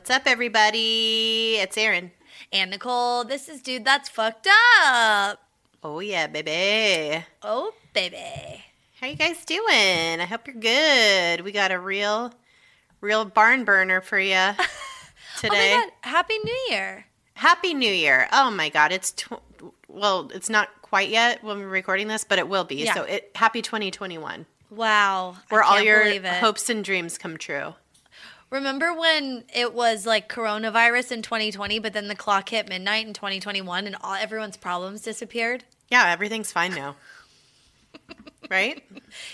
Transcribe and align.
What's 0.00 0.08
up, 0.08 0.22
everybody? 0.24 1.56
It's 1.58 1.76
Aaron. 1.76 2.12
And 2.50 2.70
Nicole, 2.70 3.22
this 3.22 3.50
is 3.50 3.60
Dude 3.60 3.84
That's 3.84 4.08
Fucked 4.08 4.48
Up. 4.82 5.42
Oh, 5.84 6.00
yeah, 6.00 6.26
baby. 6.26 7.22
Oh, 7.42 7.74
baby. 7.92 8.64
How 8.98 9.08
you 9.08 9.14
guys 9.14 9.44
doing? 9.44 9.68
I 9.68 10.24
hope 10.26 10.46
you're 10.46 10.56
good. 10.56 11.44
We 11.44 11.52
got 11.52 11.70
a 11.70 11.78
real, 11.78 12.32
real 13.02 13.26
barn 13.26 13.64
burner 13.64 14.00
for 14.00 14.18
you 14.18 14.32
today. 15.38 15.74
Oh 15.74 15.76
my 15.76 15.84
God. 15.84 15.92
Happy 16.00 16.38
New 16.38 16.66
Year. 16.70 17.04
Happy 17.34 17.74
New 17.74 17.92
Year. 17.92 18.26
Oh, 18.32 18.50
my 18.50 18.70
God. 18.70 18.92
It's, 18.92 19.12
tw- 19.12 19.42
well, 19.86 20.30
it's 20.32 20.48
not 20.48 20.70
quite 20.80 21.10
yet 21.10 21.44
when 21.44 21.58
we're 21.58 21.68
recording 21.68 22.08
this, 22.08 22.24
but 22.24 22.38
it 22.38 22.48
will 22.48 22.64
be. 22.64 22.76
Yeah. 22.76 22.94
So, 22.94 23.02
it, 23.02 23.32
happy 23.34 23.60
2021. 23.60 24.46
Wow. 24.70 25.36
Where 25.50 25.62
all 25.62 25.78
your 25.78 26.26
hopes 26.26 26.70
and 26.70 26.82
dreams 26.82 27.18
come 27.18 27.36
true. 27.36 27.74
Remember 28.50 28.92
when 28.92 29.44
it 29.54 29.72
was 29.72 30.06
like 30.06 30.28
coronavirus 30.28 31.12
in 31.12 31.22
2020, 31.22 31.78
but 31.78 31.92
then 31.92 32.08
the 32.08 32.16
clock 32.16 32.48
hit 32.48 32.68
midnight 32.68 33.06
in 33.06 33.12
2021 33.14 33.86
and 33.86 33.96
all 34.02 34.14
everyone's 34.14 34.56
problems 34.56 35.02
disappeared? 35.02 35.64
Yeah, 35.88 36.08
everything's 36.08 36.50
fine 36.50 36.74
now. 36.74 36.96
right? 38.50 38.82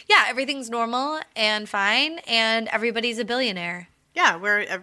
Yeah, 0.08 0.24
everything's 0.28 0.68
normal 0.68 1.20
and 1.34 1.68
fine, 1.68 2.18
and 2.26 2.68
everybody's 2.68 3.18
a 3.18 3.24
billionaire. 3.24 3.88
Yeah, 4.14 4.36
we're 4.36 4.62
uh, 4.62 4.78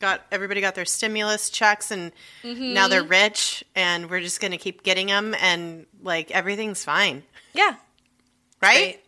got 0.00 0.22
everybody 0.32 0.60
got 0.60 0.74
their 0.74 0.84
stimulus 0.84 1.50
checks 1.50 1.90
and 1.90 2.10
now 2.42 2.88
they're 2.88 3.04
rich 3.04 3.62
and 3.76 4.10
we're 4.10 4.20
just 4.20 4.40
going 4.40 4.50
to 4.50 4.56
keep 4.56 4.82
getting 4.82 5.06
them 5.06 5.34
and 5.40 5.86
like 6.02 6.30
everything's 6.30 6.82
fine. 6.82 7.22
Yeah. 7.52 7.76
Right? 8.62 8.94
Great. 8.94 9.00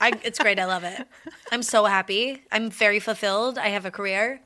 I, 0.00 0.12
it's 0.22 0.38
great. 0.38 0.58
I 0.58 0.64
love 0.66 0.84
it. 0.84 1.06
I'm 1.50 1.62
so 1.62 1.84
happy. 1.84 2.42
I'm 2.52 2.70
very 2.70 3.00
fulfilled. 3.00 3.58
I 3.58 3.68
have 3.68 3.84
a 3.84 3.90
career. 3.90 4.40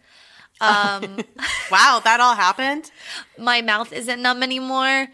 Um, 0.61 1.19
Wow, 1.70 2.00
that 2.05 2.20
all 2.20 2.34
happened? 2.34 2.91
my 3.39 3.61
mouth 3.62 3.92
isn't 3.92 4.20
numb 4.22 4.42
anymore. 4.42 5.09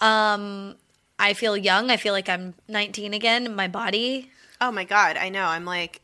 Um, 0.00 0.76
I 1.18 1.34
feel 1.34 1.56
young. 1.56 1.90
I 1.90 1.96
feel 1.96 2.12
like 2.12 2.28
I'm 2.28 2.54
19 2.68 3.12
again. 3.14 3.54
My 3.54 3.68
body. 3.68 4.30
Oh 4.60 4.70
my 4.72 4.84
god, 4.84 5.16
I 5.16 5.28
know. 5.28 5.44
I'm 5.44 5.64
like 5.64 6.00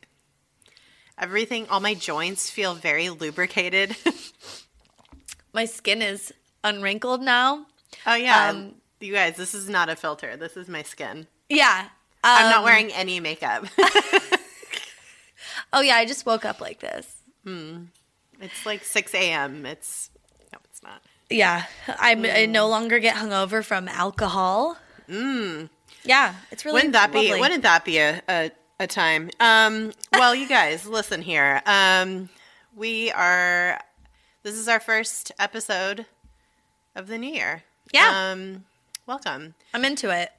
everything 1.19 1.67
all 1.71 1.81
my 1.81 1.95
joints 1.95 2.51
feel 2.51 2.75
very 2.75 3.09
lubricated. 3.11 3.97
My 5.53 5.65
skin 5.67 6.03
is 6.03 6.33
unwrinkled 6.65 7.23
now. 7.23 7.67
oh 8.07 8.17
yeah. 8.17 8.49
Um, 8.51 8.75
you 8.99 9.13
guys, 9.13 9.37
this 9.37 9.55
is 9.55 9.69
not 9.69 9.89
a 9.89 9.95
filter. 9.95 10.37
This 10.37 10.57
is 10.57 10.67
my 10.69 10.83
skin. 10.83 11.29
Yeah. 11.49 11.91
I'm 12.25 12.51
not 12.51 12.59
Um, 12.59 12.65
wearing 12.65 12.93
any 12.93 13.21
makeup. 13.21 13.67
Oh 15.73 15.81
yeah, 15.81 15.97
I 15.97 16.05
just 16.05 16.25
woke 16.25 16.45
up 16.45 16.61
like 16.61 16.79
this. 16.81 17.17
it's 17.45 18.65
like 18.67 18.85
6 18.85 19.13
a.m. 19.15 19.67
It's 19.67 20.09
no, 20.53 20.59
it's 20.65 20.83
not. 20.85 21.03
Yeah, 21.29 21.65
I'm, 21.99 22.25
I 22.25 22.47
no 22.47 22.69
longer 22.69 23.01
get 23.01 23.17
hungover 23.17 23.65
from 23.65 23.89
alcohol. 23.89 24.77
Mm. 25.09 25.69
Yeah, 26.05 26.35
it's 26.53 26.65
really 26.65 26.75
Wouldn't 26.77 26.93
that 26.93 27.13
be? 27.13 27.31
Wouldn't 27.41 27.65
that 27.65 27.85
be 27.85 27.99
a, 27.99 28.23
a, 28.29 28.51
a 28.79 28.87
time? 28.87 29.31
Um, 29.41 29.93
well, 30.13 30.33
you 30.35 30.47
guys, 30.47 30.87
listen 30.99 31.23
here. 31.23 31.61
Um, 31.67 32.29
we 32.77 33.11
are. 33.11 33.81
This 34.45 34.55
is 34.55 34.69
our 34.69 34.81
first 34.81 35.33
episode 35.41 36.07
of 36.95 37.09
the 37.09 37.19
new 37.19 37.33
year. 37.35 37.65
Yeah. 37.93 38.31
Um, 38.33 38.65
welcome. 39.07 39.55
I'm 39.73 39.85
into 39.85 40.11
it. 40.17 40.31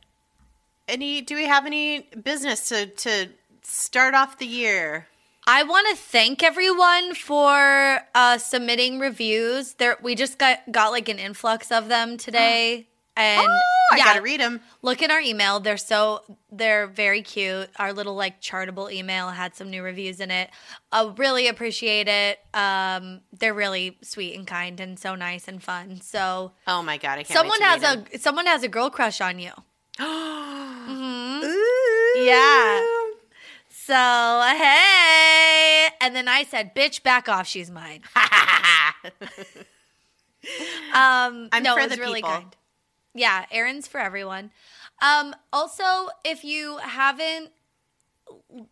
Any? 0.88 1.22
Do 1.22 1.36
we 1.36 1.46
have 1.48 1.66
any 1.66 2.02
business 2.24 2.70
to 2.70 2.86
to 2.88 3.30
start 3.64 4.14
off 4.14 4.38
the 4.38 4.46
year? 4.46 5.08
I 5.48 5.64
want 5.64 5.88
to 5.90 5.96
thank 5.96 6.42
everyone 6.44 7.14
for 7.14 8.00
uh, 8.16 8.38
submitting 8.40 9.00
reviews. 9.00 9.74
There, 9.74 9.98
we 10.02 10.16
just 10.16 10.38
got 10.40 10.60
got 10.72 10.92
like 10.92 11.08
an 11.10 11.20
influx 11.20 11.72
of 11.72 11.88
them 11.88 12.18
today, 12.18 12.88
and 13.18 13.48
Oh, 13.48 13.60
I 13.94 13.98
yeah, 13.98 14.04
gotta 14.06 14.22
read 14.24 14.40
them. 14.40 14.62
look 14.82 15.04
at 15.04 15.12
our 15.12 15.20
email. 15.20 15.60
They're 15.60 15.78
so 15.78 16.24
they're 16.52 16.88
very 16.88 17.22
cute. 17.22 17.70
Our 17.78 17.94
little 17.94 18.16
like 18.16 18.42
chartable 18.42 18.92
email 18.92 19.30
had 19.30 19.56
some 19.56 19.70
new 19.70 19.84
reviews 19.84 20.20
in 20.20 20.32
it. 20.32 20.50
I 20.92 21.12
really 21.16 21.48
appreciate 21.48 22.08
it. 22.08 22.40
Um, 22.54 23.22
they're 23.32 23.54
really 23.54 23.98
sweet 24.02 24.36
and 24.36 24.48
kind 24.48 24.80
and 24.80 24.98
so 25.00 25.14
nice 25.16 25.48
and 25.48 25.62
fun. 25.62 26.02
So 26.02 26.54
Oh 26.68 26.82
my 26.82 26.98
god, 26.98 27.20
I 27.20 27.24
can't. 27.24 27.38
someone 27.38 27.62
has 27.62 27.84
a 27.84 28.20
someone 28.20 28.46
has 28.48 28.64
a 28.64 28.68
girl 28.68 28.90
crush 28.90 29.22
on 29.22 29.38
you. 29.40 29.52
Ooh. 30.02 31.44
Yeah. 32.18 32.82
So 33.70 33.94
hey, 34.58 35.88
and 36.02 36.16
then 36.16 36.28
I 36.28 36.44
said, 36.44 36.74
"Bitch, 36.76 37.04
back 37.04 37.30
off. 37.30 37.48
She's 37.48 37.70
mine." 37.70 38.02
Um, 40.94 41.50
I'm 41.52 41.64
no, 41.64 41.74
for 41.76 41.82
it 41.82 41.90
was 41.90 42.00
really 42.00 42.22
people. 42.22 42.30
kind. 42.30 42.56
Yeah, 43.14 43.46
Aaron's 43.52 43.88
for 43.88 44.00
everyone. 44.00 44.52
Um, 45.02 45.36
also, 45.52 46.10
if 46.24 46.44
you 46.44 46.78
haven't, 46.78 47.50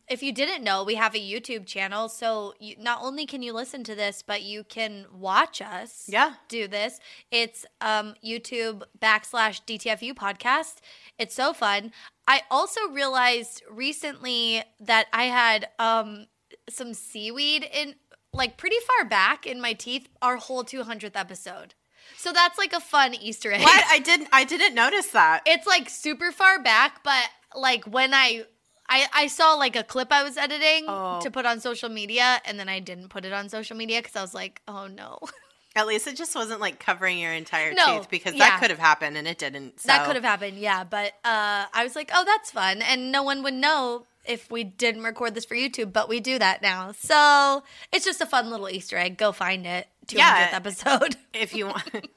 if 0.08 0.22
you 0.24 0.32
didn't 0.32 0.64
know, 0.64 0.84
we 0.84 0.96
have 0.96 1.16
a 1.16 1.20
YouTube 1.20 1.66
channel. 1.66 2.10
So 2.10 2.54
you, 2.60 2.76
not 2.80 3.00
only 3.02 3.26
can 3.26 3.42
you 3.42 3.54
listen 3.54 3.84
to 3.86 3.96
this, 3.96 4.22
but 4.26 4.44
you 4.44 4.64
can 4.64 5.06
watch 5.14 5.62
us. 5.62 6.06
Yeah. 6.08 6.34
do 6.48 6.68
this. 6.68 7.00
It's 7.32 7.66
um, 7.82 8.14
YouTube 8.24 8.84
backslash 9.00 9.62
DTFU 9.66 10.14
podcast. 10.14 10.76
It's 11.24 11.36
so 11.36 11.54
fun. 11.54 11.92
I 12.28 12.42
also 12.52 12.82
realized 12.92 13.64
recently 13.70 14.64
that 14.80 15.08
I 15.14 15.24
had 15.26 15.70
um, 15.80 16.28
some 16.70 16.94
seaweed 16.94 17.68
in 17.74 17.96
like 18.34 18.58
pretty 18.58 18.78
far 18.88 19.06
back 19.10 19.46
in 19.46 19.62
my 19.62 19.74
teeth. 19.74 20.08
Our 20.22 20.38
whole 20.38 20.64
200th 20.64 21.12
episode. 21.16 21.76
So 22.18 22.34
that's 22.34 22.58
like 22.58 22.74
a 22.74 22.80
fun 22.80 23.14
Easter 23.14 23.52
egg. 23.52 23.62
What? 23.62 23.84
I 23.90 24.00
didn't. 24.10 24.30
I 24.34 24.44
didn't 24.44 24.76
notice 24.76 25.08
that. 25.12 25.42
It's 25.46 25.66
like 25.66 25.90
super 25.90 26.32
far 26.32 26.62
back, 26.62 27.04
but 27.04 27.26
like 27.56 27.86
when 27.86 28.14
I 28.14 28.44
I, 28.90 29.08
I 29.14 29.28
saw 29.28 29.54
like 29.54 29.76
a 29.78 29.84
clip 29.84 30.12
I 30.12 30.24
was 30.24 30.36
editing 30.38 30.86
Oh. 30.90 31.20
to 31.22 31.32
put 31.32 31.46
on 31.46 31.62
social 31.62 31.90
media, 31.90 32.42
and 32.46 32.60
then 32.60 32.68
I 32.68 32.80
didn't 32.80 33.08
put 33.10 33.24
it 33.24 33.32
on 33.34 33.48
social 33.48 33.78
media 33.78 34.00
because 34.02 34.16
I 34.18 34.22
was 34.22 34.34
like, 34.34 34.62
oh 34.68 34.88
no, 34.88 35.20
At 35.76 35.88
least 35.88 36.06
it 36.08 36.16
just 36.16 36.36
wasn't 36.36 36.62
like 36.62 36.80
covering 36.80 37.18
your 37.18 37.34
entire 37.34 37.74
No, 37.74 37.98
tooth 37.98 38.10
because 38.10 38.34
yeah. 38.36 38.50
that 38.50 38.60
could 38.60 38.70
have 38.70 38.80
happened 38.80 39.18
and 39.18 39.28
it 39.28 39.38
didn't. 39.40 39.80
So. 39.80 39.88
that 39.88 40.06
could 40.06 40.16
have 40.16 40.24
happened, 40.24 40.58
yeah. 40.60 40.84
But 40.84 41.14
uh, 41.26 41.66
I 41.74 41.84
was 41.84 41.96
like, 41.96 42.12
oh, 42.14 42.24
that's 42.26 42.52
fun, 42.52 42.82
and 42.84 43.12
no 43.12 43.24
one 43.24 43.42
would 43.44 43.56
know 43.56 44.06
if 44.26 44.50
we 44.52 44.64
didn't 44.64 45.04
record 45.04 45.34
this 45.36 45.46
for 45.46 45.56
YouTube, 45.56 45.92
but 45.92 46.08
we 46.08 46.20
do 46.20 46.38
that 46.40 46.62
now, 46.62 46.92
so 46.94 47.64
it's 47.92 48.06
just 48.06 48.22
a 48.22 48.26
fun 48.26 48.50
little 48.50 48.70
Easter 48.70 48.98
egg. 48.98 49.18
Go 49.18 49.32
find 49.32 49.66
it. 49.66 49.88
200th 50.08 50.18
Yeah. 50.18 50.50
episode. 50.54 51.16
If 51.34 51.54
you 51.56 51.66
want, 51.68 52.08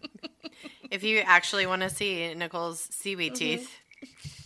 if 0.90 1.02
you 1.02 1.18
actually 1.20 1.66
want 1.66 1.82
to 1.82 1.88
see 1.90 2.32
Nicole's 2.34 2.80
seaweed 2.92 3.32
Mm-hmm. 3.32 3.38
teeth, 3.38 3.70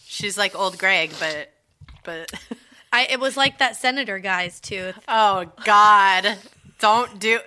she's 0.06 0.38
like 0.38 0.54
old 0.58 0.78
Greg, 0.78 1.10
but 1.18 1.52
but 2.04 2.32
I 2.92 3.06
it 3.10 3.20
was 3.20 3.36
like 3.36 3.58
that 3.58 3.76
senator 3.76 4.18
guy's 4.20 4.60
tooth. 4.60 4.98
oh 5.08 5.50
God, 5.64 6.38
don't 6.78 7.18
do. 7.18 7.40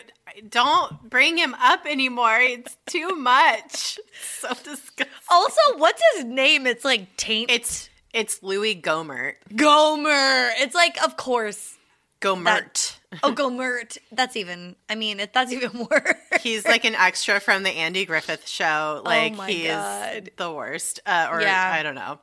Don't 0.49 1.09
bring 1.09 1.37
him 1.37 1.55
up 1.55 1.85
anymore. 1.85 2.39
It's 2.39 2.77
too 2.85 3.09
much. 3.15 3.99
So 4.39 4.49
disgusting. 4.49 5.07
Also, 5.29 5.61
what's 5.77 6.01
his 6.15 6.25
name? 6.25 6.67
It's 6.67 6.83
like 6.85 7.15
taint. 7.17 7.49
It's 7.51 7.89
it's 8.13 8.43
Louis 8.43 8.75
Gohmert. 8.79 9.35
Gomer. 9.55 10.51
It's 10.57 10.75
like, 10.75 11.01
of 11.03 11.17
course. 11.17 11.77
Gohmert. 12.21 12.97
Oh, 13.21 13.33
Gohmert. 13.33 13.97
That's 14.11 14.35
even. 14.37 14.75
I 14.89 14.95
mean, 14.95 15.19
it, 15.19 15.33
that's 15.33 15.51
even 15.51 15.87
worse. 15.91 16.15
He's 16.41 16.65
like 16.65 16.85
an 16.85 16.95
extra 16.95 17.39
from 17.39 17.63
the 17.63 17.69
Andy 17.71 18.05
Griffith 18.05 18.47
show. 18.47 19.01
Like 19.03 19.33
Oh 19.33 19.35
my 19.37 19.51
he 19.51 19.67
God. 19.67 20.15
is 20.15 20.29
the 20.37 20.51
worst. 20.51 20.99
Uh, 21.05 21.27
or 21.31 21.41
Yeah. 21.41 21.71
I 21.73 21.83
don't 21.83 21.95
know. 21.95 22.19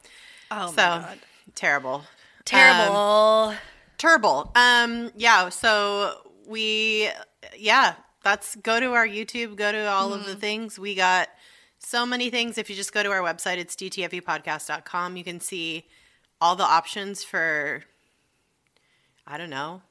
oh 0.50 0.68
so 0.68 0.72
my 0.76 0.98
god, 1.00 1.18
terrible. 1.54 2.02
terrible. 2.44 3.54
Terrible. 3.98 4.50
Um 4.54 5.10
yeah, 5.16 5.48
so 5.50 6.14
we 6.46 7.08
yeah, 7.56 7.94
that's 8.22 8.56
go 8.56 8.81
to 8.81 8.92
our 8.92 9.06
YouTube, 9.06 9.56
go 9.56 9.72
to 9.72 9.87
all 9.88 10.12
of 10.12 10.25
the 10.25 10.32
Mm-hmm. 10.32 10.40
things. 10.40 10.78
We 10.78 10.94
got 10.94 11.28
so 11.78 12.04
many 12.04 12.28
things. 12.31 12.58
If 12.58 12.69
you 12.70 12.76
just 12.76 12.92
go 12.92 13.02
to 13.02 13.10
our 13.10 13.20
website, 13.20 13.56
it's 13.58 13.75
dtfupodcast.com. 13.76 15.16
You 15.16 15.25
can 15.25 15.40
see 15.40 15.87
all 16.40 16.56
the 16.56 16.64
options 16.64 17.25
for 17.25 17.84
I 19.26 19.38
don't 19.38 19.50
know, 19.50 19.82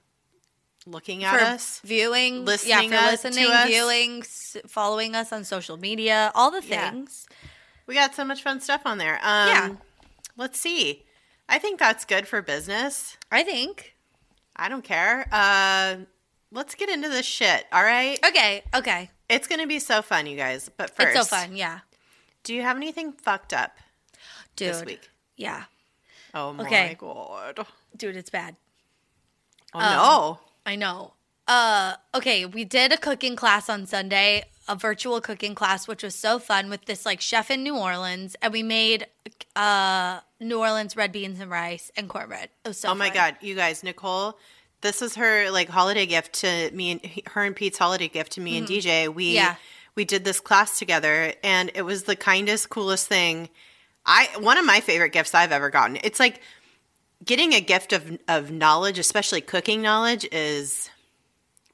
looking 0.86 1.24
at 1.24 1.34
for 1.34 1.40
us. 1.46 1.80
viewing, 1.84 2.44
listening 2.46 2.92
yeah, 2.92 3.06
for 3.06 3.12
listening, 3.12 3.46
us. 3.52 3.68
viewing, 3.68 4.22
following 4.68 5.16
us 5.16 5.32
on 5.32 5.44
social 5.46 5.78
media, 5.78 6.32
all 6.36 6.52
the 6.52 6.62
Yeah. 6.66 6.92
things. 6.92 7.28
We 7.88 7.96
got 7.96 8.14
so 8.16 8.26
much 8.26 8.44
fun 8.44 8.60
stuff 8.62 8.82
on 8.86 8.98
there. 8.98 9.16
Um 9.24 9.48
Yeah. 9.48 9.70
let's 10.38 10.60
see. 10.60 11.06
I 11.48 11.58
think 11.58 11.80
that's 11.80 12.06
good 12.06 12.28
for 12.28 12.42
business. 12.42 13.18
I 13.32 13.44
think. 13.44 13.96
I 14.56 14.68
don't 14.70 14.84
care. 14.84 15.28
Uh 15.32 15.98
let's 16.52 16.76
get 16.76 16.90
into 16.90 17.10
this 17.10 17.26
shit, 17.26 17.66
all 17.72 17.84
right? 17.84 18.20
Okay, 18.26 18.64
okay, 18.76 19.10
It's 19.30 19.48
going 19.48 19.62
to 19.62 19.68
be 19.68 19.80
so 19.80 20.02
fun, 20.02 20.26
you 20.28 20.36
guys. 20.38 20.70
But 20.76 20.90
first, 20.96 21.16
it's 21.16 21.30
so 21.30 21.36
fun. 21.36 21.56
Yeah, 21.56 21.80
Do 22.44 22.54
you 22.54 22.62
have 22.62 22.78
anything 22.78 23.12
fucked 23.14 23.54
up 23.54 23.78
dude. 24.56 24.74
this 24.74 24.86
week? 24.86 25.10
Yeah, 25.36 25.64
Oh 26.34 26.54
my 26.54 26.66
Okay. 26.66 26.96
god. 27.00 27.66
dude, 27.96 28.16
it's 28.16 28.30
bad. 28.30 28.56
Oh 29.74 29.80
Um, 29.80 29.92
no. 29.92 30.40
I 30.66 30.76
know. 30.76 31.14
uh 31.48 31.96
okay, 32.14 32.46
we 32.46 32.64
did 32.66 32.92
a 32.92 32.98
cooking 32.98 33.36
class 33.36 33.70
on 33.70 33.86
Sunday, 33.88 34.44
a 34.68 34.76
virtual 34.76 35.20
cooking 35.22 35.56
class 35.56 35.88
which 35.88 36.04
was 36.04 36.14
so 36.16 36.38
fun 36.40 36.70
with 36.70 36.86
this 36.86 37.06
like 37.06 37.22
chef 37.22 37.50
in 37.50 37.64
New 37.64 37.76
Orleans 37.78 38.36
and 38.42 38.52
we 38.54 38.62
made 38.64 39.08
uh 39.56 40.20
New 40.40 40.60
Orleans 40.60 40.96
red 40.96 41.12
beans 41.12 41.40
and 41.40 41.50
rice 41.50 41.92
and 41.96 42.08
cornbread. 42.10 42.50
It 42.64 42.68
was 42.68 42.80
so 42.80 42.90
Oh 42.90 42.96
my 42.96 43.08
fun. 43.08 43.14
god, 43.16 43.36
you 43.42 43.56
guys, 43.56 43.84
Nicole, 43.84 44.38
this 44.82 45.02
is 45.02 45.16
her 45.16 45.50
like 45.52 45.70
holiday 45.70 46.06
gift 46.06 46.34
to 46.34 46.72
me 46.72 46.92
and 46.92 47.02
her 47.28 47.44
and 47.44 47.56
Pete's 47.56 47.78
holiday 47.78 48.08
gift 48.08 48.34
to 48.34 48.42
me 48.42 48.58
and 48.58 48.68
DJ. 48.68 49.14
We 49.14 49.28
Mm-hmm. 49.30 49.36
Yeah. 49.36 49.56
we 49.96 50.06
did 50.06 50.24
this 50.26 50.40
class 50.40 50.80
together 50.80 51.34
and 51.44 51.72
it 51.76 51.82
was 51.84 52.04
the 52.04 52.16
kindest, 52.16 52.70
coolest 52.70 53.08
thing. 53.08 53.50
I 54.06 54.30
one 54.40 54.58
of 54.58 54.66
my 54.66 54.80
favorite 54.80 55.12
gifts 55.12 55.34
I've 55.36 55.52
ever 55.52 55.70
gotten. 55.70 55.98
It's 56.04 56.20
like 56.20 56.42
getting 57.24 57.54
a 57.54 57.62
gift 57.62 57.94
of 57.94 58.18
of 58.28 58.52
knowledge, 58.52 58.98
especially 59.00 59.42
cooking 59.42 59.82
knowledge, 59.82 60.28
is 60.32 60.90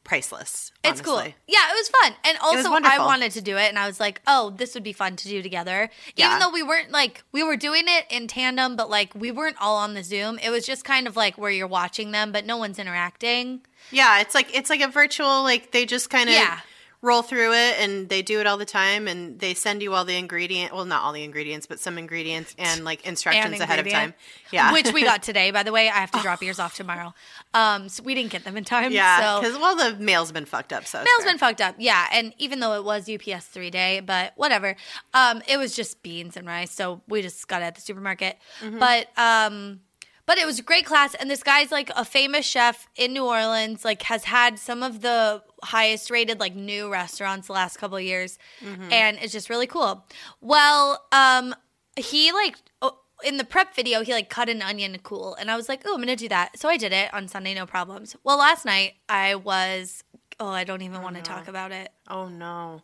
priceless. 0.06 0.72
It's 0.86 1.02
cool. 1.02 1.18
Yeah, 1.18 1.72
it 1.72 1.74
was 1.74 1.90
fun. 1.90 2.14
And 2.24 2.38
also 2.38 2.72
I 2.72 3.00
wanted 3.00 3.32
to 3.34 3.42
do 3.42 3.58
it 3.58 3.68
and 3.70 3.78
I 3.78 3.88
was 3.88 4.00
like, 4.00 4.22
"Oh, 4.26 4.52
this 4.52 4.74
would 4.76 4.84
be 4.84 4.94
fun 4.94 5.18
to 5.18 5.28
do 5.28 5.42
together." 5.42 5.90
Yeah. 6.16 6.28
Even 6.28 6.40
though 6.40 6.52
we 6.52 6.64
weren't 6.64 6.92
like 6.92 7.24
we 7.34 7.44
were 7.44 7.58
doing 7.58 7.84
it 7.88 8.06
in 8.10 8.28
tandem, 8.28 8.78
but 8.78 8.90
like 8.90 9.14
we 9.14 9.32
weren't 9.32 9.58
all 9.60 9.76
on 9.76 9.96
the 9.96 10.04
Zoom. 10.04 10.40
It 10.40 10.52
was 10.52 10.66
just 10.66 10.86
kind 10.86 11.08
of 11.08 11.18
like 11.18 11.38
where 11.38 11.52
you're 11.52 11.68
watching 11.68 12.12
them 12.12 12.32
but 12.32 12.46
no 12.46 12.56
one's 12.56 12.80
interacting. 12.80 13.62
Yeah, 13.92 14.22
it's 14.22 14.34
like 14.36 14.56
it's 14.56 14.70
like 14.70 14.82
a 14.82 14.88
virtual 14.88 15.44
like 15.44 15.72
they 15.72 15.86
just 15.86 16.10
kind 16.10 16.30
of 16.30 16.36
Yeah. 16.36 16.60
Roll 17.02 17.22
through 17.22 17.54
it 17.54 17.80
and 17.80 18.10
they 18.10 18.22
do 18.22 18.40
it 18.40 18.48
all 18.48 18.58
the 18.58 18.66
time 18.66 19.08
and 19.08 19.40
they 19.40 19.54
send 19.54 19.84
you 19.84 19.94
all 19.94 20.06
the 20.06 20.16
ingredient 20.18 20.74
well 20.74 20.86
not 20.86 21.04
all 21.04 21.14
the 21.14 21.24
ingredients 21.24 21.68
but 21.68 21.80
some 21.80 21.98
ingredients 21.98 22.56
and 22.58 22.84
like 22.84 23.06
instructions 23.06 23.54
And 23.54 23.62
ahead 23.62 23.80
of 23.80 23.88
time. 23.90 24.14
Yeah. 24.52 24.72
Which 24.74 24.92
we 24.92 25.04
got 25.04 25.22
today, 25.30 25.52
by 25.52 25.64
the 25.64 25.72
way. 25.72 25.88
I 25.90 26.00
have 26.00 26.12
to 26.12 26.22
drop 26.22 26.42
yours 26.42 26.60
off 26.60 26.76
tomorrow. 26.76 27.14
Um, 27.54 27.90
so 27.90 28.04
we 28.04 28.16
didn't 28.16 28.32
get 28.32 28.44
them 28.44 28.58
in 28.58 28.64
time. 28.64 28.92
Yeah, 28.92 29.36
So 29.36 29.42
because 29.42 29.58
well, 29.60 29.76
the 29.76 29.98
mail's 29.98 30.32
been 30.32 30.46
fucked 30.46 30.74
up. 30.74 30.86
So 30.86 30.98
mail's 31.00 31.08
fair. 31.20 31.28
been 31.28 31.38
fucked 31.38 31.62
up. 31.62 31.76
Yeah, 31.78 32.08
and 32.12 32.34
even 32.38 32.60
though 32.60 32.74
it 32.74 32.84
was 32.84 33.10
UPS 33.10 33.46
three 33.46 33.70
day, 33.70 34.00
but 34.00 34.34
whatever. 34.36 34.76
Um, 35.14 35.42
it 35.48 35.58
was 35.58 35.76
just 35.76 36.02
beans 36.04 36.38
and 36.38 36.48
rice, 36.48 36.72
so 36.72 37.02
we 37.08 37.22
just 37.22 37.48
got 37.48 37.62
it 37.62 37.66
at 37.66 37.76
the 37.76 37.82
supermarket. 37.82 38.38
Mm-hmm. 38.62 38.80
But 38.80 39.08
um, 39.18 39.82
but 40.26 40.38
it 40.38 40.46
was 40.46 40.60
a 40.60 40.64
great 40.64 40.86
class, 40.86 41.14
and 41.16 41.30
this 41.30 41.44
guy's 41.44 41.72
like 41.72 41.90
a 41.96 42.04
famous 42.06 42.46
chef 42.46 42.88
in 42.96 43.14
New 43.14 43.26
Orleans. 43.26 43.86
Like 43.86 44.02
has 44.04 44.26
had 44.26 44.58
some 44.60 44.84
of 44.84 45.02
the 45.02 45.44
highest 45.64 46.10
rated 46.10 46.40
like 46.40 46.56
new 46.56 46.92
restaurants 46.92 47.48
the 47.48 47.54
last 47.54 47.78
couple 47.78 47.98
of 47.98 48.04
years, 48.04 48.38
Mm-hmm. 48.64 48.92
and 48.92 49.18
it's 49.22 49.32
just 49.34 49.50
really 49.50 49.68
cool. 49.68 50.06
Well, 50.42 51.04
um, 51.12 51.56
he 51.96 52.32
like. 52.32 52.56
oh, 52.82 53.00
in 53.24 53.38
the 53.38 53.46
prep 53.46 53.74
video, 53.74 54.04
he 54.04 54.12
like 54.12 54.30
cut 54.30 54.50
an 54.50 54.62
onion 54.62 54.98
cool, 55.02 55.36
and 55.36 55.50
I 55.50 55.56
was 55.56 55.70
like, 55.70 55.84
"Oh, 55.86 55.94
I'm 55.94 56.02
gonna 56.02 56.18
do 56.18 56.28
that." 56.28 56.60
So 56.60 56.68
I 56.68 56.76
did 56.76 56.92
it 56.92 57.14
on 57.14 57.30
Sunday, 57.30 57.54
no 57.54 57.66
problems. 57.66 58.14
Well, 58.26 58.38
last 58.38 58.66
night 58.66 58.96
I 59.08 59.36
was, 59.36 60.04
oh, 60.38 60.50
I 60.50 60.66
don't 60.66 60.82
even 60.82 61.02
want 61.02 61.16
to 61.16 61.22
talk 61.22 61.48
about 61.48 61.72
it. 61.72 61.90
Oh 62.10 62.28
no. 62.28 62.82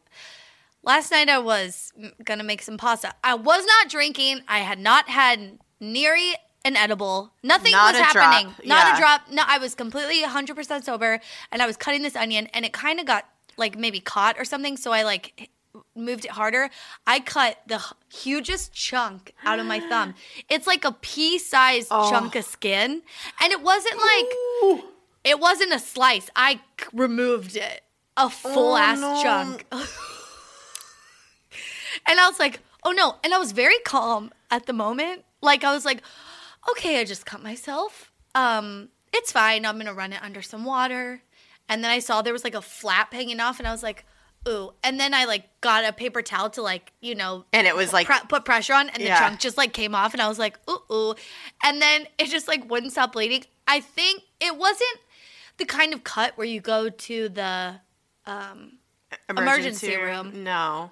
Last 0.83 1.11
night 1.11 1.27
I 1.27 1.37
was 1.37 1.91
mm, 1.99 2.11
gonna 2.23 2.45
make 2.45 2.61
some 2.61 2.77
pasta. 2.77 3.13
I 3.23 3.35
was 3.35 3.65
not 3.65 3.89
drinking. 3.89 4.41
I 4.47 4.59
had 4.59 4.79
not 4.79 5.09
had 5.09 5.59
nearly 5.81 6.33
an 6.63 6.75
edible. 6.75 7.31
Nothing 7.43 7.71
Not 7.73 7.93
was 7.93 8.01
a 8.01 8.13
drop. 8.13 8.25
happening. 8.33 8.55
Not 8.63 8.87
Yeah. 8.87 8.95
a 8.95 8.99
drop. 8.99 9.21
No, 9.31 9.43
I 9.47 9.57
was 9.57 9.73
completely 9.75 10.21
100% 10.23 10.83
sober, 10.85 11.19
and 11.51 11.61
I 11.61 11.65
was 11.67 11.77
cutting 11.77 12.01
this 12.03 12.15
onion, 12.15 12.47
and 12.53 12.65
it 12.65 12.73
kind 12.73 12.99
of 12.99 13.05
got 13.05 13.25
like 13.57 13.77
maybe 13.77 13.99
caught 13.99 14.37
or 14.39 14.45
something. 14.45 14.77
So 14.77 14.91
I 14.91 15.03
like 15.03 15.49
moved 15.95 16.25
it 16.25 16.31
harder. 16.31 16.69
I 17.07 17.19
cut 17.19 17.57
the 17.67 17.81
hugest 18.11 18.73
chunk 18.73 19.33
out 19.43 19.59
of 19.59 19.65
my 19.65 19.79
thumb. 19.89 20.13
It's 20.49 20.67
like 20.67 20.83
a 20.85 20.91
pea-sized 20.91 21.87
Oh. 21.91 22.09
chunk 22.09 22.35
of 22.35 22.45
skin, 22.45 23.01
and 23.41 23.51
it 23.51 23.61
wasn't 23.61 23.97
like 23.99 24.83
it 25.23 25.39
wasn't 25.39 25.73
a 25.73 25.79
slice. 25.79 26.29
I 26.35 26.61
removed 26.93 27.55
it. 27.55 27.81
A 28.17 28.29
full 28.29 28.73
oh, 28.73 28.77
ass 28.77 28.97
Oh, 29.01 29.13
no. 29.15 29.23
chunk. 29.23 29.65
and 32.07 32.19
I 32.19 32.27
was 32.29 32.39
like, 32.39 32.59
oh 32.83 32.91
no. 32.91 33.15
And 33.23 33.33
I 33.33 33.37
was 33.37 33.51
very 33.51 33.77
calm 33.85 34.31
at 34.49 34.65
the 34.65 34.73
moment. 34.73 35.23
Like 35.41 35.63
I 35.63 35.73
was 35.73 35.85
like, 35.85 36.01
okay, 36.69 36.99
I 36.99 37.03
just 37.03 37.25
cut 37.25 37.41
myself. 37.41 38.11
Um, 38.35 38.89
it's 39.13 39.31
fine. 39.31 39.65
I'm 39.65 39.77
gonna 39.77 39.93
run 39.93 40.13
it 40.13 40.21
under 40.23 40.41
some 40.41 40.63
water. 40.65 41.21
And 41.67 41.83
then 41.83 41.91
I 41.91 41.99
saw 41.99 42.21
there 42.21 42.33
was 42.33 42.43
like 42.43 42.55
a 42.55 42.61
flap 42.61 43.13
hanging 43.13 43.39
off, 43.39 43.59
and 43.59 43.67
I 43.67 43.71
was 43.71 43.83
like, 43.83 44.05
ooh. 44.47 44.71
And 44.83 44.99
then 44.99 45.13
I 45.13 45.25
like 45.25 45.45
got 45.61 45.85
a 45.85 45.93
paper 45.93 46.21
towel 46.21 46.49
to 46.51 46.61
like, 46.61 46.91
you 47.01 47.15
know, 47.15 47.45
And 47.53 47.65
it 47.67 47.75
was 47.75 47.93
like 47.93 48.07
pre- 48.07 48.19
put 48.27 48.45
pressure 48.45 48.73
on, 48.73 48.89
and 48.89 49.01
the 49.01 49.07
Yeah. 49.07 49.19
chunk 49.19 49.39
just 49.39 49.57
like 49.57 49.73
came 49.73 49.95
off, 49.95 50.13
and 50.13 50.21
I 50.21 50.27
was 50.27 50.39
like, 50.39 50.57
ooh, 50.69 50.81
ooh. 50.91 51.15
And 51.63 51.81
then 51.81 52.07
it 52.17 52.29
just 52.29 52.47
like 52.47 52.69
wouldn't 52.69 52.91
stop 52.91 53.13
bleeding. 53.13 53.43
I 53.67 53.79
think 53.79 54.23
it 54.39 54.57
wasn't 54.57 54.99
the 55.57 55.65
kind 55.65 55.93
of 55.93 56.03
cut 56.03 56.37
where 56.37 56.47
you 56.47 56.59
go 56.61 56.89
to 56.89 57.29
the 57.29 57.79
emergency 59.29 59.95
room. 59.95 60.43
No. 60.43 60.91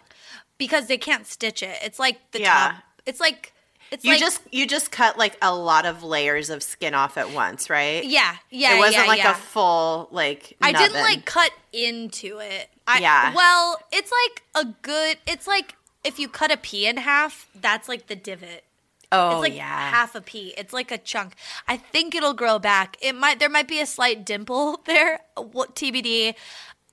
because 0.57 0.87
they 0.87 0.97
can't 0.97 1.25
stitch 1.25 1.63
it. 1.63 1.77
It's 1.83 1.99
like 1.99 2.31
the 2.31 2.41
Yeah. 2.41 2.71
top. 2.73 2.83
It's 3.05 3.19
like 3.21 3.53
it's 3.91 4.05
You 4.05 4.11
like 4.11 4.19
just 4.19 4.41
you 4.51 4.67
just 4.67 4.91
cut 4.91 5.17
like 5.17 5.37
a 5.41 5.53
lot 5.53 5.85
of 5.85 6.03
layers 6.03 6.49
of 6.49 6.61
skin 6.63 6.93
off 6.93 7.17
at 7.17 7.31
once, 7.31 7.69
right? 7.69 8.03
yeah, 8.03 8.35
yeah. 8.49 8.75
It 8.75 8.79
wasn't 8.79 9.05
yeah, 9.05 9.09
like 9.09 9.17
yeah. 9.19 9.31
a 9.31 9.35
full 9.35 10.07
like. 10.11 10.55
I 10.61 10.71
didn't 10.71 11.01
like 11.01 11.25
cut 11.25 11.51
into 11.73 12.39
it. 12.39 12.69
I, 12.87 12.99
Yeah. 12.99 13.33
Well, 13.33 13.79
it's 13.91 14.11
like 14.11 14.43
a 14.65 14.73
good. 14.81 15.17
It's 15.27 15.47
like 15.47 15.75
if 16.03 16.19
you 16.19 16.27
cut 16.27 16.51
a 16.51 16.57
pea 16.57 16.87
in 16.87 16.97
half, 16.97 17.47
that's 17.55 17.89
like 17.89 18.07
the 18.07 18.15
divot. 18.15 18.63
Oh 19.11 19.31
It's 19.31 19.41
like 19.41 19.55
yeah. 19.55 19.89
half 19.89 20.13
a 20.13 20.21
pea. 20.21 20.53
It's 20.57 20.71
like 20.71 20.91
a 20.91 20.97
chunk. 20.97 21.33
I 21.67 21.77
think 21.77 22.13
it'll 22.13 22.35
grow 22.35 22.59
back. 22.59 22.95
It 23.01 23.15
might. 23.15 23.39
There 23.39 23.49
might 23.49 23.67
be 23.67 23.79
a 23.81 23.85
slight 23.85 24.25
dimple 24.25 24.81
there. 24.85 25.19
What 25.35 25.75
TBD. 25.75 26.35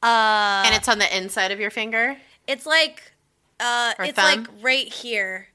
Uh, 0.02 0.62
and 0.66 0.74
it's 0.74 0.88
on 0.88 0.98
the 0.98 1.16
inside 1.16 1.50
of 1.52 1.60
your 1.60 1.70
finger. 1.70 2.16
it's 2.46 2.66
like. 2.66 3.12
Uh, 3.58 3.94
Or 3.98 4.04
it's 4.04 4.16
thumb? 4.16 4.40
like 4.40 4.48
right 4.62 4.92
here. 4.92 5.48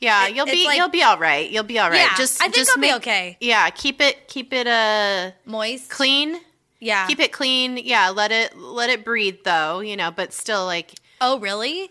Yeah, 0.00 0.26
It- 0.26 0.36
you'll 0.36 0.46
be 0.46 0.66
like- 0.66 0.76
you'll 0.76 0.88
be 0.90 1.02
all 1.02 1.18
right. 1.18 1.48
You'll 1.50 1.62
be 1.64 1.78
all 1.78 1.88
right. 1.90 2.00
Yeah, 2.00 2.16
just 2.16 2.40
I 2.40 2.44
think 2.44 2.54
just 2.56 2.70
I'll 2.70 2.80
be 2.82 2.92
okay. 2.94 3.36
Yeah, 3.40 3.68
keep 3.70 4.00
it 4.00 4.28
keep 4.28 4.52
it 4.52 4.66
uh 4.66 5.30
Moist. 5.44 5.88
clean. 5.90 6.40
Yeah. 6.80 7.06
Keep 7.06 7.20
it 7.20 7.32
clean. 7.32 7.78
Yeah, 7.78 8.10
let 8.10 8.30
it 8.32 8.56
let 8.58 8.90
it 8.90 9.04
breathe 9.04 9.38
though, 9.44 9.80
you 9.80 9.96
know, 9.96 10.10
but 10.10 10.32
still 10.32 10.64
like 10.66 10.92
Oh, 11.20 11.38
really? 11.38 11.90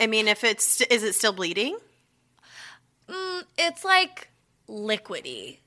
I 0.00 0.06
mean, 0.06 0.26
if 0.26 0.42
it's 0.42 0.80
is 0.82 1.02
it 1.02 1.14
still 1.14 1.32
bleeding? 1.34 1.76
Mm, 3.08 3.42
it's 3.58 3.84
like 3.84 4.28
liquidy. 4.68 5.58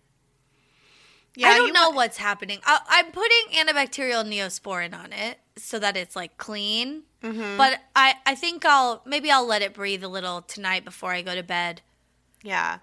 Yeah, 1.35 1.49
I 1.49 1.57
don't 1.57 1.73
know 1.73 1.89
wa- 1.89 1.97
what's 1.97 2.17
happening. 2.17 2.59
I, 2.65 2.79
I'm 2.87 3.11
putting 3.11 3.47
antibacterial 3.53 4.25
neosporin 4.25 4.97
on 4.97 5.11
it 5.13 5.37
so 5.57 5.77
that 5.79 5.95
it's 5.97 6.15
like 6.15 6.37
clean. 6.37 7.03
Mm-hmm. 7.25 7.58
But 7.58 7.79
I, 7.96 8.15
I 8.25 8.36
think 8.36 8.65
I'll 8.65 9.01
maybe 9.05 9.32
I'll 9.32 9.46
let 9.48 9.62
it 9.62 9.74
breathe 9.74 10.03
a 10.03 10.08
little 10.08 10.41
tonight 10.41 10.86
before 10.86 11.12
I 11.12 11.22
go 11.22 11.34
to 11.36 11.44
bed. 11.44 11.82
Yeah. 12.44 12.79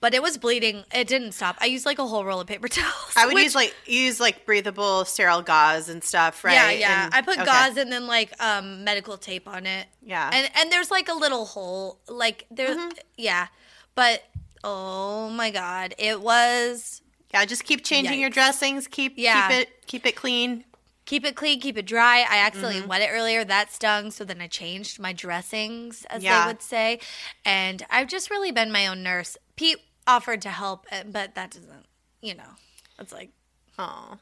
But 0.00 0.14
it 0.14 0.22
was 0.22 0.36
bleeding. 0.36 0.82
It 0.92 1.06
didn't 1.06 1.30
stop. 1.32 1.56
I 1.60 1.66
used 1.66 1.86
like 1.86 2.00
a 2.00 2.06
whole 2.06 2.24
roll 2.24 2.40
of 2.40 2.46
paper 2.48 2.66
towels. 2.78 3.12
I 3.16 3.24
would 3.26 3.34
which- 3.34 3.44
use 3.44 3.54
like 3.54 3.74
use 3.86 4.18
like 4.20 4.44
breathable 4.46 5.04
sterile 5.04 5.42
gauze 5.42 5.88
and 5.88 6.02
stuff, 6.02 6.42
right? 6.44 6.54
Yeah, 6.54 6.70
yeah. 6.72 7.04
And- 7.06 7.14
I 7.14 7.22
put 7.22 7.38
okay. 7.38 7.44
gauze 7.44 7.76
and 7.76 7.90
then 7.92 8.06
like 8.06 8.32
um 8.42 8.84
medical 8.84 9.16
tape 9.16 9.46
on 9.48 9.66
it. 9.66 9.86
Yeah. 10.02 10.28
And 10.32 10.50
and 10.56 10.72
there's 10.72 10.90
like 10.90 11.08
a 11.08 11.14
little 11.14 11.44
hole. 11.44 12.00
Like 12.08 12.46
there's 12.50 12.76
Mm-hmm. 12.76 12.90
yeah. 13.16 13.46
But 13.94 14.22
oh 14.64 15.28
my 15.30 15.50
god, 15.50 15.94
it 15.98 16.20
was 16.20 17.00
Yeah, 17.32 17.44
just 17.44 17.64
keep 17.64 17.84
changing 17.84 18.18
your 18.20 18.30
dressings. 18.30 18.88
Keep 18.88 19.14
Yeah. 19.16 19.48
keep 19.48 19.56
it 19.60 19.86
keep 19.86 20.06
it 20.06 20.16
clean. 20.16 20.64
Keep 21.04 21.24
it 21.24 21.34
clean, 21.36 21.60
keep 21.60 21.76
it 21.76 21.86
dry. 21.86 22.24
I 22.28 22.38
accidentally 22.38 22.80
Mm-hmm. 22.80 22.88
wet 22.88 23.02
it 23.02 23.08
earlier. 23.10 23.44
That 23.44 23.72
stung. 23.72 24.10
So 24.10 24.24
then 24.24 24.40
I 24.40 24.46
changed 24.46 24.98
my 25.00 25.12
dressings, 25.12 26.04
as 26.10 26.22
Yeah. 26.22 26.40
they 26.42 26.46
would 26.52 26.62
say. 26.62 27.00
And 27.44 27.84
I've 27.90 28.08
just 28.08 28.30
really 28.30 28.52
been 28.52 28.70
my 28.72 28.86
own 28.86 29.02
nurse. 29.02 29.36
Pete 29.56 29.78
offered 30.06 30.42
to 30.42 30.50
help, 30.50 30.86
uh, 30.92 31.02
but 31.06 31.34
that 31.34 31.50
doesn't, 31.52 31.86
you 32.20 32.34
know, 32.34 32.56
it's 32.98 33.12
like, 33.12 33.30
Oh. 33.78 34.18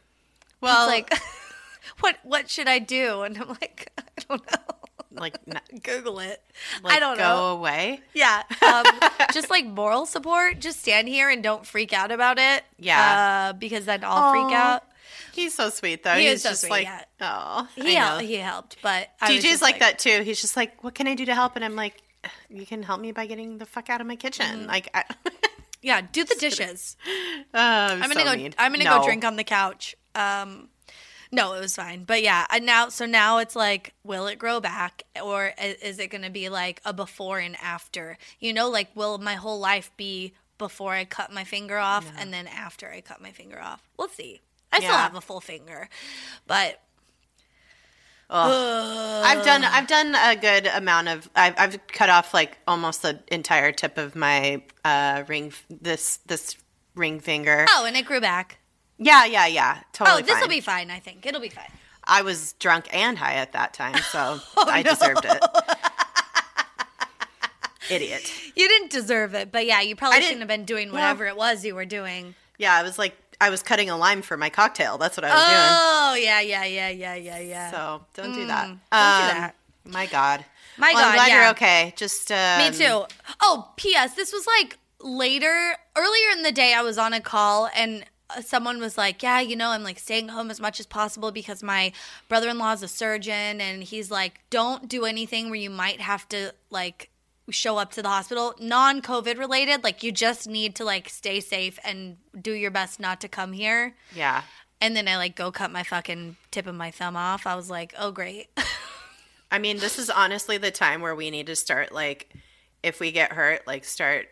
Well, 0.61 0.87
like, 0.87 1.13
what 2.01 2.17
what 2.23 2.49
should 2.51 2.69
I 2.69 2.79
do? 2.79 3.23
And 3.23 3.37
I'm 3.39 3.49
like, 3.49 3.91
I 3.99 4.23
don't 4.29 4.43
know. 4.51 4.75
like 5.13 5.37
Google 5.83 6.21
it. 6.21 6.41
like 6.85 6.95
I 6.97 7.01
don't 7.01 7.17
go 7.17 7.23
know. 7.23 7.47
away. 7.57 8.01
Yeah. 8.15 8.43
Um, 8.63 8.85
just 9.33 9.51
like 9.51 9.65
moral 9.67 10.07
support. 10.07 10.61
Just 10.61 10.81
stand 10.83 11.09
here 11.09 11.29
and 11.31 11.43
don't 11.43 11.67
freak 11.67 11.93
out 11.93 12.13
about 12.13 12.39
it. 12.39 12.63
Yeah. 12.79 13.49
Uh, 13.51 13.53
because 13.55 13.87
then 13.87 14.01
I'll 14.05 14.33
freak 14.33 14.55
out. 14.57 14.85
He's 15.33 15.55
so 15.55 15.71
sweet 15.71 16.03
though. 16.03 16.15
He 16.15 16.25
He's 16.25 16.35
is 16.37 16.43
so 16.43 16.49
just 16.51 16.61
sweet, 16.63 16.71
like, 16.71 16.85
yeah. 16.85 17.05
oh, 17.21 17.69
He, 17.77 17.95
hel- 17.95 18.19
he 18.19 18.35
helped, 18.37 18.77
but 18.83 19.09
I 19.21 19.33
was 19.33 19.43
DJ's 19.43 19.51
just 19.51 19.63
like, 19.63 19.79
that 19.81 19.99
too. 19.99 20.23
He's 20.23 20.41
just 20.41 20.57
like, 20.57 20.83
what 20.85 20.95
can 20.95 21.07
I 21.09 21.15
do 21.15 21.25
to 21.27 21.35
help? 21.35 21.57
And 21.57 21.65
I'm 21.65 21.77
like, 21.77 21.95
you 22.49 22.67
can 22.67 22.83
help 22.83 23.01
me 23.01 23.13
by 23.13 23.27
getting 23.27 23.59
the 23.59 23.67
fuck 23.67 23.89
out 23.91 24.01
of 24.01 24.07
my 24.07 24.17
kitchen. 24.17 24.65
Mm. 24.65 24.67
Like, 24.67 24.89
I, 24.95 25.05
Yeah, 25.83 26.03
do 26.13 26.25
the 26.25 26.35
dishes. 26.39 26.97
oh, 27.07 27.45
I'm, 27.55 28.03
I'm 28.03 28.11
gonna 28.11 28.37
go. 28.37 28.51
I'm 28.59 28.73
gonna 28.73 28.85
go 28.85 29.03
drink 29.05 29.25
on 29.25 29.37
the 29.37 29.45
couch. 29.45 29.97
Um, 30.15 30.69
no, 31.33 31.55
it 31.55 31.61
was 31.61 31.75
fine. 31.75 32.05
But 32.05 32.23
yeah, 32.23 32.45
and 32.51 32.67
now 32.67 32.91
so 32.91 33.07
now 33.07 33.39
it's 33.39 33.57
like, 33.57 33.95
will 34.05 34.27
it 34.27 34.39
grow 34.39 34.61
back, 34.61 35.05
or 35.23 35.53
i- 35.57 35.77
is 35.81 35.99
it 35.99 36.09
gonna 36.09 36.29
be 36.29 36.51
like 36.51 36.83
a 36.85 36.93
before 36.93 37.39
and 37.39 37.57
after? 37.63 38.19
You 38.41 38.53
know, 38.53 38.69
like 38.69 38.89
will 38.95 39.17
my 39.17 39.37
whole 39.37 39.59
life 39.59 39.91
be 39.97 40.35
before 40.59 40.93
I 40.93 41.07
cut 41.07 41.33
my 41.33 41.45
finger 41.45 41.79
off, 41.79 42.05
and 42.19 42.31
then 42.31 42.47
after 42.47 42.91
I 42.91 43.01
cut 43.01 43.23
my 43.23 43.31
finger 43.31 43.59
off? 43.59 43.81
We'll 43.99 44.09
see. 44.11 44.43
I 44.73 44.79
still 44.79 44.93
have 44.93 45.15
a 45.15 45.21
full 45.21 45.41
finger, 45.41 45.89
but. 46.47 46.81
I've 48.33 49.45
done 49.45 49.65
I've 49.65 49.87
done 49.89 50.15
a 50.15 50.37
good 50.37 50.67
amount 50.67 51.09
of 51.09 51.29
I've 51.35 51.55
I've 51.59 51.87
cut 51.89 52.11
off 52.11 52.33
like 52.33 52.59
almost 52.69 53.03
the 53.03 53.19
entire 53.27 53.73
tip 53.73 53.99
of 53.99 54.15
my 54.15 54.63
uh 54.85 55.25
ring 55.27 55.53
this 55.69 56.19
this 56.27 56.57
ring 56.95 57.19
finger. 57.19 57.67
oh, 57.69 57.85
and 57.87 57.97
it 57.97 58.07
grew 58.07 58.21
back. 58.21 58.59
Yeah, 58.99 59.25
yeah, 59.25 59.47
yeah. 59.47 59.81
Totally. 59.93 60.23
oh, 60.23 60.25
this 60.25 60.41
will 60.41 60.49
be 60.49 60.61
fine. 60.61 60.91
I 60.91 61.01
think 61.01 61.27
it'll 61.27 61.41
be 61.41 61.49
fine. 61.49 61.73
I 62.05 62.23
was 62.23 62.53
drunk 62.55 62.87
and 62.93 63.19
high 63.19 63.35
at 63.35 63.53
that 63.53 63.75
time, 63.75 63.97
so 63.97 64.39
Oh, 64.57 64.65
I 64.69 64.83
deserved 64.83 65.25
it. 65.25 65.43
Idiot. 67.91 68.33
You 68.55 68.69
didn't 68.69 68.91
deserve 68.91 69.35
it, 69.35 69.51
but 69.51 69.67
yeah, 69.67 69.81
you 69.81 69.97
probably 69.97 70.21
shouldn't 70.21 70.39
have 70.41 70.49
been 70.49 70.65
doing 70.65 70.93
whatever 70.93 71.27
it 71.27 71.37
was 71.37 71.65
you 71.65 71.75
were 71.75 71.85
doing. 71.85 72.35
Yeah, 72.59 72.75
I 72.75 72.83
was 72.85 72.99
like 72.99 73.17
I 73.41 73.51
was 73.51 73.63
cutting 73.63 73.89
a 73.91 73.97
lime 73.97 74.23
for 74.23 74.37
my 74.37 74.51
cocktail. 74.51 74.99
That's 74.99 75.17
what 75.17 75.25
I 75.25 75.31
was 75.35 75.45
doing. 75.45 75.59
Oh, 75.59 76.15
yeah, 76.23 76.41
yeah, 76.41 76.65
yeah, 76.65 76.89
yeah, 76.91 77.15
yeah, 77.15 77.39
yeah. 77.39 77.71
So 77.71 78.03
don't 78.15 78.35
do 78.35 78.47
that. 78.47 78.67
don't 78.67 78.75
do 78.75 78.75
Um, 78.75 78.81
that. 78.93 79.55
My 79.85 80.07
God. 80.07 80.45
My 80.77 80.93
Well, 80.95 81.05
I'm 81.05 81.11
God, 81.11 81.15
glad 81.15 81.29
yeah. 81.29 81.41
you're 81.43 81.51
okay. 81.53 81.93
Just 81.97 82.31
um, 82.31 82.59
Me 82.59 82.71
too. 82.71 83.05
Oh, 83.41 83.71
P.S. 83.77 84.15
This 84.15 84.33
was 84.33 84.47
like 84.47 84.79
later, 85.01 85.75
earlier 85.97 86.31
in 86.33 86.43
the 86.43 86.53
day. 86.53 86.75
I 86.75 86.83
was 86.83 86.99
on 86.99 87.13
a 87.13 87.21
call 87.21 87.69
and 87.75 88.05
uh, 88.29 88.41
someone 88.43 88.79
was 88.79 88.97
like, 88.99 89.23
"Yeah, 89.23 89.41
you 89.41 89.57
know, 89.57 89.71
I'm 89.71 89.83
like 89.83 89.99
staying 89.99 90.29
home 90.29 90.51
as 90.51 90.61
much 90.61 90.79
as 90.79 90.87
possible 90.87 91.33
because 91.33 91.63
my 91.63 91.93
brother-in-law 92.29 92.75
is 92.75 92.83
a 92.83 92.89
surgeon, 92.89 93.61
and 93.61 93.83
he's 93.83 94.11
like, 94.11 94.41
don't 94.51 94.89
do 94.89 95.05
anything 95.05 95.47
where 95.51 95.59
you 95.59 95.71
might 95.71 96.01
have 96.01 96.29
to 96.29 96.53
like." 96.71 97.11
Show 97.51 97.79
up 97.79 97.91
to 97.93 98.03
the 98.03 98.09
hospital 98.09 98.55
non-covid 98.59 99.39
related 99.39 99.83
like 99.85 100.03
you 100.03 100.13
just 100.13 100.49
need 100.49 100.75
to 100.77 100.85
like 100.85 101.09
stay 101.09 101.41
safe 101.41 101.79
and 101.85 102.17
do 102.41 102.53
your 102.53 102.71
best 102.71 103.01
not 103.01 103.21
to 103.21 103.29
come 103.29 103.53
here. 103.53 103.95
Yeah. 104.15 104.43
and 104.81 104.97
then 104.97 105.09
i 105.09 105.17
like 105.17 105.37
go 105.37 105.51
cut 105.53 105.71
my 105.71 105.83
fucking 105.83 106.37
tip 106.51 106.67
of 106.67 106.75
my 106.75 106.91
thumb 106.91 107.17
off. 107.17 107.47
I 107.47 107.55
was 107.55 107.71
like 107.71 107.95
oh 107.99 108.11
great. 108.13 108.49
I 109.51 109.59
mean, 109.59 109.79
this 109.79 109.99
is 109.99 110.11
honestly 110.11 110.59
the 110.59 110.71
time 110.71 111.01
where 111.01 111.15
we 111.15 111.31
need 111.31 111.47
to 111.47 111.57
start 111.57 111.93
like 111.93 112.33
if 112.83 113.01
we 113.01 113.13
get 113.13 113.33
hurt, 113.33 113.67
like 113.67 113.85
start 113.85 114.29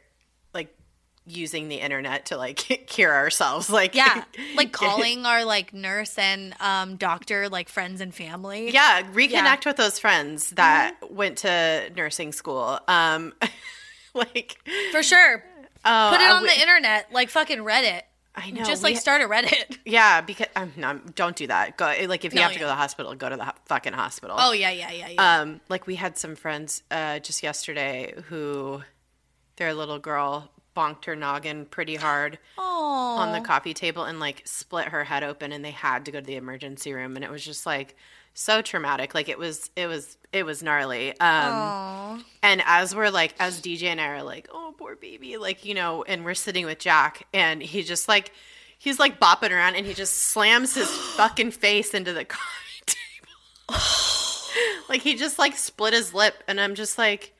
using 1.29 1.69
the 1.69 1.77
internet 1.77 2.27
to 2.27 2.37
like 2.37 2.57
cure 2.87 3.13
ourselves. 3.15 3.69
Like 3.71 3.95
Yeah, 3.95 4.25
like 4.57 4.73
calling 4.73 5.27
our 5.27 5.45
like 5.45 5.73
nurse 5.75 6.17
and 6.19 6.55
um, 6.61 6.97
doctor, 6.97 7.49
like 7.49 7.69
friends 7.69 8.01
and 8.01 8.15
family. 8.15 8.71
Yeah, 8.71 9.03
reconnect 9.03 9.31
Yeah. 9.31 9.55
Mm-hmm. 9.57 9.69
with 9.69 9.77
those 9.77 9.99
friends 9.99 10.51
that 10.51 10.97
went 11.11 11.39
to 11.39 11.91
nursing 11.97 12.33
school. 12.33 12.81
Um 12.89 13.35
like 14.15 14.57
for 14.93 15.03
sure. 15.03 15.45
oh, 15.85 16.09
Put 16.13 16.21
it 16.21 16.25
I 16.25 16.31
on 16.31 16.43
w- 16.43 16.49
the 16.55 16.61
internet, 16.61 17.13
like 17.13 17.29
fucking 17.31 17.59
Reddit. 17.59 18.03
I 18.35 18.51
know. 18.51 18.63
Just 18.65 18.85
we- 18.85 18.91
like 18.91 19.01
start 19.01 19.21
a 19.21 19.25
Reddit. 19.27 19.79
Yeah, 19.85 20.21
because 20.21 20.47
um, 20.55 20.73
no, 20.77 21.01
don't 21.15 21.35
do 21.35 21.47
that. 21.49 21.77
Go 21.77 21.87
like 22.07 22.25
if 22.25 22.33
you 22.33 22.37
No, 22.37 22.43
have 22.43 22.53
to 22.53 22.59
yeah. 22.59 22.61
go 22.61 22.65
to 22.67 22.71
the 22.71 22.75
hospital, 22.77 23.15
go 23.15 23.29
to 23.29 23.37
the 23.37 23.45
ho- 23.45 23.53
fucking 23.67 23.93
hospital. 23.93 24.37
Oh 24.39 24.53
yeah, 24.53 24.71
yeah, 24.71 24.91
yeah, 24.93 25.09
yeah. 25.09 25.41
Um, 25.41 25.61
like 25.69 25.87
we 25.87 25.97
had 25.97 26.17
some 26.17 26.37
friends 26.37 26.83
uh, 26.91 27.19
just 27.19 27.43
yesterday 27.43 28.15
who 28.29 28.83
their 29.57 29.75
little 29.75 29.99
girl 29.99 30.51
bonked 30.79 31.07
her 31.07 31.17
noggin 31.17 31.67
pretty 31.67 31.97
hard 31.97 32.39
oh, 32.57 33.17
on 33.19 33.33
the 33.33 33.45
coffee 33.45 33.75
table 33.75 34.05
and 34.05 34.21
like 34.21 34.43
split 34.45 34.87
her 34.87 35.03
head 35.03 35.25
open, 35.25 35.51
and 35.51 35.65
they 35.65 35.73
had 35.73 36.05
to 36.05 36.13
go 36.13 36.21
to 36.21 36.27
the 36.27 36.37
emergency 36.37 36.93
room, 36.93 37.17
and 37.17 37.25
it 37.25 37.31
was 37.31 37.45
just 37.45 37.67
like 37.67 37.97
so 38.33 38.63
traumatic. 38.63 39.13
Like 39.13 39.29
it 39.29 39.39
was, 39.39 39.71
it 39.75 39.89
was, 39.89 40.17
it 40.33 40.47
was 40.47 40.63
gnarly. 40.63 41.11
Um, 41.11 41.19
Aw. 41.21 42.25
and 42.45 42.63
as 42.65 42.95
we're 42.95 43.11
like, 43.11 43.35
as 43.41 43.61
DJ 43.61 43.85
and 43.85 44.01
I 44.01 44.07
are 44.09 44.23
like, 44.23 44.49
oh, 44.53 44.73
poor 44.79 44.95
baby, 44.95 45.37
like, 45.37 45.65
you 45.65 45.75
know, 45.75 46.05
and 46.05 46.25
we're 46.25 46.35
sitting 46.35 46.65
with 46.65 46.79
Jack, 46.79 47.27
and 47.35 47.61
he 47.61 47.83
just 47.83 48.07
like, 48.07 48.31
he's 48.79 49.01
like 49.01 49.19
bopping 49.19 49.51
around, 49.51 49.75
and 49.75 49.85
he 49.85 49.95
just 49.95 50.15
slams 50.15 50.77
his 50.77 50.89
fucking 51.17 51.51
face 51.51 51.93
into 51.93 52.13
the 52.13 52.25
coffee 52.25 52.85
table. 52.87 53.83
like, 54.89 55.03
he 55.03 55.17
just 55.17 55.41
like 55.41 55.57
split 55.57 55.93
his 55.93 56.15
lip, 56.15 56.45
and 56.47 56.61
I'm 56.61 56.77
just 56.77 56.99
like, 56.99 57.35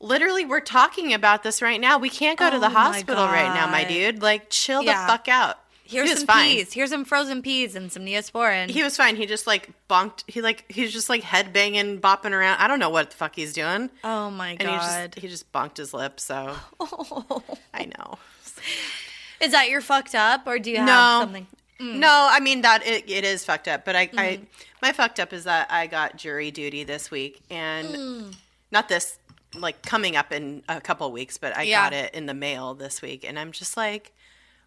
literally, 0.00 0.44
we're 0.44 0.60
talking 0.60 1.12
about 1.14 1.42
this 1.42 1.60
right 1.62 1.80
now. 1.80 1.98
We 1.98 2.10
can't 2.10 2.38
go 2.38 2.50
to 2.50 2.56
Oh 2.56 2.60
the 2.60 2.68
my 2.70 2.80
hospital 2.80 3.24
right 3.26 3.52
now, 3.54 3.66
my 3.70 3.84
dude. 3.84 4.22
Like, 4.22 4.50
chill 4.50 4.82
Yeah. 4.82 5.02
the 5.06 5.12
fuck 5.12 5.28
out. 5.28 5.58
Here's 5.84 6.10
he 6.10 6.16
some 6.16 6.26
fine. 6.26 6.50
peas. 6.50 6.72
Here's 6.74 6.90
some 6.90 7.06
frozen 7.06 7.40
peas 7.40 7.74
and 7.74 7.90
some 7.90 8.04
Neosporin. 8.04 8.68
He 8.68 8.82
was 8.82 8.94
fine. 8.96 9.16
He 9.16 9.24
just 9.24 9.46
like 9.46 9.70
bonked. 9.88 10.22
He 10.26 10.42
like 10.42 10.70
he's 10.70 10.92
just 10.92 11.08
like 11.08 11.22
head 11.22 11.50
banging, 11.54 11.98
bopping 11.98 12.32
around. 12.32 12.58
I 12.60 12.68
don't 12.68 12.78
know 12.78 12.90
what 12.90 13.10
the 13.10 13.16
fuck 13.16 13.34
he's 13.36 13.54
doing. 13.54 13.88
oh 14.04 14.30
my 14.30 14.50
And 14.50 14.60
he 14.60 14.66
god. 14.66 15.12
just 15.12 15.18
he 15.20 15.28
just 15.28 15.50
bonked 15.50 15.78
his 15.78 15.94
lip. 15.94 16.20
So 16.20 16.54
I 17.72 17.86
know. 17.86 18.18
Is 19.40 19.52
that 19.52 19.70
your 19.70 19.80
fucked 19.80 20.14
up, 20.14 20.42
or 20.46 20.58
do 20.58 20.70
you 20.70 20.76
have 20.78 20.86
No. 20.86 21.20
something? 21.22 21.46
No, 21.80 22.28
I 22.30 22.40
mean 22.40 22.62
that 22.62 22.84
it, 22.86 23.08
it 23.08 23.24
is 23.24 23.44
fucked 23.46 23.68
up. 23.68 23.84
But 23.86 23.94
I, 23.96 24.00
I 24.00 24.06
Mm-hmm. 24.06 24.44
my 24.82 24.92
fucked 24.92 25.20
up 25.20 25.32
is 25.32 25.44
that 25.44 25.70
I 25.70 25.86
got 25.86 26.16
jury 26.16 26.50
duty 26.50 26.84
this 26.84 27.10
week, 27.10 27.40
and 27.48 27.88
Mm. 27.88 28.34
not 28.72 28.88
this 28.90 29.16
like 29.54 29.82
coming 29.82 30.16
up 30.16 30.32
in 30.32 30.62
a 30.68 30.80
couple 30.80 31.10
weeks, 31.12 31.38
but 31.38 31.56
I 31.56 31.62
Yeah. 31.62 31.84
got 31.84 31.92
it 31.92 32.14
in 32.14 32.26
the 32.26 32.34
mail 32.34 32.74
this 32.74 33.00
week, 33.02 33.24
and 33.26 33.38
I'm 33.38 33.52
just 33.52 33.76
like, 33.76 34.12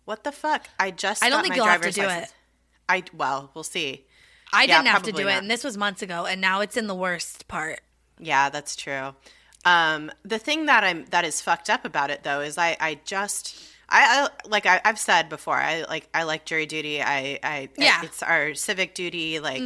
what 0.05 0.23
the 0.23 0.31
fuck? 0.31 0.67
I 0.79 0.91
just 0.91 1.23
I 1.23 1.29
don't 1.29 1.43
think 1.43 1.55
you'll 1.55 1.65
have 1.65 1.81
to 1.81 1.91
do 1.91 2.03
license. 2.03 2.29
it. 2.29 2.35
I 2.89 3.03
well, 3.13 3.51
we'll 3.53 3.63
see. 3.63 4.05
I 4.53 4.63
Yeah, 4.63 4.77
didn't 4.77 4.87
have 4.89 5.03
to 5.03 5.11
do 5.11 5.27
it, 5.27 5.33
and 5.33 5.49
this 5.49 5.63
was 5.63 5.77
months 5.77 6.01
ago, 6.01 6.25
and 6.25 6.41
now 6.41 6.61
it's 6.61 6.75
in 6.75 6.87
the 6.87 6.95
worst 6.95 7.47
part. 7.47 7.81
Yeah, 8.19 8.49
that's 8.49 8.75
true. 8.75 9.15
Um, 9.63 10.11
the 10.23 10.39
thing 10.39 10.65
that 10.65 10.83
I'm 10.83 11.05
that 11.11 11.23
is 11.23 11.39
fucked 11.41 11.69
up 11.69 11.85
about 11.85 12.09
it 12.09 12.23
though 12.23 12.41
is 12.41 12.57
I 12.57 12.75
I 12.79 12.99
just 13.05 13.55
I, 13.87 14.23
I 14.43 14.47
like 14.47 14.65
I, 14.65 14.81
I've 14.83 14.97
said 14.99 15.29
before 15.29 15.55
I 15.55 15.83
like 15.83 16.09
I 16.13 16.23
like 16.23 16.45
jury 16.45 16.65
duty. 16.65 17.01
I 17.01 17.39
I 17.43 17.69
Yeah. 17.77 18.01
it's 18.03 18.23
our 18.23 18.55
civic 18.55 18.95
duty. 18.95 19.39
Like 19.39 19.61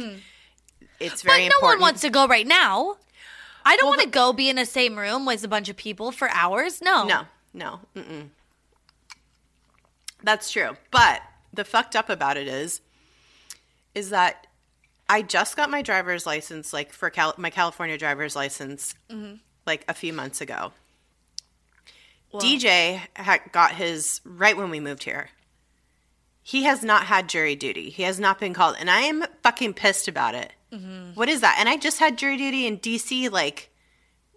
it's 1.00 1.22
But 1.22 1.30
very 1.30 1.40
no 1.42 1.46
important. 1.56 1.62
one 1.62 1.80
wants 1.80 2.02
to 2.02 2.10
go 2.10 2.26
right 2.26 2.46
now. 2.46 2.96
I 3.66 3.76
don't 3.76 3.86
Well, 3.86 3.96
want 3.98 4.02
to 4.02 4.08
go 4.08 4.32
be 4.32 4.48
in 4.48 4.56
the 4.56 4.64
same 4.64 4.96
room 4.96 5.26
with 5.26 5.42
a 5.44 5.48
bunch 5.48 5.68
of 5.68 5.76
people 5.76 6.12
for 6.12 6.28
hours. 6.30 6.80
No. 6.80 7.04
No, 7.06 7.22
no, 7.52 7.80
mm-mm. 7.96 8.28
that's 10.22 10.50
true. 10.50 10.76
But 10.90 11.22
the 11.52 11.64
fucked 11.64 11.96
up 11.96 12.08
about 12.08 12.36
it 12.36 12.48
is, 12.48 12.80
is 13.94 14.10
that 14.10 14.46
I 15.08 15.22
just 15.22 15.56
got 15.56 15.70
my 15.70 15.82
driver's 15.82 16.26
license, 16.26 16.72
like 16.72 16.92
for 16.92 17.10
Cal- 17.10 17.34
my 17.38 17.50
California 17.50 17.98
driver's 17.98 18.36
license, 18.36 18.94
Mm-hmm. 19.10 19.34
like 19.66 19.84
a 19.88 19.94
few 19.94 20.12
months 20.12 20.40
ago. 20.40 20.72
DJ 22.34 23.00
ha- 23.16 23.38
got 23.52 23.72
his 23.72 24.20
right 24.24 24.56
when 24.56 24.68
we 24.70 24.80
moved 24.80 25.04
here. 25.04 25.30
He 26.42 26.64
has 26.64 26.82
not 26.84 27.04
had 27.04 27.28
jury 27.28 27.56
duty. 27.56 27.88
He 27.90 28.02
has 28.02 28.20
not 28.20 28.38
been 28.38 28.52
called, 28.52 28.76
and 28.78 28.90
I 28.90 29.00
am 29.02 29.24
fucking 29.42 29.74
pissed 29.74 30.06
about 30.06 30.34
it. 30.34 30.52
Mm-hmm. 30.72 31.12
What 31.14 31.28
is 31.28 31.40
that? 31.40 31.56
And 31.58 31.68
I 31.68 31.76
just 31.76 31.98
had 31.98 32.18
jury 32.18 32.36
duty 32.36 32.66
in 32.66 32.78
DC, 32.78 33.30
like 33.30 33.70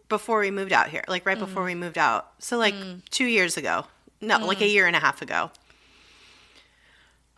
before 0.10 0.40
we 0.40 0.52
moved 0.52 0.74
out 0.74 0.90
here, 0.90 1.04
like 1.08 1.26
right 1.26 1.40
before 1.40 1.64
mm. 1.64 1.68
we 1.68 1.76
moved 1.76 1.98
out. 1.98 2.32
So 2.40 2.58
like 2.58 2.74
mm. 2.74 3.02
two 3.10 3.26
years 3.26 3.58
ago. 3.58 3.86
No, 4.22 4.40
mm. 4.40 4.48
like 4.48 4.62
a 4.62 4.68
year 4.68 4.86
and 4.86 4.96
a 4.96 5.00
half 5.00 5.22
ago. 5.22 5.52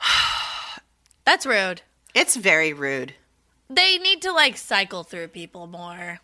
That's 1.25 1.45
rude. 1.45 1.81
It's 2.15 2.35
very 2.35 2.73
rude. 2.73 3.13
They 3.69 3.97
need 3.97 4.21
to 4.23 4.31
like 4.31 4.57
cycle 4.57 5.03
through 5.03 5.29
people 5.29 5.67
more. 5.67 6.19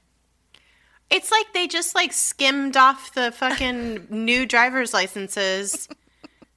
It's 1.10 1.32
like 1.32 1.54
they 1.54 1.68
just 1.68 1.96
like 1.96 2.12
skimmed 2.12 2.76
off 2.76 3.14
the 3.14 3.32
fucking 3.32 4.08
new 4.10 4.46
driver's 4.46 4.94
licenses. 4.94 5.88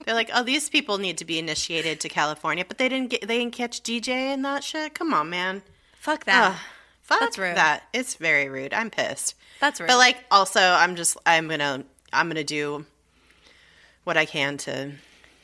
They're 0.04 0.14
like, 0.14 0.30
oh, 0.34 0.42
these 0.42 0.68
people 0.68 0.98
need 0.98 1.18
to 1.18 1.24
be 1.24 1.38
initiated 1.38 2.00
to 2.00 2.08
California, 2.08 2.64
but 2.66 2.78
they 2.78 2.88
didn't 2.88 3.10
get 3.10 3.28
they 3.28 3.38
didn't 3.38 3.54
catch 3.54 3.82
DJ 3.82 4.08
and 4.08 4.44
that 4.44 4.64
shit. 4.64 4.94
Come 4.94 5.14
on, 5.14 5.30
man. 5.30 5.62
Fuck 6.00 6.24
that. 6.24 6.52
Ugh, 6.52 6.58
fuck 7.02 7.20
That's 7.20 7.38
rude. 7.38 7.56
that. 7.56 7.84
It's 7.92 8.14
very 8.14 8.48
rude. 8.48 8.72
I'm 8.72 8.88
pissed. 8.90 9.34
That's 9.60 9.78
rude. 9.80 9.88
But 9.88 9.98
like, 9.98 10.16
also, 10.30 10.60
I'm 10.60 10.96
just 10.96 11.16
I'm 11.26 11.46
gonna 11.48 11.84
I'm 12.12 12.28
gonna 12.28 12.42
do 12.42 12.86
what 14.04 14.16
I 14.16 14.24
can 14.24 14.56
to 14.58 14.92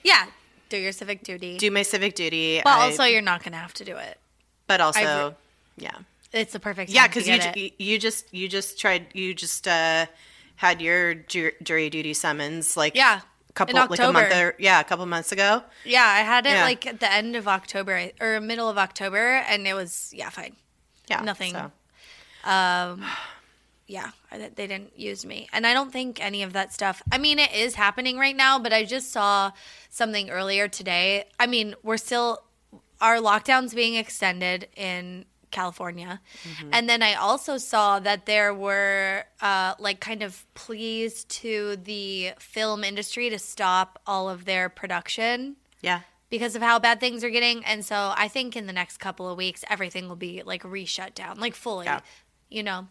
yeah, 0.03 0.27
do 0.71 0.79
your 0.79 0.93
civic 0.93 1.23
duty. 1.23 1.59
do 1.59 1.71
my 1.71 1.83
civic 1.83 2.15
duty. 2.15 2.61
but 2.65 2.71
I- 2.71 2.85
also, 2.87 3.05
you're 3.05 3.21
not 3.23 3.45
gonna 3.45 3.59
have 3.59 3.75
to 3.75 3.85
do 3.85 3.97
it. 3.97 4.19
but 4.67 4.81
also, 4.81 5.35
yeah, 5.77 5.91
It's 6.33 6.53
the 6.55 6.61
perfect. 6.61 6.91
yeah, 6.91 7.03
time 7.03 7.11
to 7.11 7.15
because 7.15 7.29
you 7.29 7.37
get 7.39 7.55
ju- 7.55 7.65
it. 7.67 7.73
you 7.79 7.99
just 7.99 8.33
you 8.35 8.49
just 8.49 8.79
tried 8.81 9.07
you 9.13 9.35
just 9.35 9.69
uh 9.69 10.07
had 10.57 10.81
your 10.81 11.15
ju- 11.15 11.53
jury 11.63 11.91
duty 11.91 12.15
summons 12.15 12.77
like 12.79 12.95
yeah, 12.97 13.21
couple 13.57 13.77
in 13.77 13.89
like 13.91 13.99
a 13.99 14.13
month 14.13 14.35
or, 14.35 14.55
yeah 14.59 14.79
a 14.81 14.85
couple 14.85 15.05
months 15.07 15.33
ago. 15.33 15.63
yeah. 15.85 16.05
I 16.07 16.21
had 16.33 16.47
it 16.47 16.51
Yeah. 16.51 16.65
like 16.71 16.87
at 16.87 17.01
the 17.01 17.11
end 17.21 17.35
of 17.41 17.49
October 17.49 18.11
or 18.21 18.41
middle 18.41 18.69
of 18.69 18.79
October, 18.79 19.25
and 19.51 19.67
it 19.67 19.75
was 19.75 20.13
yeah 20.15 20.31
fine. 20.31 20.55
Yeah, 21.11 21.23
Nothing. 21.23 21.53
so. 21.53 21.71
Um, 22.45 23.05
yeah, 23.87 24.11
I, 24.33 24.39
they 24.39 24.67
didn't 24.67 24.99
use 24.99 25.25
me, 25.25 25.49
and 25.53 25.67
I 25.67 25.73
don't 25.73 25.93
think 25.93 26.23
any 26.25 26.43
of 26.43 26.53
that 26.53 26.73
stuff. 26.73 27.03
I 27.13 27.19
mean, 27.19 27.39
it 27.39 27.53
is 27.55 27.75
happening 27.77 28.19
right 28.19 28.37
now, 28.37 28.59
but 28.59 28.73
I 28.73 28.85
just 28.85 29.13
saw 29.13 29.53
something 29.91 30.29
earlier 30.31 30.67
today. 30.69 31.25
I 31.39 31.47
mean, 31.47 31.75
we're 31.83 31.97
still 31.97 32.43
our 33.01 33.19
lockdown's 33.19 33.75
being 33.75 33.95
extended 33.95 34.69
in 34.77 35.25
California, 35.57 36.21
and 36.71 36.89
then 36.91 37.03
I 37.03 37.15
also 37.15 37.57
saw 37.59 37.99
that 38.01 38.27
there 38.27 38.53
were 38.53 39.25
uh, 39.41 39.73
like 39.79 39.99
kind 40.01 40.23
of 40.23 40.45
pleas 40.55 41.25
to 41.41 41.77
the 41.77 42.33
film 42.39 42.85
industry 42.85 43.31
to 43.31 43.39
stop 43.39 43.99
all 44.07 44.29
of 44.29 44.45
their 44.45 44.69
production 44.69 45.57
Yeah, 45.81 46.01
because 46.29 46.55
of 46.57 46.63
how 46.63 46.79
bad 46.79 47.01
things 47.01 47.25
are 47.25 47.31
getting. 47.31 47.65
And 47.65 47.85
so 47.85 48.13
I 48.25 48.29
think 48.29 48.55
in 48.57 48.67
the 48.67 48.73
next 48.73 48.99
couple 48.99 49.29
of 49.31 49.37
weeks, 49.39 49.65
everything 49.71 50.09
will 50.09 50.17
be 50.31 50.43
like 50.45 50.63
re-shut 50.65 51.15
down, 51.15 51.41
like 51.41 51.55
fully, 51.55 51.87
Yeah. 51.87 52.01
you 52.51 52.63
know. 52.63 52.87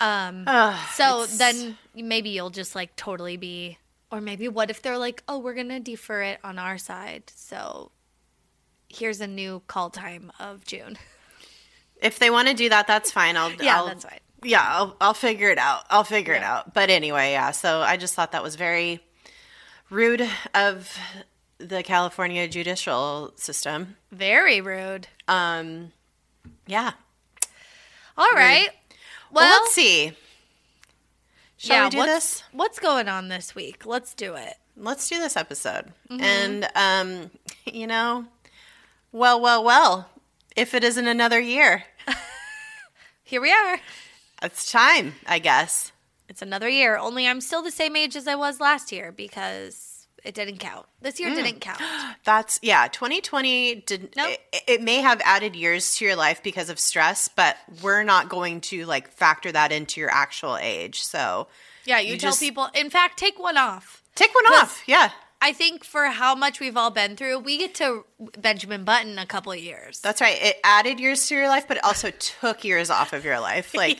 Um, 0.00 0.44
Ugh, 0.46 0.76
so 0.94 1.22
it's- 1.22 1.38
then 1.38 1.76
maybe 1.94 2.30
you'll 2.30 2.50
just 2.50 2.74
like 2.74 2.96
totally 2.96 3.36
be, 3.36 3.78
or 4.10 4.20
maybe 4.20 4.48
what 4.48 4.70
if 4.70 4.80
they're 4.82 4.98
like, 4.98 5.22
oh, 5.28 5.38
we're 5.38 5.54
gonna 5.54 5.80
defer 5.80 6.22
it 6.22 6.38
on 6.42 6.58
our 6.58 6.78
side. 6.78 7.24
So 7.36 7.90
here's 8.88 9.20
a 9.20 9.26
new 9.26 9.62
call 9.66 9.90
time 9.90 10.30
of 10.40 10.64
June. 10.64 10.96
if 12.00 12.18
they 12.18 12.30
want 12.30 12.48
to 12.48 12.54
do 12.54 12.68
that, 12.68 12.86
that's 12.86 13.10
fine. 13.10 13.36
I'll 13.36 13.52
Yeah, 13.52 13.78
I'll, 13.78 13.86
that's 13.86 14.04
fine. 14.04 14.20
Yeah, 14.42 14.64
I'll 14.66 14.96
I'll 15.00 15.14
figure 15.14 15.50
it 15.50 15.58
out. 15.58 15.84
I'll 15.90 16.04
figure 16.04 16.34
it 16.34 16.42
out. 16.42 16.74
But 16.74 16.90
anyway, 16.90 17.32
yeah. 17.32 17.50
So 17.50 17.80
I 17.80 17.96
just 17.96 18.14
thought 18.14 18.32
that 18.32 18.42
was 18.42 18.56
very 18.56 19.00
rude 19.90 20.28
of 20.54 20.96
the 21.58 21.82
California 21.82 22.48
judicial 22.48 23.32
system. 23.36 23.96
Very 24.12 24.60
rude. 24.60 25.08
Um, 25.28 25.92
yeah. 26.66 26.92
All 28.16 28.30
right. 28.34 28.68
Well, 29.30 29.44
Well, 29.44 29.62
let's 29.62 29.74
see. 29.74 30.12
Shall 31.56 31.76
yeah, 31.76 31.84
we 31.84 31.90
do 31.90 31.96
what's, 31.98 32.12
this? 32.12 32.42
What's 32.52 32.78
going 32.78 33.08
on 33.08 33.28
this 33.28 33.54
week? 33.54 33.86
Let's 33.86 34.14
do 34.14 34.34
it. 34.34 34.54
Let's 34.76 35.08
do 35.08 35.18
this 35.18 35.36
episode. 35.36 35.92
Mm-hmm. 36.10 36.20
And 36.20 36.68
um, 36.74 37.30
you 37.64 37.86
know, 37.86 38.26
well, 39.12 39.40
well, 39.40 39.64
well. 39.64 40.10
If 40.56 40.74
it 40.74 40.84
isn't 40.84 41.06
another 41.06 41.40
year, 41.40 41.84
Here 43.24 43.40
we 43.40 43.50
are. 43.52 43.80
it's 44.42 44.70
time, 44.70 45.14
I 45.26 45.38
guess. 45.38 45.92
It's 46.28 46.42
another 46.42 46.68
year. 46.68 46.96
Only 46.96 47.26
I'm 47.26 47.40
still 47.40 47.62
the 47.62 47.70
same 47.70 47.96
age 47.96 48.16
as 48.16 48.28
I 48.28 48.34
was 48.34 48.60
last 48.60 48.92
year 48.92 49.12
because 49.12 50.06
it 50.24 50.34
didn't 50.34 50.58
count. 50.58 50.86
This 51.00 51.16
Mm. 51.16 51.20
year 51.20 51.34
didn't 51.34 51.60
count. 51.60 51.80
That's 52.24 52.58
yeah. 52.62 52.88
2020 52.88 53.74
did. 53.86 54.14
Nope. 54.16 54.38
It, 54.52 54.62
it 54.66 54.82
may 54.82 55.00
have 55.00 55.20
added 55.24 55.54
years 55.56 55.96
to 55.96 56.04
your 56.04 56.16
life 56.16 56.42
because 56.42 56.70
of 56.70 56.78
stress, 56.78 57.28
but 57.28 57.56
we're 57.82 58.04
not 58.04 58.28
going 58.28 58.60
to 58.62 58.86
like 58.86 59.08
factor 59.08 59.50
that 59.52 59.72
into 59.72 60.00
your 60.00 60.10
actual 60.10 60.56
age. 60.56 61.02
So 61.02 61.48
Yeah, 61.84 61.98
you, 61.98 62.12
You 62.14 62.18
tell 62.18 62.30
just- 62.30 62.40
people. 62.40 62.68
In 62.74 62.90
fact, 62.90 63.18
take 63.18 63.38
one 63.38 63.56
off. 63.58 64.02
take 64.14 64.34
one 64.34 64.46
off. 64.54 64.82
Yeah, 64.86 65.10
I 65.42 65.52
think 65.52 65.84
for 65.84 66.06
how 66.06 66.34
much 66.34 66.58
we've 66.60 66.76
all 66.76 66.90
been 66.90 67.16
through, 67.16 67.40
we 67.40 67.58
get 67.58 67.74
to 67.76 68.04
Benjamin 68.38 68.84
Button 68.84 69.18
a 69.18 69.26
couple 69.26 69.52
of 69.52 69.58
years. 69.58 70.00
that's 70.00 70.20
right. 70.22 70.38
It 70.40 70.56
added 70.64 70.98
years 70.98 71.26
to 71.28 71.34
your 71.34 71.48
life, 71.48 71.68
but 71.68 71.76
it 71.76 71.84
also 71.84 72.10
took 72.12 72.64
years 72.64 72.88
off 72.88 73.12
of 73.12 73.24
your 73.24 73.38
life. 73.40 73.74
Like 73.76 73.98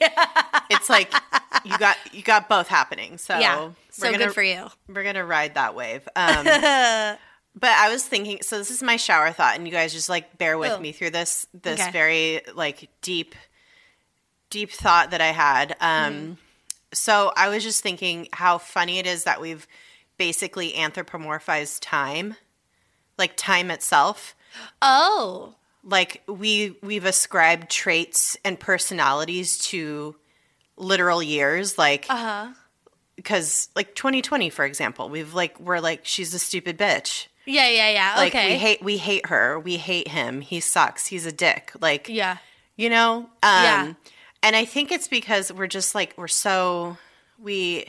it's 0.71 0.88
like 0.88 1.12
you 1.64 1.76
got 1.79 1.97
you 2.12 2.23
got 2.23 2.49
both 2.49 2.69
happening. 2.69 3.19
So 3.19 3.38
yeah, 3.38 3.71
so 3.91 4.07
we're 4.07 4.12
gonna, 4.12 4.25
good 4.26 4.35
for 4.35 4.43
you. 4.43 4.69
We're 4.88 5.03
gonna 5.05 5.25
ride 5.25 5.55
that 5.55 5.75
wave. 5.75 6.09
Um, 6.17 6.45
but 7.57 7.71
I 7.71 7.88
was 7.93 8.05
thinking. 8.05 8.38
So 8.43 8.59
this 8.59 8.71
is 8.71 8.83
my 8.83 8.97
shower 8.97 9.31
thought, 9.31 9.57
and 9.57 9.67
you 9.67 9.73
guys 9.73 9.93
just 9.93 10.09
like 10.09 10.38
bear 10.38 10.57
with 10.59 10.73
Oh. 10.73 10.81
me 10.81 10.93
through 10.93 11.11
this 11.11 11.47
this 11.53 11.79
Okay. 11.81 11.91
very 11.91 12.41
like 12.55 12.88
deep 13.03 13.35
deep 14.50 14.71
thought 14.71 15.11
that 15.11 15.21
I 15.21 15.33
had. 15.33 15.76
Um, 15.81 16.14
Mm-hmm. 16.14 16.33
So 16.95 17.33
I 17.37 17.49
was 17.49 17.64
just 17.64 17.83
thinking 17.83 18.29
how 18.33 18.59
funny 18.59 18.99
it 19.00 19.07
is 19.07 19.25
that 19.25 19.41
we've 19.41 19.67
basically 20.16 20.73
anthropomorphized 20.73 21.78
time, 21.80 22.37
like 23.18 23.37
time 23.37 23.71
itself. 23.71 24.35
Oh, 24.83 25.54
Like 25.83 26.23
we 26.26 26.76
we've 26.83 27.04
ascribed 27.04 27.71
traits 27.71 28.37
and 28.44 28.59
personalities 28.59 29.59
to 29.70 30.16
literal 30.77 31.22
years, 31.22 31.77
like 31.79 32.07
uh 32.09 32.16
huh. 32.16 32.53
because 33.16 33.68
like 33.77 33.94
2020 33.94 34.50
for 34.50 34.64
example 34.64 35.09
we've 35.09 35.35
like 35.35 35.59
we're 35.61 35.79
like 35.81 36.00
she's 36.05 36.35
a 36.35 36.38
stupid 36.38 36.77
bitch 36.79 37.29
Yeah, 37.46 37.68
yeah, 37.68 37.90
yeah. 37.90 38.14
like 38.16 38.35
okay. 38.35 38.53
we 38.53 38.59
hate 38.59 38.83
we 38.83 38.96
hate 38.98 39.27
her 39.27 39.59
we 39.61 39.77
hate 39.77 40.09
him 40.09 40.40
he 40.40 40.59
sucks 40.61 41.07
he's 41.07 41.24
a 41.27 41.31
dick 41.33 41.70
like 41.81 42.09
yeah. 42.09 42.38
you 42.77 42.90
know 42.90 43.18
um 43.18 43.29
Yeah. 43.42 43.92
and 44.42 44.57
i 44.57 44.64
think 44.64 44.90
it's 44.90 45.07
because 45.07 45.53
we're 45.53 45.68
just 45.68 45.94
like 45.94 46.14
we're 46.16 46.27
so 46.27 46.96
we 47.38 47.87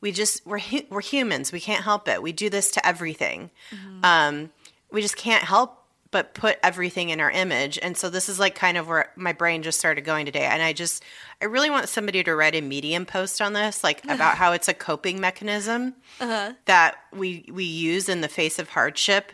we 0.00 0.12
just 0.12 0.46
we're 0.46 0.58
hu- 0.58 0.86
we're 0.90 1.00
humans. 1.00 1.52
We 1.52 1.60
can't 1.60 1.84
help 1.84 2.08
it. 2.08 2.22
We 2.22 2.32
do 2.32 2.48
this 2.50 2.70
to 2.72 2.86
everything. 2.86 3.50
Mm-hmm. 3.70 4.04
um 4.04 4.50
we 4.90 5.02
just 5.02 5.16
can't 5.16 5.44
help 5.44 5.74
but 6.10 6.32
put 6.32 6.58
everything 6.62 7.10
in 7.10 7.20
our 7.20 7.30
image. 7.30 7.78
And 7.82 7.94
so 7.94 8.08
this 8.08 8.30
is 8.30 8.38
like 8.38 8.54
kind 8.54 8.78
of 8.78 8.88
where 8.88 9.12
my 9.16 9.34
brain 9.34 9.62
just 9.62 9.78
started 9.78 10.00
going 10.06 10.24
today. 10.24 10.44
And 10.46 10.62
i 10.62 10.72
just 10.72 11.04
i 11.42 11.44
really 11.44 11.68
want 11.68 11.88
somebody 11.88 12.22
to 12.24 12.34
write 12.34 12.54
a 12.54 12.60
medium 12.62 13.04
post 13.04 13.42
on 13.42 13.52
this 13.52 13.84
like 13.84 14.02
about 14.08 14.36
how 14.36 14.52
it's 14.52 14.68
a 14.68 14.74
coping 14.74 15.20
mechanism 15.20 15.94
Uh-huh. 16.20 16.52
that 16.64 16.96
we 17.12 17.44
we 17.52 17.64
use 17.64 18.08
in 18.08 18.20
the 18.22 18.28
face 18.28 18.58
of 18.58 18.70
hardship. 18.70 19.32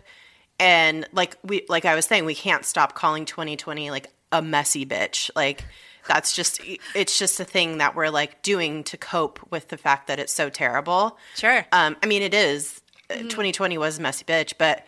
And 0.59 1.07
like 1.12 1.37
we 1.44 1.64
like 1.68 1.85
i 1.85 1.94
was 1.94 2.07
saying 2.07 2.24
we 2.24 2.35
can't 2.35 2.64
stop 2.64 2.94
calling 2.94 3.24
2020 3.24 3.90
like 3.90 4.09
a 4.33 4.40
messy 4.42 4.85
bitch. 4.87 5.31
Like 5.37 5.64
that's 6.07 6.35
just 6.35 6.61
it's 6.95 7.19
just 7.19 7.40
a 7.40 7.45
thing 7.45 7.79
that 7.79 7.95
we're 7.95 8.11
like 8.11 8.43
doing 8.43 8.85
to 8.85 8.97
cope 8.97 9.40
with 9.51 9.69
the 9.69 9.77
fact 9.77 10.07
that 10.09 10.19
it's 10.19 10.33
so 10.33 10.49
terrible. 10.51 11.17
Sure. 11.35 11.67
um 11.73 11.97
i 12.03 12.07
mean 12.07 12.23
it 12.23 12.35
is. 12.35 12.81
Uh, 13.11 13.17
2020 13.17 13.77
was 13.77 13.99
a 13.99 14.03
messy 14.03 14.25
bitch 14.25 14.55
but 14.59 14.87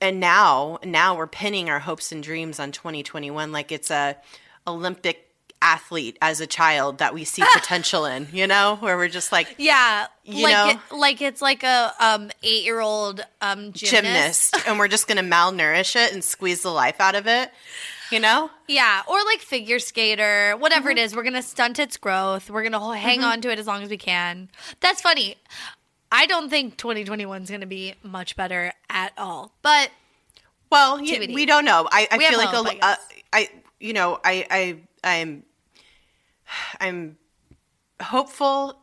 and 0.00 0.18
now 0.20 0.78
now 0.84 1.16
we're 1.16 1.28
pinning 1.28 1.70
our 1.70 1.78
hopes 1.78 2.10
and 2.10 2.22
dreams 2.22 2.58
on 2.58 2.72
2021 2.72 3.52
like 3.52 3.70
it's 3.70 3.90
a 3.92 4.16
olympic 4.66 5.27
athlete 5.60 6.16
as 6.22 6.40
a 6.40 6.46
child 6.46 6.98
that 6.98 7.12
we 7.14 7.24
see 7.24 7.42
potential 7.54 8.04
in 8.04 8.28
you 8.32 8.46
know 8.46 8.76
where 8.80 8.96
we're 8.96 9.08
just 9.08 9.32
like 9.32 9.54
yeah, 9.58 10.06
you 10.24 10.44
like 10.44 10.52
know- 10.52 10.80
it, 10.90 10.96
like 10.96 11.20
it's 11.22 11.42
like 11.42 11.62
a 11.64 11.92
um 12.00 12.30
eight 12.42 12.64
year 12.64 12.80
old 12.80 13.24
um 13.40 13.72
gymnast. 13.72 14.52
gymnast 14.52 14.56
and 14.68 14.78
we're 14.78 14.88
just 14.88 15.06
going 15.08 15.16
to 15.18 15.22
malnourish 15.36 15.96
it 15.96 16.12
and 16.12 16.22
squeeze 16.22 16.62
the 16.62 16.70
life 16.70 17.00
out 17.00 17.14
of 17.16 17.26
it 17.26 17.50
you 18.12 18.20
know 18.20 18.50
Yeah, 18.68 19.02
or 19.06 19.16
like 19.24 19.40
figure 19.40 19.78
skater, 19.78 20.54
whatever 20.58 20.88
Mm-hmm. 20.90 20.98
it 20.98 21.02
is. 21.02 21.14
We're 21.16 21.24
gonna 21.24 21.42
stunt 21.42 21.78
its 21.78 21.96
growth. 21.98 22.48
We're 22.48 22.62
gonna 22.62 22.78
ho- 22.78 22.92
hang 22.92 23.22
on 23.22 23.40
to 23.42 23.50
it 23.50 23.58
as 23.58 23.66
long 23.66 23.82
as 23.82 23.90
we 23.90 23.98
can. 23.98 24.48
That's 24.80 25.02
funny. 25.02 25.36
I 26.10 26.24
don't 26.24 26.48
think 26.48 26.78
2021 26.78 27.42
is 27.42 27.50
gonna 27.50 27.66
be 27.66 27.96
much 28.02 28.34
better 28.34 28.72
at 28.88 29.12
all. 29.18 29.52
But 29.60 29.90
well 30.70 30.98
we 31.00 31.46
don't 31.46 31.64
know 31.64 31.88
i, 31.90 32.06
I 32.10 32.18
feel 32.18 32.36
like 32.38 32.48
hope, 32.50 32.66
a, 32.66 32.70
I 32.70 32.74
guess. 32.74 32.82
uh, 32.82 32.96
I 33.32 33.48
you 33.80 33.92
know 33.94 34.18
i 34.22 34.46
i 34.50 34.76
i'm 35.18 35.42
i'm 36.80 37.16
hopeful 38.00 38.78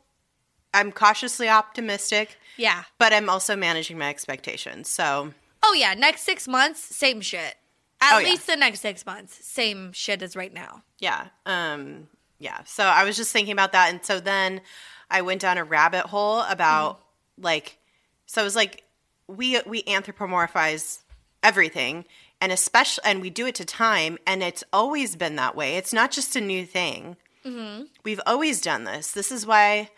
i'm 0.73 0.91
cautiously 0.91 1.47
optimistic 1.49 2.37
yeah. 2.57 2.83
but 2.97 3.13
i'm 3.13 3.29
also 3.29 3.55
managing 3.55 3.97
my 3.97 4.09
expectations 4.09 4.89
so 4.89 5.33
Oh 5.67 5.73
yeah, 5.73 5.95
next 5.95 6.21
six 6.21 6.47
months, 6.47 6.79
same 6.79 7.21
shit. 7.21 7.55
At 7.99 8.13
Oh, 8.13 8.19
yeah. 8.19 8.27
least 8.29 8.45
the 8.45 8.55
next 8.55 8.81
six 8.81 9.03
months, 9.03 9.43
same 9.43 9.93
shit 9.93 10.21
as 10.21 10.35
right 10.35 10.53
now. 10.53 10.83
yeah 10.99 11.29
um 11.47 12.07
yeah 12.37 12.59
so 12.65 12.83
i 12.83 13.03
was 13.03 13.15
just 13.17 13.31
thinking 13.33 13.53
about 13.53 13.71
that 13.71 13.89
and 13.89 14.05
so 14.05 14.19
then 14.19 14.61
i 15.09 15.21
went 15.23 15.41
down 15.41 15.57
a 15.57 15.63
rabbit 15.63 16.05
hole 16.05 16.41
about 16.41 16.99
like 17.39 17.79
so 18.27 18.41
it 18.41 18.43
was 18.43 18.55
like 18.55 18.83
we 19.27 19.59
we 19.65 19.81
anthropomorphize 19.83 20.99
everything 21.41 22.05
and 22.41 22.51
especially 22.51 23.03
and 23.05 23.21
we 23.21 23.29
do 23.31 23.47
it 23.47 23.55
to 23.55 23.65
time 23.65 24.17
and 24.27 24.43
it's 24.43 24.63
always 24.73 25.15
been 25.15 25.35
that 25.37 25.55
way 25.55 25.77
it's 25.77 25.93
not 25.93 26.11
just 26.11 26.35
a 26.35 26.41
new 26.41 26.63
thing 26.65 27.15
we've 28.03 28.21
always 28.25 28.59
done 28.61 28.83
this 28.85 29.11
this 29.11 29.31
is 29.31 29.45
why 29.45 29.89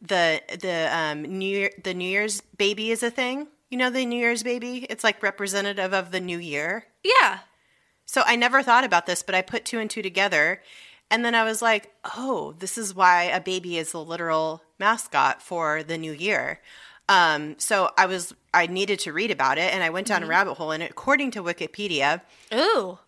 the 0.00 0.40
the 0.60 0.88
um 0.96 1.22
new 1.22 1.48
year 1.48 1.70
the 1.82 1.94
new 1.94 2.08
year's 2.08 2.40
baby 2.56 2.90
is 2.90 3.02
a 3.02 3.10
thing 3.10 3.46
you 3.70 3.76
know 3.78 3.90
the 3.90 4.06
new 4.06 4.16
year's 4.18 4.42
baby 4.42 4.86
it's 4.90 5.04
like 5.04 5.22
representative 5.22 5.92
of 5.92 6.10
the 6.10 6.20
new 6.20 6.38
year 6.38 6.84
Yeah. 7.04 7.40
so 8.06 8.22
I 8.26 8.36
never 8.36 8.62
thought 8.62 8.84
about 8.84 9.06
this, 9.06 9.22
but 9.22 9.34
I 9.34 9.42
put 9.42 9.64
two 9.64 9.78
and 9.78 9.90
two 9.90 10.02
together. 10.02 10.60
And 11.10 11.24
then 11.24 11.34
I 11.34 11.44
was 11.44 11.60
like, 11.62 11.92
oh, 12.16 12.54
this 12.58 12.78
is 12.78 12.94
why 12.94 13.24
a 13.24 13.40
baby 13.40 13.76
is 13.78 13.92
the 13.92 14.02
literal 14.02 14.62
mascot 14.78 15.42
for 15.42 15.82
the 15.82 15.98
new 15.98 16.12
year. 16.12 16.60
Um, 17.08 17.56
so 17.58 17.90
I 17.98 18.06
was, 18.06 18.32
I 18.54 18.66
needed 18.66 18.98
to 19.00 19.12
read 19.12 19.30
about 19.30 19.58
it 19.58 19.72
and 19.74 19.82
I 19.84 19.90
went 19.90 20.06
down 20.06 20.22
a 20.22 20.26
rabbit 20.26 20.54
hole. 20.54 20.70
And 20.72 20.82
according 20.82 21.30
to 21.32 21.42
Wikipedia, 21.42 22.22
Ooh. 22.54 22.98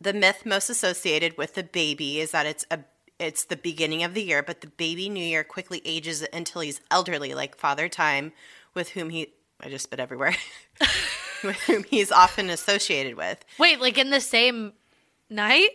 the 0.00 0.12
myth 0.14 0.46
most 0.46 0.70
associated 0.70 1.36
with 1.36 1.54
the 1.54 1.62
baby 1.62 2.20
is 2.20 2.30
that 2.30 2.46
it's 2.46 2.64
a 2.70 2.80
it's 3.18 3.44
the 3.44 3.56
beginning 3.56 4.02
of 4.02 4.14
the 4.14 4.22
year, 4.22 4.42
but 4.42 4.60
the 4.60 4.66
baby 4.66 5.08
New 5.08 5.24
Year 5.24 5.44
quickly 5.44 5.80
ages 5.84 6.24
until 6.32 6.62
he's 6.62 6.80
elderly, 6.90 7.34
like 7.34 7.56
Father 7.56 7.88
Time, 7.88 8.32
with 8.74 8.90
whom 8.90 9.10
he 9.10 9.28
I 9.60 9.68
just 9.68 9.84
spit 9.84 10.00
everywhere, 10.00 10.34
with 11.44 11.56
whom 11.62 11.84
he's 11.84 12.10
often 12.10 12.50
associated 12.50 13.16
with. 13.16 13.44
Wait, 13.58 13.80
like 13.80 13.96
in 13.96 14.10
the 14.10 14.20
same 14.20 14.72
night? 15.30 15.70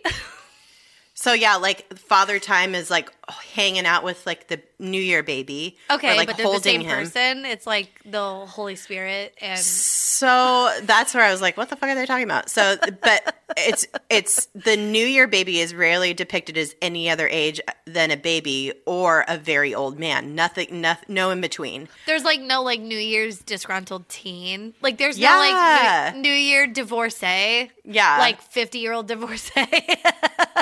So 1.14 1.32
yeah, 1.32 1.56
like 1.56 1.98
Father 1.98 2.38
Time 2.38 2.76
is 2.76 2.90
like 2.90 3.10
hanging 3.28 3.86
out 3.86 4.04
with 4.04 4.24
like 4.26 4.48
the 4.48 4.60
New 4.78 5.00
Year 5.00 5.22
baby. 5.22 5.76
Okay, 5.90 6.12
or, 6.12 6.16
like 6.16 6.28
but 6.28 6.36
they're 6.36 6.44
the 6.46 6.50
holding 6.52 6.62
same 6.62 6.80
him. 6.82 6.98
person. 6.98 7.44
It's 7.44 7.66
like 7.66 8.00
the 8.04 8.20
Holy 8.46 8.76
Spirit 8.76 9.34
and 9.40 9.58
So 9.58 10.70
that's 10.82 11.14
where 11.14 11.24
I 11.24 11.30
was 11.30 11.40
like, 11.40 11.56
what 11.56 11.68
the 11.68 11.76
fuck 11.76 11.88
are 11.90 11.94
they 11.94 12.06
talking 12.06 12.24
about? 12.24 12.48
So, 12.50 12.76
but 13.02 13.36
it's 13.56 13.86
it's 14.10 14.46
the 14.54 14.76
New 14.76 15.06
Year 15.06 15.26
baby 15.26 15.60
is 15.60 15.74
rarely 15.74 16.14
depicted 16.14 16.56
as 16.58 16.74
any 16.80 17.10
other 17.10 17.28
age 17.28 17.60
than 17.86 18.10
a 18.10 18.16
baby 18.16 18.72
or 18.86 19.24
a 19.28 19.36
very 19.38 19.74
old 19.74 19.98
man. 19.98 20.34
Nothing, 20.34 20.80
no, 20.80 20.94
no 21.08 21.30
in 21.30 21.40
between. 21.40 21.88
There's 22.06 22.24
like 22.24 22.40
no 22.40 22.62
like 22.62 22.80
New 22.80 22.98
Year's 22.98 23.38
disgruntled 23.38 24.08
teen. 24.08 24.74
Like 24.80 24.98
there's 24.98 25.18
Yeah. 25.18 25.32
no 25.32 25.38
like 25.38 26.14
New, 26.16 26.22
New 26.22 26.34
Year 26.34 26.66
divorcee. 26.66 27.70
Yeah. 27.84 28.18
Like 28.18 28.40
50 28.42 28.78
year 28.78 28.92
old 28.92 29.08
divorcee. 29.08 29.52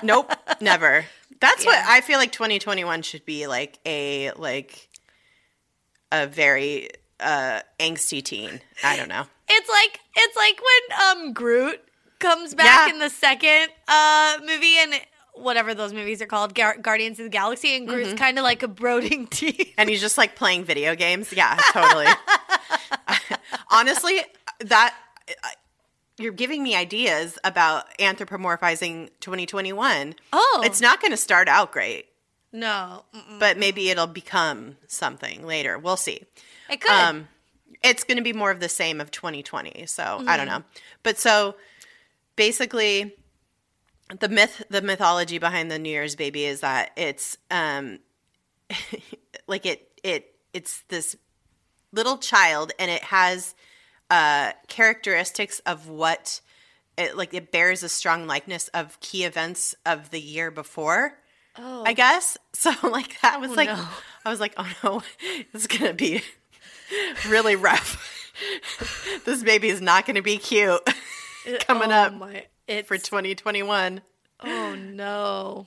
Nope, 0.02 0.30
never. 0.60 1.06
That's 1.40 1.64
what 1.66 1.78
I 1.86 2.00
feel 2.00 2.18
like 2.18 2.32
2021 2.32 3.02
should 3.02 3.24
be 3.24 3.46
like 3.46 3.78
a 3.86 4.30
like 4.32 4.88
a 6.12 6.26
very 6.26 6.88
uh 7.20 7.60
angsty 7.78 8.22
teen. 8.22 8.60
I 8.84 8.96
don't 8.96 9.08
know. 9.08 9.24
it's 9.48 9.68
like 9.68 10.00
it's 10.16 10.36
like 10.36 10.60
when 10.60 11.18
um 11.26 11.32
Groot 11.32 11.80
comes 12.18 12.54
back 12.54 12.88
Yeah. 12.88 12.94
in 12.94 12.98
the 13.00 13.10
second 13.10 13.68
uh 13.88 14.38
movie 14.46 14.76
and 14.78 14.94
whatever 15.34 15.74
those 15.74 15.92
movies 15.92 16.22
are 16.22 16.26
called, 16.26 16.54
Gar- 16.54 16.78
Guardians 16.78 17.18
of 17.18 17.24
the 17.24 17.30
Galaxy, 17.30 17.76
and 17.76 17.86
Groot's 17.86 18.08
Mm-hmm. 18.08 18.16
kind 18.16 18.38
of 18.38 18.42
like 18.44 18.62
a 18.62 18.68
brooding 18.68 19.26
teen. 19.30 19.66
And 19.76 19.90
he's 19.90 20.00
just 20.00 20.16
like 20.16 20.34
playing 20.36 20.64
video 20.64 20.94
games. 20.94 21.30
Yeah, 21.32 21.56
totally. 21.72 22.06
Honestly, 23.70 24.20
that 24.60 24.94
you're 26.18 26.32
giving 26.32 26.62
me 26.62 26.74
ideas 26.74 27.38
about 27.44 27.86
anthropomorphizing 27.98 29.10
2021. 29.20 30.14
Oh. 30.32 30.62
It's 30.64 30.80
not 30.80 31.00
going 31.00 31.10
to 31.10 31.16
start 31.16 31.48
out 31.48 31.72
great, 31.72 32.06
No, 32.52 33.04
mm-mm. 33.14 33.38
but 33.38 33.58
maybe 33.58 33.90
it'll 33.90 34.06
become 34.06 34.76
something 34.86 35.46
later. 35.46 35.78
We'll 35.78 35.96
see. 35.96 36.22
it 36.70 36.80
could. 36.80 36.90
Um, 36.90 37.28
it's 37.82 38.04
going 38.04 38.16
to 38.16 38.24
be 38.24 38.32
more 38.32 38.50
of 38.50 38.60
the 38.60 38.68
same 38.68 39.00
of 39.00 39.10
2020. 39.10 39.86
So 39.86 40.22
I 40.26 40.36
don't 40.36 40.46
know. 40.46 40.62
But 41.02 41.18
so 41.18 41.56
basically, 42.34 43.14
the 44.18 44.28
myth, 44.28 44.62
the 44.70 44.82
mythology 44.82 45.38
behind 45.38 45.70
the 45.70 45.78
New 45.78 45.90
Year's 45.90 46.16
baby 46.16 46.44
is 46.44 46.60
that 46.60 46.92
it's 46.96 47.36
um, 47.50 47.98
like 49.46 49.66
it 49.66 49.88
it 50.02 50.34
it's 50.52 50.82
this 50.88 51.16
little 51.92 52.18
child 52.18 52.72
and 52.78 52.90
it 52.90 53.02
has 53.04 53.54
uh, 54.10 54.52
characteristics 54.68 55.60
of 55.66 55.88
what 55.88 56.40
it 56.96 57.16
like 57.16 57.34
it 57.34 57.52
bears 57.52 57.82
a 57.82 57.88
strong 57.88 58.26
likeness 58.26 58.68
of 58.68 58.98
key 59.00 59.24
events 59.24 59.74
of 59.84 60.10
the 60.10 60.20
year 60.20 60.50
before. 60.50 61.18
oh, 61.58 61.84
I 61.84 61.92
guess. 61.92 62.36
So 62.56 62.72
like 62.82 63.20
that 63.20 63.38
was 63.38 63.54
like 63.54 63.68
no. 63.68 63.86
I 64.24 64.30
was 64.30 64.40
like, 64.40 64.54
oh 64.56 64.66
no, 64.82 65.02
this 65.52 65.62
is 65.62 65.66
gonna 65.66 65.92
be 65.92 66.22
really 67.28 67.54
rough. 67.54 68.32
this 69.26 69.42
baby 69.42 69.68
is 69.68 69.82
not 69.82 70.06
gonna 70.06 70.22
be 70.22 70.38
cute 70.38 70.80
coming 71.60 71.92
oh 71.92 71.94
up 71.94 72.14
my, 72.14 72.46
it's, 72.66 72.88
for 72.88 72.96
2021. 72.96 74.00
oh 74.40 74.74
no. 74.74 75.66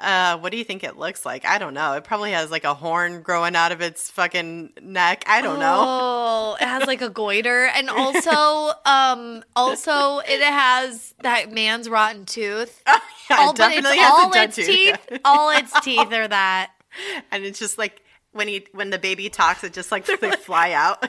Uh, 0.00 0.38
what 0.38 0.50
do 0.50 0.56
you 0.56 0.64
think 0.64 0.82
it 0.82 0.96
looks 0.96 1.26
like? 1.26 1.44
I 1.44 1.58
don't 1.58 1.74
know. 1.74 1.92
It 1.92 2.04
probably 2.04 2.30
has 2.32 2.50
like 2.50 2.64
a 2.64 2.72
horn 2.72 3.20
growing 3.22 3.54
out 3.54 3.70
of 3.70 3.82
its 3.82 4.10
fucking 4.10 4.72
neck. 4.80 5.24
I 5.26 5.42
don't 5.42 5.58
know. 5.60 5.84
Oh, 5.86 6.56
it 6.60 6.66
has 6.66 6.86
like 6.86 7.02
a 7.02 7.10
goiter, 7.10 7.66
and 7.66 7.90
also, 7.90 8.72
um, 8.86 9.44
also 9.54 10.20
it 10.20 10.40
has 10.40 11.14
that 11.22 11.52
man's 11.52 11.88
rotten 11.88 12.24
tooth. 12.24 12.82
yeah, 12.86 12.98
all, 13.30 13.50
it 13.50 13.56
definitely 13.56 13.98
it's 13.98 14.00
has 14.00 14.10
all 14.12 14.32
its 14.34 14.56
tooth. 14.56 14.66
teeth. 14.66 15.20
All 15.24 15.50
its 15.50 15.80
teeth 15.80 16.12
are 16.12 16.28
that. 16.28 16.70
and 17.30 17.44
it's 17.44 17.58
just 17.58 17.76
like 17.76 18.02
when 18.32 18.48
he 18.48 18.66
when 18.72 18.88
the 18.90 18.98
baby 18.98 19.28
talks, 19.28 19.62
it 19.64 19.72
just 19.74 19.92
like 19.92 20.06
they 20.06 20.30
fly 20.32 20.72
out. 20.72 21.06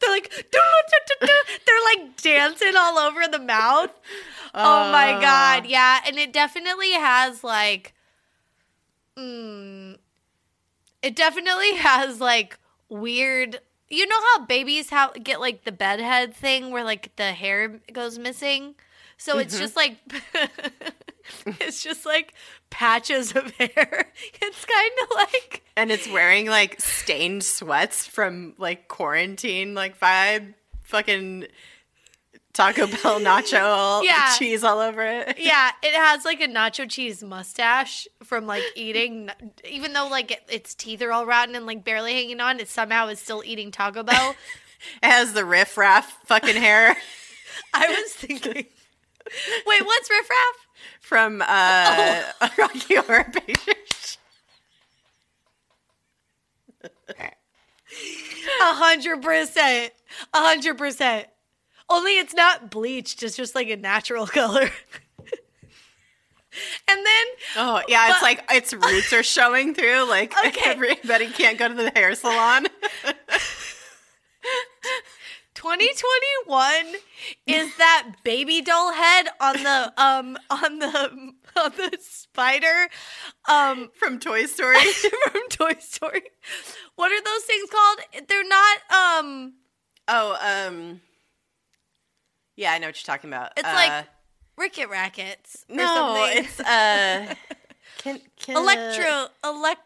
They're 0.00 0.10
like, 0.10 0.30
they're 0.52 1.84
like 1.96 2.16
dancing 2.22 2.74
all 2.76 2.96
over 2.98 3.26
the 3.30 3.38
mouth. 3.40 3.90
Oh 4.54 4.90
my 4.92 5.14
Uh. 5.14 5.20
god, 5.20 5.66
yeah, 5.66 6.00
and 6.06 6.16
it 6.16 6.32
definitely 6.32 6.92
has 6.92 7.42
like, 7.42 7.92
mm, 9.18 9.96
it 11.02 11.16
definitely 11.16 11.74
has 11.76 12.20
like 12.20 12.58
weird. 12.88 13.60
You 13.88 14.06
know 14.06 14.20
how 14.32 14.46
babies 14.46 14.90
how 14.90 15.12
get 15.12 15.40
like 15.40 15.64
the 15.64 15.72
bedhead 15.72 16.34
thing 16.34 16.70
where 16.70 16.84
like 16.84 17.14
the 17.16 17.32
hair 17.32 17.80
goes 17.92 18.18
missing. 18.18 18.74
So 19.16 19.38
it's 19.38 19.58
just 19.58 19.76
like 19.76 19.98
it's 21.60 21.82
just 21.82 22.04
like 22.04 22.34
patches 22.70 23.34
of 23.36 23.50
hair. 23.58 24.12
It's 24.42 24.64
kind 24.64 24.92
of 25.02 25.08
like 25.16 25.62
and 25.76 25.90
it's 25.92 26.08
wearing 26.08 26.46
like 26.46 26.80
stained 26.80 27.44
sweats 27.44 28.06
from 28.06 28.54
like 28.58 28.88
quarantine 28.88 29.74
like 29.74 29.98
vibe 29.98 30.54
fucking 30.82 31.46
taco 32.54 32.86
bell 32.86 33.20
nacho 33.20 34.02
Yeah. 34.04 34.32
cheese 34.38 34.64
all 34.64 34.78
over 34.78 35.02
it 35.04 35.36
yeah, 35.38 35.72
it 35.82 35.92
has 35.94 36.24
like 36.24 36.40
a 36.40 36.48
nacho 36.48 36.88
cheese 36.88 37.22
mustache 37.22 38.08
from 38.22 38.46
like 38.46 38.62
eating, 38.74 39.28
even 39.68 39.92
though 39.92 40.08
like 40.08 40.30
it, 40.30 40.42
its 40.48 40.74
teeth 40.74 41.02
are 41.02 41.12
all 41.12 41.26
rotten 41.26 41.54
and 41.54 41.66
like 41.66 41.84
barely 41.84 42.14
hanging 42.14 42.40
on, 42.40 42.60
it 42.60 42.68
somehow 42.68 43.08
is 43.08 43.18
still 43.18 43.42
eating 43.44 43.70
Taco 43.70 44.02
Bell. 44.02 44.34
it 45.02 45.06
has 45.06 45.32
the 45.34 45.44
riff 45.44 45.76
raff 45.76 46.18
fucking 46.26 46.56
hair 46.56 46.96
I 47.74 47.88
was 47.88 48.12
thinking, 48.12 48.54
wait, 49.66 49.84
what's 49.86 50.08
Riff 50.10 50.30
Raff? 50.30 50.56
from 51.00 51.42
uh 51.46 52.22
rocky 52.58 52.94
horror 52.96 53.24
picture 53.32 53.72
A 58.60 58.74
hundred 58.74 59.22
percent, 59.22 59.92
a 60.32 60.38
hundred 60.38 60.78
percent. 60.78 61.26
Only 61.90 62.18
it's 62.18 62.34
not 62.34 62.70
bleached; 62.70 63.22
it's 63.22 63.36
just 63.36 63.54
like 63.54 63.68
a 63.68 63.76
natural 63.76 64.26
color. 64.40 64.70
and 66.88 67.04
then 67.04 67.26
oh 67.56 67.82
yeah 67.88 68.12
it's 68.12 68.22
like 68.22 68.40
its 68.52 68.72
roots 68.72 69.12
are 69.12 69.24
showing 69.24 69.74
through 69.74 70.08
like 70.08 70.32
Okay. 70.46 70.70
everybody 70.70 71.26
can't 71.28 71.58
go 71.58 71.66
to 71.66 71.74
the 71.74 71.90
hair 71.96 72.14
salon 72.14 72.66
2021 75.54 76.94
is 77.46 77.76
that 77.76 78.12
baby 78.22 78.60
doll 78.60 78.92
head 78.92 79.26
on 79.40 79.62
the 79.64 79.92
um 79.96 80.36
on 80.50 80.78
the 80.78 81.32
on 81.56 81.72
the 81.76 81.96
spider 82.00 82.88
um 83.48 83.90
from 83.94 84.18
toy 84.20 84.46
story 84.46 84.78
from 85.30 85.42
Toy 85.50 85.74
Story. 85.80 86.22
What 86.96 87.10
are 87.12 87.22
those 87.22 87.42
things 87.44 87.70
called? 87.70 87.98
They're 88.28 88.46
not 88.46 88.78
um 88.92 89.54
oh 90.08 90.36
um 90.68 91.00
yeah 92.56 92.72
i 92.72 92.78
know 92.78 92.86
what 92.88 92.96
you're 92.96 93.14
talking 93.14 93.30
about 93.30 93.52
it's 93.56 93.66
Uh, 93.68 93.72
like 93.72 94.06
Ricket 94.56 94.88
Rackets 94.88 95.64
or 95.68 95.76
no 95.76 95.84
something. 95.86 96.44
it's 96.44 96.60
uh 96.60 97.34
can, 97.98 98.20
can, 98.38 98.56
electro 98.56 99.26
elect 99.44 99.80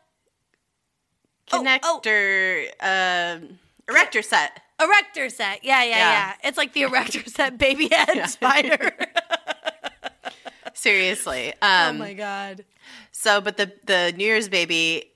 Oh, 1.50 1.64
oh. 1.82 2.00
connector 2.04 2.66
um 2.80 3.58
erector 3.88 4.20
set 4.22 4.60
erector 4.80 5.28
set. 5.30 5.64
Yeah, 5.64 5.82
yeah, 5.82 5.88
yeah, 5.90 5.96
Yeah. 6.12 6.34
It's 6.44 6.58
like 6.58 6.72
the 6.74 6.82
erector 6.82 7.22
set 7.26 7.56
baby 7.58 7.88
head 7.90 8.28
spider. 8.28 8.92
seriously 10.74 11.52
oh 11.62 11.88
um 11.88 11.98
my 11.98 12.12
god. 12.14 12.64
so 13.10 13.40
but 13.40 13.56
the 13.56 13.72
the 13.84 14.12
new 14.16 14.24
year's 14.24 14.48
baby 14.48 15.10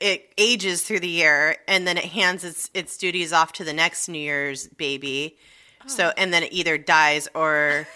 it 0.00 0.32
ages 0.38 0.82
through 0.82 1.00
the 1.00 1.08
year 1.08 1.56
and 1.68 1.86
then 1.86 1.98
it 1.98 2.04
hands 2.06 2.42
its 2.44 2.70
its 2.74 2.96
duties 2.96 3.32
off 3.32 3.52
to 3.52 3.64
the 3.64 3.72
next 3.72 4.08
new 4.08 4.18
year's 4.18 4.68
baby 4.68 5.36
Oh. 5.36 5.42
So 5.88 6.12
and 6.16 6.32
then 6.32 6.42
it 6.44 6.52
either 6.52 6.78
dies 6.78 7.28
or 7.34 7.86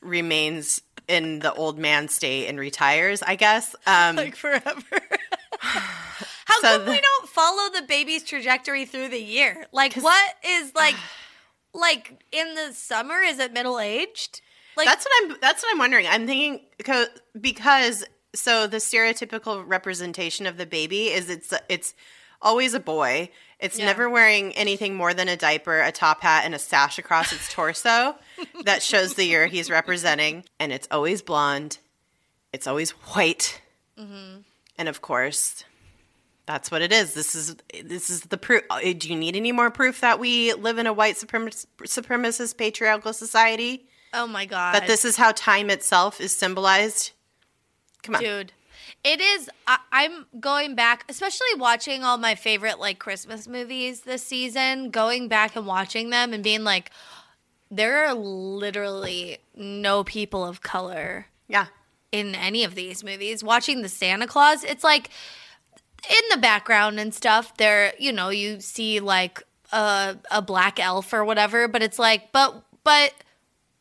remains 0.00 0.82
in 1.08 1.38
the 1.40 1.52
old 1.54 1.78
man 1.78 2.08
state 2.08 2.46
and 2.48 2.58
retires 2.58 3.22
i 3.22 3.34
guess 3.36 3.74
um 3.86 4.16
Like 4.16 4.36
forever. 4.36 5.00
How 5.60 6.60
So 6.60 6.78
come 6.78 6.88
we 6.88 7.00
don't 7.00 7.28
follow 7.28 7.70
the 7.72 7.82
baby's 7.86 8.22
trajectory 8.22 8.84
through 8.84 9.08
the 9.08 9.20
year? 9.20 9.66
Like 9.72 9.94
what 9.94 10.34
is 10.46 10.72
like 10.76 10.94
like 11.74 12.22
in 12.32 12.54
the 12.54 12.72
summer 12.72 13.16
is 13.20 13.38
it 13.38 13.52
middle 13.52 13.80
aged? 13.80 14.40
Like 14.76 14.86
that's 14.86 15.04
what 15.04 15.30
i'm 15.32 15.36
that's 15.40 15.62
what 15.62 15.72
i'm 15.72 15.78
wondering 15.78 16.06
i'm 16.06 16.26
thinking 16.26 16.60
co- 16.84 17.06
because 17.40 18.04
so 18.34 18.66
the 18.66 18.76
stereotypical 18.76 19.64
representation 19.66 20.46
of 20.46 20.56
the 20.58 20.66
baby 20.66 21.06
is 21.06 21.30
it's 21.30 21.52
it's 21.68 21.94
always 22.42 22.74
a 22.74 22.80
boy 22.80 23.30
it's 23.58 23.78
Yeah. 23.78 23.86
never 23.86 24.08
wearing 24.10 24.52
anything 24.54 24.94
more 24.94 25.14
than 25.14 25.28
a 25.28 25.36
diaper 25.36 25.80
a 25.80 25.90
top 25.92 26.20
hat 26.22 26.44
and 26.44 26.54
a 26.54 26.58
sash 26.58 26.98
across 26.98 27.32
its 27.32 27.50
torso 27.52 28.14
that 28.64 28.82
shows 28.82 29.14
the 29.14 29.24
year 29.24 29.46
he's 29.46 29.70
representing 29.70 30.44
and 30.60 30.72
it's 30.72 30.88
always 30.90 31.22
blonde 31.22 31.78
it's 32.52 32.66
always 32.66 32.90
white 32.90 33.60
Mm-hmm. 33.98 34.40
and 34.76 34.88
of 34.90 35.00
course 35.00 35.64
that's 36.44 36.70
what 36.70 36.82
it 36.82 36.92
is 36.92 37.14
this 37.14 37.34
is 37.34 37.56
this 37.82 38.10
is 38.10 38.20
the 38.22 38.36
proof 38.36 38.62
uh, 38.68 38.78
do 38.96 39.08
you 39.08 39.16
need 39.16 39.34
any 39.36 39.52
more 39.52 39.70
proof 39.70 40.00
that 40.02 40.20
we 40.20 40.52
live 40.52 40.76
in 40.78 40.86
a 40.86 40.92
white 40.92 41.14
supremacist, 41.16 41.66
supremacist 41.84 42.56
patriarchal 42.58 43.12
society 43.14 43.86
oh 44.12 44.26
my 44.26 44.44
god. 44.44 44.74
that 44.74 44.86
this 44.86 45.04
is 45.06 45.16
how 45.16 45.32
time 45.32 45.70
itself 45.70 46.20
is 46.20 46.36
symbolized. 46.36 47.12
Come 48.02 48.14
on. 48.16 48.22
Dude, 48.22 48.52
it 49.06 49.20
is. 49.20 49.48
I, 49.66 49.78
I'm 49.92 50.26
going 50.40 50.74
back, 50.74 51.04
especially 51.08 51.46
watching 51.56 52.02
all 52.02 52.18
my 52.18 52.34
favorite 52.34 52.78
like 52.80 52.98
Christmas 52.98 53.46
movies 53.46 54.00
this 54.00 54.22
season, 54.22 54.90
going 54.90 55.28
back 55.28 55.54
and 55.56 55.66
watching 55.66 56.10
them 56.10 56.32
and 56.32 56.42
being 56.42 56.64
like, 56.64 56.90
there 57.70 58.04
are 58.06 58.14
literally 58.14 59.38
no 59.54 60.04
people 60.04 60.44
of 60.44 60.60
color 60.62 61.26
Yeah. 61.48 61.66
in 62.12 62.34
any 62.34 62.64
of 62.64 62.74
these 62.74 63.02
movies. 63.02 63.42
Watching 63.44 63.82
the 63.82 63.88
Santa 63.88 64.26
Claus, 64.26 64.62
it's 64.64 64.84
like 64.84 65.10
in 66.08 66.22
the 66.30 66.38
background 66.38 67.00
and 67.00 67.12
stuff. 67.14 67.56
There, 67.56 67.92
you 67.98 68.12
know, 68.12 68.28
you 68.28 68.60
see 68.60 69.00
like 69.00 69.42
a 69.72 70.16
a 70.30 70.40
black 70.42 70.78
elf 70.78 71.12
or 71.12 71.24
whatever, 71.24 71.66
but 71.68 71.82
it's 71.82 71.98
like, 71.98 72.30
but 72.32 72.62
but 72.84 73.12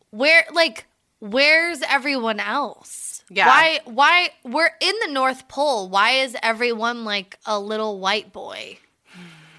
where 0.10 0.46
like 0.52 0.86
where's 1.20 1.82
everyone 1.88 2.40
else? 2.40 3.05
Yeah. 3.30 3.48
Why 3.48 3.80
why 3.86 4.30
we're 4.44 4.70
in 4.80 4.96
the 5.06 5.12
North 5.12 5.48
Pole? 5.48 5.90
Why 5.90 6.12
is 6.12 6.36
everyone 6.44 7.06
like 7.06 7.40
a 7.46 7.60
little 7.60 8.00
white 8.00 8.32
boy? 8.32 8.78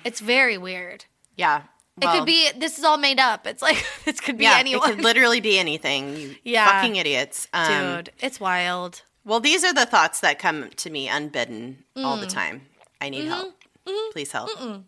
It's 0.05 0.21
very 0.21 0.57
weird. 0.57 1.05
Yeah. 1.37 1.63
it 2.01 2.07
could 2.07 2.25
be 2.27 2.49
this 2.57 2.79
is 2.79 2.85
all 2.85 2.97
made 2.99 3.19
up. 3.19 3.47
It's 3.47 3.63
like 3.63 3.85
this 4.05 4.21
could 4.21 4.39
be 4.39 4.45
yeah, 4.45 4.57
anyone. 4.59 4.89
It 4.91 4.95
could 4.97 5.05
literally 5.11 5.41
be 5.41 5.59
anything. 5.59 6.17
You 6.17 6.37
Yeah. 6.45 6.67
fucking 6.69 6.97
idiots. 6.97 7.49
Um, 7.53 7.97
Dude, 7.97 8.11
it's 8.21 8.39
wild. 8.39 9.03
Well, 9.25 9.41
these 9.41 9.65
are 9.65 9.75
the 9.75 9.87
thoughts 9.87 10.21
that 10.21 10.39
come 10.39 10.71
to 10.77 10.91
me 10.91 11.09
unbidden 11.09 11.85
all 11.97 12.17
Mm. 12.17 12.21
the 12.21 12.27
time. 12.29 12.63
I 13.01 13.09
need 13.09 13.27
help. 13.27 13.55
Mm-hmm. 13.87 14.13
Please 14.13 14.31
help. 14.33 14.51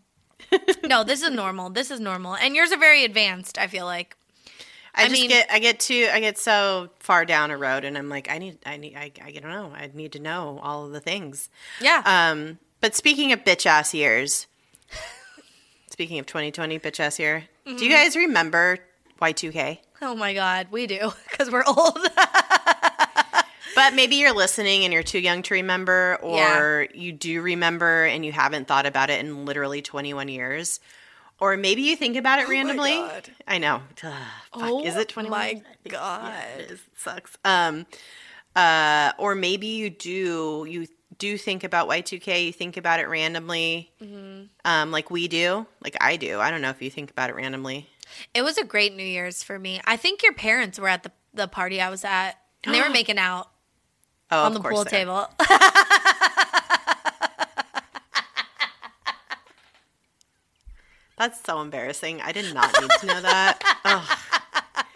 No, 0.84 1.02
this 1.04 1.22
is 1.22 1.30
normal. 1.30 1.68
This 1.70 1.90
is 1.90 1.98
normal. 2.00 2.36
And 2.36 2.54
yours 2.54 2.70
are 2.72 2.78
very 2.78 3.04
advanced, 3.04 3.58
I 3.58 3.66
feel 3.66 3.84
like. 3.84 4.16
I, 4.94 5.02
I 5.04 5.08
just 5.08 5.20
mean- 5.20 5.30
get 5.30 5.50
I 5.50 5.58
get 5.58 5.80
too 5.80 6.08
I 6.12 6.20
get 6.20 6.38
so 6.38 6.88
far 6.98 7.24
down 7.24 7.50
a 7.50 7.56
road 7.56 7.84
and 7.84 7.96
I'm 7.96 8.08
like 8.08 8.28
I 8.30 8.38
need 8.38 8.58
I 8.66 8.76
need 8.76 8.96
I, 8.96 9.12
I 9.24 9.30
don't 9.32 9.50
know 9.50 9.72
I 9.74 9.90
need 9.94 10.12
to 10.12 10.18
know 10.18 10.58
all 10.62 10.86
of 10.86 10.92
the 10.92 11.00
things. 11.00 11.48
Yeah. 11.80 12.02
Um, 12.04 12.58
but 12.80 12.94
speaking 12.94 13.32
of 13.32 13.44
bitch 13.44 13.66
ass 13.66 13.92
years, 13.94 14.46
speaking 15.90 16.18
of 16.18 16.26
2020 16.26 16.78
bitch 16.78 17.00
ass 17.00 17.18
year, 17.18 17.44
do 17.66 17.72
Mm-hmm. 17.74 17.82
you 17.84 17.90
guys 17.90 18.16
remember 18.16 18.78
Y2K? 19.20 19.78
oh 20.00 20.14
my 20.14 20.32
god, 20.32 20.68
we 20.70 20.86
do 20.86 21.12
cuz 21.36 21.50
we're 21.50 21.64
old. 21.66 21.98
But 23.74 23.94
maybe 23.94 24.16
you're 24.16 24.32
listening 24.34 24.82
and 24.82 24.92
you're 24.92 25.04
too 25.04 25.20
young 25.20 25.40
to 25.42 25.54
remember, 25.54 26.18
or 26.20 26.88
you 26.94 27.12
do 27.12 27.40
remember 27.40 28.06
and 28.06 28.26
you 28.26 28.32
haven't 28.32 28.66
thought 28.66 28.86
about 28.86 29.08
it 29.08 29.20
in 29.20 29.44
literally 29.44 29.82
21 29.82 30.26
years. 30.26 30.80
Or 31.40 31.56
maybe 31.56 31.82
you 31.82 31.94
think 31.96 32.16
about 32.16 32.40
it 32.40 32.48
randomly. 32.48 32.94
Oh 32.94 33.08
God. 33.08 33.30
I 33.46 33.58
know. 33.58 33.82
Ugh, 34.02 34.12
fuck. 34.58 34.84
Is 34.84 34.96
it 34.96 35.08
21? 35.08 35.30
my 35.30 35.62
god. 35.88 36.34
It 36.58 36.70
is. 36.72 36.80
It 36.80 36.80
sucks. 36.96 37.36
Um, 37.44 37.86
uh, 38.56 39.12
or 39.18 39.34
maybe 39.34 39.66
you 39.68 39.88
do 39.90 40.66
you 40.68 40.86
do 41.18 41.38
think 41.38 41.62
about 41.64 41.88
Y2K. 41.88 42.46
You 42.46 42.52
think 42.52 42.76
about 42.76 42.98
it 43.00 43.08
randomly, 43.08 43.90
Mm-hmm. 44.02 44.44
um, 44.64 44.90
like 44.90 45.10
we 45.10 45.28
do, 45.28 45.66
like 45.82 45.96
I 46.00 46.16
do. 46.16 46.40
I 46.40 46.50
don't 46.50 46.60
know 46.62 46.70
if 46.70 46.82
you 46.82 46.90
think 46.90 47.10
about 47.10 47.30
it 47.30 47.36
randomly. 47.36 47.88
It 48.34 48.42
was 48.42 48.56
a 48.58 48.64
great 48.64 48.94
New 48.96 49.04
Year's 49.04 49.42
for 49.42 49.58
me. 49.58 49.80
I 49.84 49.96
think 49.96 50.22
your 50.22 50.32
parents 50.32 50.78
were 50.78 50.88
at 50.88 51.02
the 51.04 51.12
the 51.34 51.46
party 51.46 51.80
I 51.80 51.88
was 51.90 52.04
at 52.04 52.32
and 52.64 52.74
they 52.74 52.80
were 52.80 52.88
making 53.00 53.18
out 53.18 53.48
Oh, 54.30 54.44
on 54.44 54.54
the 54.54 54.60
pool 54.60 54.84
table. 54.84 55.26
That's 61.18 61.42
so 61.44 61.60
embarrassing. 61.60 62.20
I 62.22 62.32
did 62.32 62.54
not 62.54 62.72
need 62.80 62.90
to 63.00 63.06
know 63.06 63.20
that. 63.20 63.78
Ugh. 63.84 64.18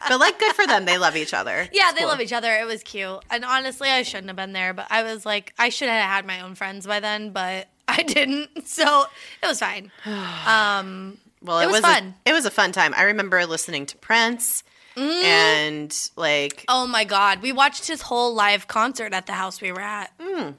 But 0.08 0.18
like, 0.20 0.38
good 0.38 0.52
for 0.54 0.66
them. 0.66 0.84
They 0.84 0.98
love 0.98 1.16
each 1.16 1.32
other. 1.32 1.68
Yeah, 1.72 1.84
It's 1.86 1.94
they 1.94 2.00
cool. 2.00 2.08
love 2.08 2.20
each 2.20 2.32
other. 2.32 2.52
It 2.52 2.66
was 2.66 2.82
cute. 2.82 3.20
And 3.30 3.44
honestly, 3.44 3.88
I 3.88 4.02
shouldn't 4.02 4.28
have 4.28 4.36
been 4.36 4.52
there, 4.52 4.72
but 4.74 4.86
I 4.90 5.02
was 5.04 5.24
like, 5.24 5.52
I 5.58 5.68
should 5.68 5.88
have 5.88 6.08
had 6.08 6.26
my 6.26 6.40
own 6.40 6.54
friends 6.54 6.86
by 6.86 7.00
then, 7.00 7.30
but 7.30 7.68
I 7.88 8.02
didn't. 8.02 8.50
So 8.66 9.04
it 9.42 9.46
was 9.46 9.58
fine. 9.60 9.90
Um, 10.46 11.18
Well, 11.42 11.60
It 11.60 11.64
it, 11.64 11.66
was 11.66 11.74
was, 11.74 11.80
fun. 11.82 12.14
A, 12.26 12.30
it 12.30 12.32
was 12.32 12.46
a 12.46 12.50
fun 12.50 12.72
time. 12.72 12.94
I 12.96 13.02
remember 13.04 13.44
listening 13.46 13.86
to 13.86 13.96
Prince 13.96 14.64
Mm-hmm. 14.94 15.24
and 15.24 16.10
like 16.16 16.66
oh 16.68 16.86
my 16.86 17.04
God. 17.04 17.40
We 17.40 17.50
watched 17.50 17.86
his 17.88 18.02
whole 18.02 18.34
live 18.34 18.68
concert 18.68 19.14
at 19.14 19.24
the 19.26 19.32
house 19.32 19.58
we 19.62 19.72
were 19.72 19.80
at. 19.80 20.10
Mm. 20.18 20.54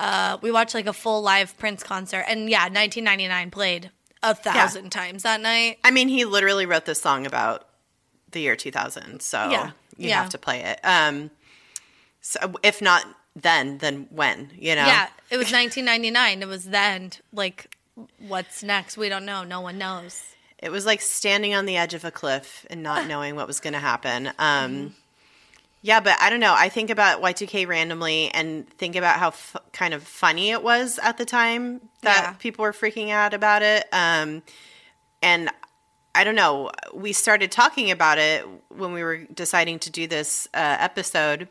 Uh, 0.00 0.38
we 0.40 0.50
watched 0.50 0.72
like 0.74 0.86
a 0.86 0.92
full 0.94 1.20
live 1.20 1.56
Prince 1.58 1.82
concert. 1.82 2.24
And 2.28 2.48
yeah, 2.48 2.62
1999 2.62 3.50
played 3.50 3.90
a 4.22 4.34
thousand 4.34 4.90
times 4.90 5.22
that 5.24 5.40
night. 5.40 5.78
I 5.84 5.90
mean, 5.90 6.08
he 6.08 6.24
literally 6.24 6.66
wrote 6.66 6.84
this 6.84 7.00
song 7.00 7.26
about 7.26 7.68
the 8.30 8.40
year 8.40 8.56
2000, 8.56 9.20
so 9.20 9.50
Yeah. 9.50 9.70
you 9.96 10.08
Yeah. 10.08 10.22
have 10.22 10.30
to 10.30 10.38
play 10.38 10.62
it. 10.62 10.80
Um, 10.84 11.30
so 12.20 12.54
if 12.62 12.80
not 12.80 13.04
then, 13.34 13.78
then 13.78 14.06
when? 14.10 14.50
You 14.54 14.74
know? 14.76 14.86
Yeah, 14.86 15.08
it 15.30 15.36
was 15.36 15.50
1999. 15.52 16.42
It 16.42 16.48
was 16.48 16.64
then. 16.66 17.12
Like, 17.32 17.74
what's 18.18 18.62
next? 18.62 18.96
We 18.96 19.08
don't 19.08 19.24
know. 19.24 19.42
No 19.44 19.60
one 19.60 19.78
knows. 19.78 20.22
It 20.58 20.70
was 20.70 20.86
like 20.86 21.00
standing 21.00 21.54
on 21.54 21.66
the 21.66 21.76
edge 21.76 21.94
of 21.94 22.04
a 22.04 22.10
cliff 22.10 22.64
and 22.70 22.82
not 22.82 23.06
knowing 23.08 23.34
what 23.34 23.46
was 23.46 23.58
going 23.60 23.72
to 23.72 23.78
happen. 23.80 24.32
Um, 24.38 24.94
yeah, 25.82 26.00
but 26.00 26.16
I 26.20 26.30
don't 26.30 26.40
know. 26.40 26.54
I 26.56 26.68
think 26.68 26.90
about 26.90 27.20
Y2K 27.20 27.66
randomly 27.66 28.30
and 28.32 28.68
think 28.78 28.94
about 28.96 29.18
how 29.18 29.28
f- 29.28 29.56
kind 29.72 29.92
of 29.94 30.02
funny 30.04 30.50
it 30.50 30.62
was 30.62 30.98
at 31.02 31.18
the 31.18 31.24
time 31.24 31.80
that 32.02 32.22
Yeah. 32.22 32.32
people 32.34 32.62
were 32.62 32.72
freaking 32.72 33.10
out 33.10 33.34
about 33.34 33.62
it. 33.62 33.84
Um, 33.92 34.42
and 35.22 35.50
I 36.14 36.24
don't 36.24 36.34
know. 36.36 36.70
We 36.94 37.12
started 37.12 37.50
talking 37.50 37.90
about 37.90 38.18
it 38.18 38.46
when 38.68 38.92
we 38.92 39.02
were 39.02 39.18
deciding 39.34 39.80
to 39.80 39.90
do 39.90 40.06
this 40.06 40.46
uh, 40.54 40.76
episode 40.78 41.48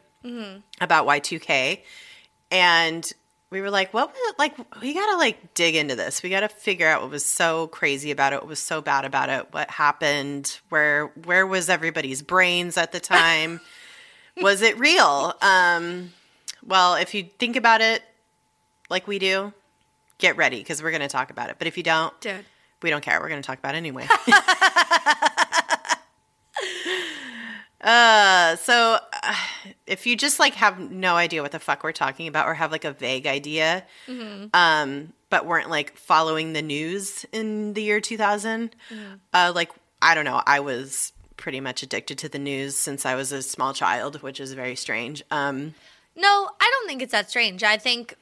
about 0.80 1.06
Y2K. 1.08 1.82
And 2.52 3.12
we 3.50 3.60
were 3.62 3.70
like, 3.70 3.94
what 3.94 4.10
was 4.10 4.18
it 4.30 4.40
like 4.40 4.56
we 4.82 4.94
gotta 4.94 5.18
like 5.18 5.54
dig 5.56 5.76
into 5.76 5.96
this. 5.96 6.24
We 6.24 6.30
gotta 6.30 6.48
figure 6.48 6.88
out 6.88 7.02
what 7.02 7.12
was 7.12 7.26
so 7.26 7.68
crazy 7.68 8.12
about 8.12 8.32
it, 8.34 8.38
what 8.38 8.48
was 8.48 8.60
so 8.60 8.82
bad 8.82 9.04
about 9.04 9.30
it, 9.30 9.48
what 9.52 9.70
happened, 9.70 10.60
where 10.70 11.08
where 11.26 11.46
was 11.46 11.70
everybody's 11.70 12.22
brains 12.22 12.78
at 12.78 12.92
the 12.94 13.00
time? 13.02 13.60
was 14.42 14.62
it 14.62 14.78
real? 14.80 15.34
Um 15.42 16.12
well, 16.66 16.96
if 16.96 17.14
you 17.14 17.24
think 17.24 17.56
about 17.56 17.82
it 17.82 18.04
like 18.90 19.08
we 19.08 19.20
do, 19.20 19.54
get 20.18 20.38
ready 20.38 20.58
because 20.58 20.82
we're 20.84 20.92
gonna 20.92 21.08
talk 21.08 21.32
about 21.32 21.50
it. 21.50 21.56
But 21.58 21.68
if 21.68 21.78
you 21.78 21.84
don't, 21.84 22.20
Dude. 22.22 22.46
we 22.82 22.90
don't 22.90 23.02
care. 23.02 23.20
We're 23.20 23.30
going 23.30 23.42
to 23.42 23.46
talk 23.46 23.60
about 23.60 23.76
it 23.76 23.78
anyway. 23.78 24.08
uh, 27.82 28.56
so 28.58 28.98
uh, 29.24 29.36
if 29.88 30.06
you 30.06 30.16
just 30.16 30.40
like 30.40 30.54
have 30.56 30.80
no 30.92 31.16
idea 31.16 31.42
what 31.42 31.52
the 31.52 31.60
fuck 31.60 31.84
we're 31.84 31.92
talking 31.92 32.28
about 32.28 32.48
or 32.48 32.54
have 32.54 32.72
like 32.72 32.86
a 32.86 32.92
vague 32.92 33.28
idea, 33.28 33.84
um, 34.54 35.14
but 35.30 35.46
weren't 35.46 35.70
like 35.70 35.98
following 35.98 36.54
the 36.54 36.62
news 36.62 37.26
in 37.32 37.74
the 37.74 37.82
year 37.82 38.00
2000, 38.02 38.76
uh, 39.34 39.52
like, 39.56 39.72
I 40.02 40.16
don't 40.16 40.26
know, 40.26 40.42
I 40.46 40.60
was 40.60 41.14
pretty 41.42 41.60
much 41.60 41.82
addicted 41.84 42.18
to 42.20 42.30
the 42.30 42.40
news 42.40 42.78
since 42.78 43.06
I 43.06 43.16
was 43.16 43.32
a 43.32 43.42
small 43.42 43.74
child, 43.74 44.22
which 44.22 44.40
is 44.40 44.54
very 44.54 44.76
strange. 44.76 45.24
Um, 45.32 45.74
No, 46.16 46.50
I 46.62 46.70
don't 46.72 46.88
think 46.88 47.02
it's 47.02 47.12
that 47.12 47.30
strange. 47.30 47.64
I 47.64 47.78
think 47.78 48.16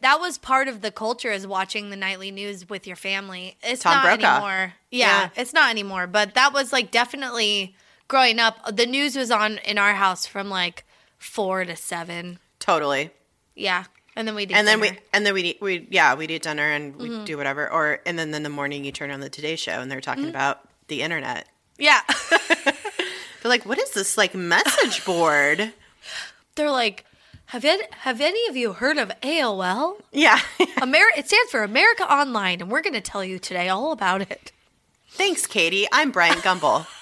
that 0.00 0.20
was 0.20 0.38
part 0.38 0.68
of 0.68 0.80
the 0.80 0.90
culture 0.90 1.30
is 1.32 1.46
watching 1.46 1.90
the 1.90 1.96
nightly 1.96 2.30
news 2.30 2.68
with 2.68 2.86
your 2.86 2.96
family. 2.96 3.56
It's 3.62 3.82
Tom 3.82 3.94
not 3.94 4.04
Brokaw. 4.04 4.34
anymore. 4.36 4.74
Yeah, 4.90 5.22
Yeah. 5.22 5.28
it's 5.36 5.52
not 5.52 5.70
anymore. 5.70 6.06
But 6.06 6.34
that 6.34 6.52
was 6.52 6.72
like 6.72 6.90
definitely 6.90 7.74
growing 8.08 8.38
up. 8.38 8.76
The 8.76 8.86
news 8.86 9.16
was 9.16 9.30
on 9.30 9.58
in 9.58 9.76
our 9.78 9.94
house 9.94 10.24
from 10.26 10.48
like 10.50 10.84
four 11.18 11.64
to 11.64 11.74
seven. 11.76 12.38
totally. 12.60 13.10
Yeah, 13.56 13.84
and 14.16 14.26
then 14.28 14.34
we 14.34 14.46
and 14.46 14.66
then 14.66 14.80
we 14.80 14.98
and 15.12 15.24
then 15.24 15.32
we 15.34 15.56
we 15.60 15.86
yeah 15.90 16.14
we'd 16.14 16.30
eat 16.30 16.42
dinner 16.42 16.70
and 16.70 16.96
we 16.96 17.08
Mm-hmm. 17.08 17.24
do 17.24 17.36
whatever 17.36 17.70
or 17.70 18.00
and 18.04 18.18
then 18.18 18.34
in 18.34 18.42
the 18.42 18.48
morning 18.50 18.84
you 18.84 18.92
turn 18.92 19.10
on 19.10 19.20
the 19.20 19.30
Today 19.30 19.56
Show 19.56 19.72
and 19.80 19.90
they're 19.90 20.00
talking 20.00 20.24
Mm-hmm. 20.24 20.30
about 20.30 20.68
the 20.88 21.02
internet. 21.02 21.48
Yeah. 21.78 22.00
They're 23.42 23.50
like, 23.50 23.66
what 23.66 23.78
is 23.78 23.90
this 23.90 24.16
like 24.16 24.34
message 24.34 25.04
board? 25.04 25.72
They're 26.54 26.70
like, 26.70 27.04
have 27.46 27.64
it, 27.64 27.92
have 27.92 28.20
any 28.20 28.46
of 28.48 28.56
you 28.56 28.72
heard 28.72 28.96
of 28.96 29.10
AOL? 29.20 30.00
yeah, 30.12 30.38
Amer- 30.82 31.12
it 31.16 31.26
stands 31.28 31.50
for 31.50 31.62
America 31.62 32.10
Online, 32.10 32.60
and 32.62 32.70
we're 32.70 32.80
going 32.80 32.94
to 32.94 33.00
tell 33.02 33.24
you 33.24 33.38
today 33.38 33.68
all 33.68 33.92
about 33.92 34.22
it. 34.22 34.50
thanks, 35.10 35.46
Katie. 35.46 35.86
I'm 35.92 36.10
Brian 36.10 36.38
Gumbel. 36.38 36.86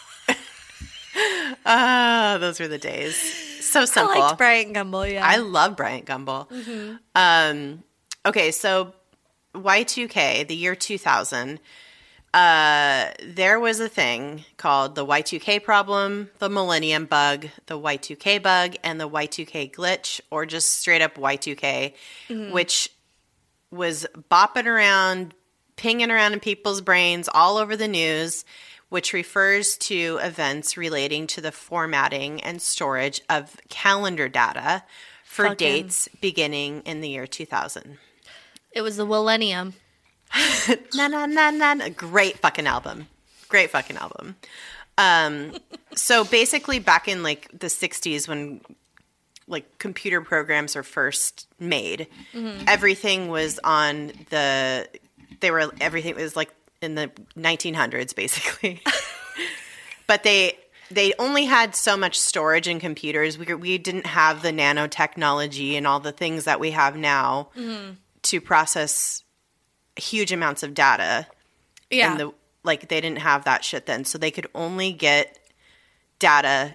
Ah, 1.67 2.39
those 2.41 2.59
were 2.59 2.69
the 2.69 2.79
days. 2.79 3.17
So 3.63 3.85
simple. 3.85 4.15
I 4.15 4.19
liked 4.19 4.39
Brian 4.39 4.73
Gumbel. 4.75 5.13
Yeah, 5.13 5.27
I 5.27 5.37
love 5.37 5.77
Bryant 5.77 6.07
Gumbel. 6.07 6.49
Mm-hmm. 6.49 6.95
Um, 7.15 7.83
okay, 8.25 8.51
so 8.51 8.95
Y2K, 9.55 10.49
the 10.49 10.57
year 10.57 10.75
2000, 10.75 11.61
uh, 12.35 13.09
there 13.23 13.61
was 13.61 13.79
a 13.81 13.89
thing 13.89 14.45
called 14.57 14.95
the 14.95 15.05
Y2K 15.05 15.63
problem, 15.63 16.31
the 16.39 16.49
Millennium 16.49 17.05
Bug, 17.07 17.47
the 17.67 17.79
Y2K 17.79 18.43
bug, 18.43 18.75
and 18.83 18.99
the 19.01 19.09
Y2K 19.09 19.73
glitch, 19.75 20.21
or 20.31 20.47
just 20.47 20.79
straight 20.81 21.03
up 21.03 21.17
Y2K, 21.17 21.93
Mm-hmm. 22.29 22.53
which 22.53 22.91
was 23.71 24.07
bopping 24.31 24.67
around, 24.67 25.35
pinging 25.77 26.11
around 26.11 26.33
in 26.33 26.41
people's 26.41 26.81
brains 26.81 27.29
all 27.33 27.57
over 27.59 27.77
the 27.77 27.89
news, 27.89 28.45
which 28.89 29.13
refers 29.15 29.77
to 29.79 30.19
events 30.23 30.77
relating 30.77 31.27
to 31.27 31.41
the 31.41 31.53
formatting 31.53 32.41
and 32.43 32.61
storage 32.61 33.23
of 33.31 33.57
calendar 33.71 34.29
data 34.29 34.83
for 35.25 35.45
Fucking- 35.49 35.57
dates 35.57 36.09
beginning 36.21 36.83
in 36.85 37.01
the 37.01 37.09
year 37.09 37.27
2000. 37.27 37.99
it 38.73 38.81
was 38.83 38.97
the 38.97 39.05
Millennium. 39.07 39.75
Na 40.95 41.09
na 41.09 41.27
na 41.27 41.51
na. 41.51 41.89
Great 41.89 42.39
fucking 42.39 42.67
album. 42.67 43.09
Great 43.49 43.71
fucking 43.71 43.97
album. 43.97 44.37
Um, 44.99 45.53
so 45.95 46.25
basically, 46.25 46.79
back 46.79 47.09
in 47.09 47.23
like 47.23 47.49
the 47.53 47.67
'60s, 47.67 48.29
when 48.29 48.61
like 49.47 49.79
computer 49.79 50.21
programs 50.21 50.77
are 50.77 50.83
first 50.83 51.49
made, 51.59 52.07
everything 52.67 53.29
was 53.29 53.61
on 53.63 54.13
the. 54.31 54.89
They 55.41 55.51
were 55.51 55.73
everything 55.81 56.15
was 56.15 56.37
like 56.37 56.51
in 56.81 56.95
the 56.95 57.11
1900s, 57.37 58.15
basically. 58.15 58.83
but 60.07 60.23
they 60.23 60.57
they 60.91 61.13
only 61.19 61.45
had 61.45 61.75
so 61.75 61.97
much 61.97 62.19
storage 62.19 62.69
in 62.69 62.81
computers. 62.81 63.39
We 63.39 63.53
we 63.55 63.79
didn't 63.79 64.07
have 64.07 64.43
the 64.43 64.53
nanotechnology 64.53 65.75
and 65.75 65.87
all 65.87 66.01
the 66.01 66.13
things 66.13 66.45
that 66.45 66.61
we 66.61 66.71
have 66.73 66.97
now 66.97 67.49
to 68.23 68.41
process 68.41 69.23
huge 69.97 70.33
amounts 70.33 70.63
of 70.63 70.75
data 70.75 71.27
Yeah. 71.91 72.11
and 72.13 72.21
the 72.21 72.33
like 72.65 72.89
they 72.89 73.01
didn't 73.01 73.19
have 73.19 73.45
that 73.45 73.65
shit 73.65 73.87
then. 73.87 74.05
So 74.05 74.19
they 74.19 74.31
could 74.31 74.47
only 74.55 74.93
get 74.93 75.39
data 76.19 76.75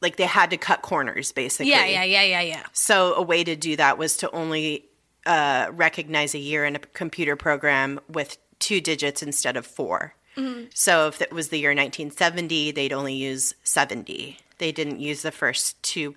like 0.00 0.16
they 0.16 0.26
had 0.26 0.50
to 0.50 0.56
cut 0.56 0.82
corners 0.82 1.32
basically. 1.32 1.70
Yeah, 1.70 1.86
yeah, 1.86 2.04
yeah, 2.04 2.22
yeah, 2.22 2.40
yeah. 2.42 2.62
so 2.72 3.14
a 3.14 3.22
way 3.22 3.42
to 3.44 3.56
do 3.56 3.76
that 3.76 3.98
was 3.98 4.16
to 4.18 4.30
only 4.32 4.84
uh, 5.26 5.68
recognize 5.72 6.34
a 6.34 6.38
year 6.38 6.64
in 6.64 6.76
a 6.76 6.78
computer 6.78 7.34
program 7.36 7.98
with 8.08 8.38
two 8.58 8.80
digits 8.80 9.22
instead 9.22 9.56
of 9.56 9.66
4 9.66 10.14
so 10.72 11.08
if 11.08 11.20
it 11.20 11.32
was 11.32 11.48
the 11.48 11.58
year 11.58 11.70
1970 11.70 12.70
they'd 12.70 12.92
only 12.92 13.14
use 13.14 13.54
70 13.64 14.38
they 14.58 14.70
didn't 14.70 15.00
use 15.00 15.22
the 15.22 15.32
first 15.32 15.82
two 15.82 16.14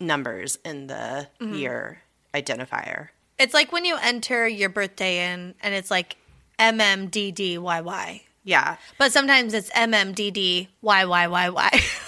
numbers 0.00 0.58
in 0.64 0.86
the 0.86 1.28
year 1.40 2.00
identifier 2.34 3.08
It's 3.40 3.54
like 3.54 3.72
when 3.72 3.84
you 3.86 3.96
enter 4.00 4.46
your 4.46 4.68
birthday 4.68 5.32
in 5.32 5.54
and 5.62 5.74
it's 5.74 5.90
like 5.90 6.16
MMDDYY. 6.58 8.20
yeah 8.44 8.76
But 8.98 9.12
sometimes 9.12 9.54
it's 9.54 9.70
MMDDYYYY. 9.70 10.70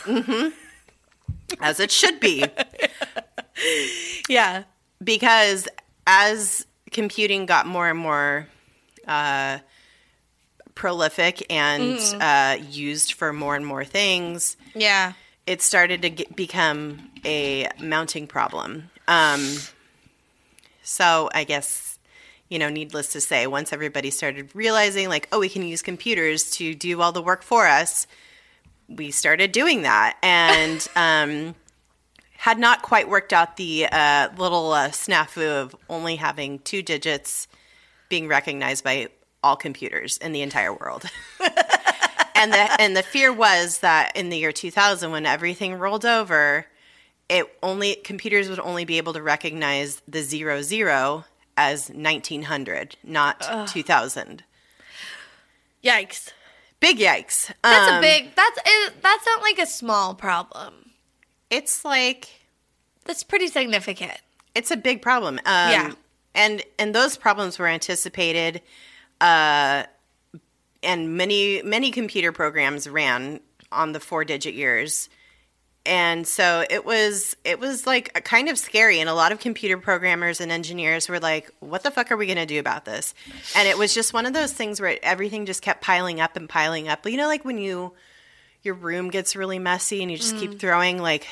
as 1.60 1.80
it 1.80 1.90
should 1.90 2.20
be 2.20 2.44
yeah. 4.28 4.64
because 5.02 5.66
as 6.06 6.66
computing 6.90 7.46
got 7.46 7.66
more 7.66 7.88
and 7.88 7.98
more 7.98 8.46
uh, 9.08 9.58
prolific 10.74 11.44
and 11.50 11.98
uh, 12.20 12.56
used 12.70 13.12
for 13.14 13.32
more 13.32 13.56
and 13.56 13.66
more 13.66 13.84
things, 13.84 14.56
Yeah. 14.74 15.12
it 15.46 15.60
started 15.62 16.02
to 16.02 16.10
get, 16.10 16.34
become 16.36 17.10
a 17.24 17.68
mounting 17.80 18.26
problem. 18.26 18.90
Um, 19.08 19.56
so 20.92 21.30
I 21.34 21.44
guess, 21.44 21.98
you 22.48 22.58
know, 22.58 22.68
needless 22.68 23.12
to 23.12 23.20
say, 23.20 23.46
once 23.46 23.72
everybody 23.72 24.10
started 24.10 24.54
realizing, 24.54 25.08
like, 25.08 25.26
oh, 25.32 25.40
we 25.40 25.48
can 25.48 25.62
use 25.62 25.80
computers 25.80 26.50
to 26.52 26.74
do 26.74 27.00
all 27.00 27.12
the 27.12 27.22
work 27.22 27.42
for 27.42 27.66
us, 27.66 28.06
we 28.88 29.10
started 29.10 29.52
doing 29.52 29.82
that. 29.82 30.18
And 30.22 30.86
um, 30.96 31.54
had 32.36 32.58
not 32.58 32.82
quite 32.82 33.08
worked 33.08 33.32
out 33.32 33.56
the 33.56 33.86
uh, 33.90 34.28
little 34.36 34.72
uh, 34.72 34.90
snafu 34.90 35.62
of 35.62 35.74
only 35.88 36.16
having 36.16 36.58
two 36.58 36.82
digits 36.82 37.48
being 38.08 38.28
recognized 38.28 38.84
by 38.84 39.08
all 39.42 39.56
computers 39.56 40.18
in 40.18 40.32
the 40.32 40.42
entire 40.42 40.74
world. 40.74 41.04
and 42.34 42.52
the 42.52 42.80
and 42.80 42.96
the 42.96 43.02
fear 43.02 43.32
was 43.32 43.78
that 43.78 44.16
in 44.16 44.28
the 44.28 44.36
year 44.36 44.52
2000 44.52 45.10
when 45.10 45.24
everything 45.24 45.74
rolled 45.74 46.04
over 46.04 46.66
it 47.32 47.46
only 47.62 47.94
computers 47.96 48.48
would 48.48 48.60
only 48.60 48.84
be 48.84 48.98
able 48.98 49.12
to 49.14 49.22
recognize 49.22 50.02
the 50.06 50.22
zero 50.22 50.60
zero 50.62 51.24
as 51.56 51.88
1900 51.90 52.96
not 53.02 53.68
2000 53.68 54.44
Yikes. 55.84 56.30
big 56.80 56.98
yikes 56.98 57.50
That's 57.62 57.90
Um, 57.90 57.98
a 57.98 58.00
big 58.00 58.34
that's 58.34 58.58
it, 58.64 59.02
that's 59.02 59.26
not 59.26 59.42
like 59.42 59.58
a 59.58 59.66
small 59.66 60.14
problem. 60.14 60.90
it's 61.50 61.84
like 61.84 62.28
That's 63.04 63.22
pretty 63.24 63.48
significant. 63.48 64.18
it's 64.54 64.70
a 64.70 64.76
big 64.76 65.02
problem 65.02 65.38
um, 65.38 65.70
Yeah. 65.70 65.92
and 66.34 66.62
and 66.78 66.94
those 66.94 67.16
problems 67.16 67.58
were 67.58 67.66
anticipated 67.68 68.60
uh 69.20 69.84
and 70.82 71.16
many 71.16 71.62
many 71.62 71.90
computer 71.90 72.32
programs 72.32 72.88
ran 72.88 73.40
on 73.70 73.92
the 73.92 74.00
four 74.00 74.24
digit 74.24 74.54
years 74.54 75.08
and 75.84 76.26
so 76.26 76.64
it 76.70 76.84
was 76.84 77.36
it 77.44 77.58
was 77.58 77.86
like 77.86 78.12
kind 78.24 78.48
of 78.48 78.56
scary 78.56 79.00
and 79.00 79.08
a 79.08 79.14
lot 79.14 79.32
of 79.32 79.40
computer 79.40 79.76
programmers 79.76 80.40
and 80.40 80.52
engineers 80.52 81.08
were 81.08 81.18
like 81.18 81.50
what 81.60 81.82
the 81.82 81.90
fuck 81.90 82.12
are 82.12 82.16
we 82.16 82.26
going 82.26 82.38
to 82.38 82.46
do 82.46 82.60
about 82.60 82.84
this? 82.84 83.14
And 83.56 83.66
it 83.66 83.76
was 83.76 83.92
just 83.92 84.12
one 84.12 84.26
of 84.26 84.32
those 84.32 84.52
things 84.52 84.80
where 84.80 84.98
everything 85.02 85.44
just 85.44 85.62
kept 85.62 85.82
piling 85.82 86.20
up 86.20 86.36
and 86.36 86.48
piling 86.48 86.88
up. 86.88 87.02
But 87.02 87.12
you 87.12 87.18
know 87.18 87.26
like 87.26 87.44
when 87.44 87.58
you 87.58 87.92
your 88.62 88.74
room 88.74 89.10
gets 89.10 89.34
really 89.34 89.58
messy 89.58 90.02
and 90.02 90.10
you 90.10 90.16
just 90.16 90.36
keep 90.36 90.52
mm. 90.52 90.58
throwing 90.58 90.98
like 90.98 91.26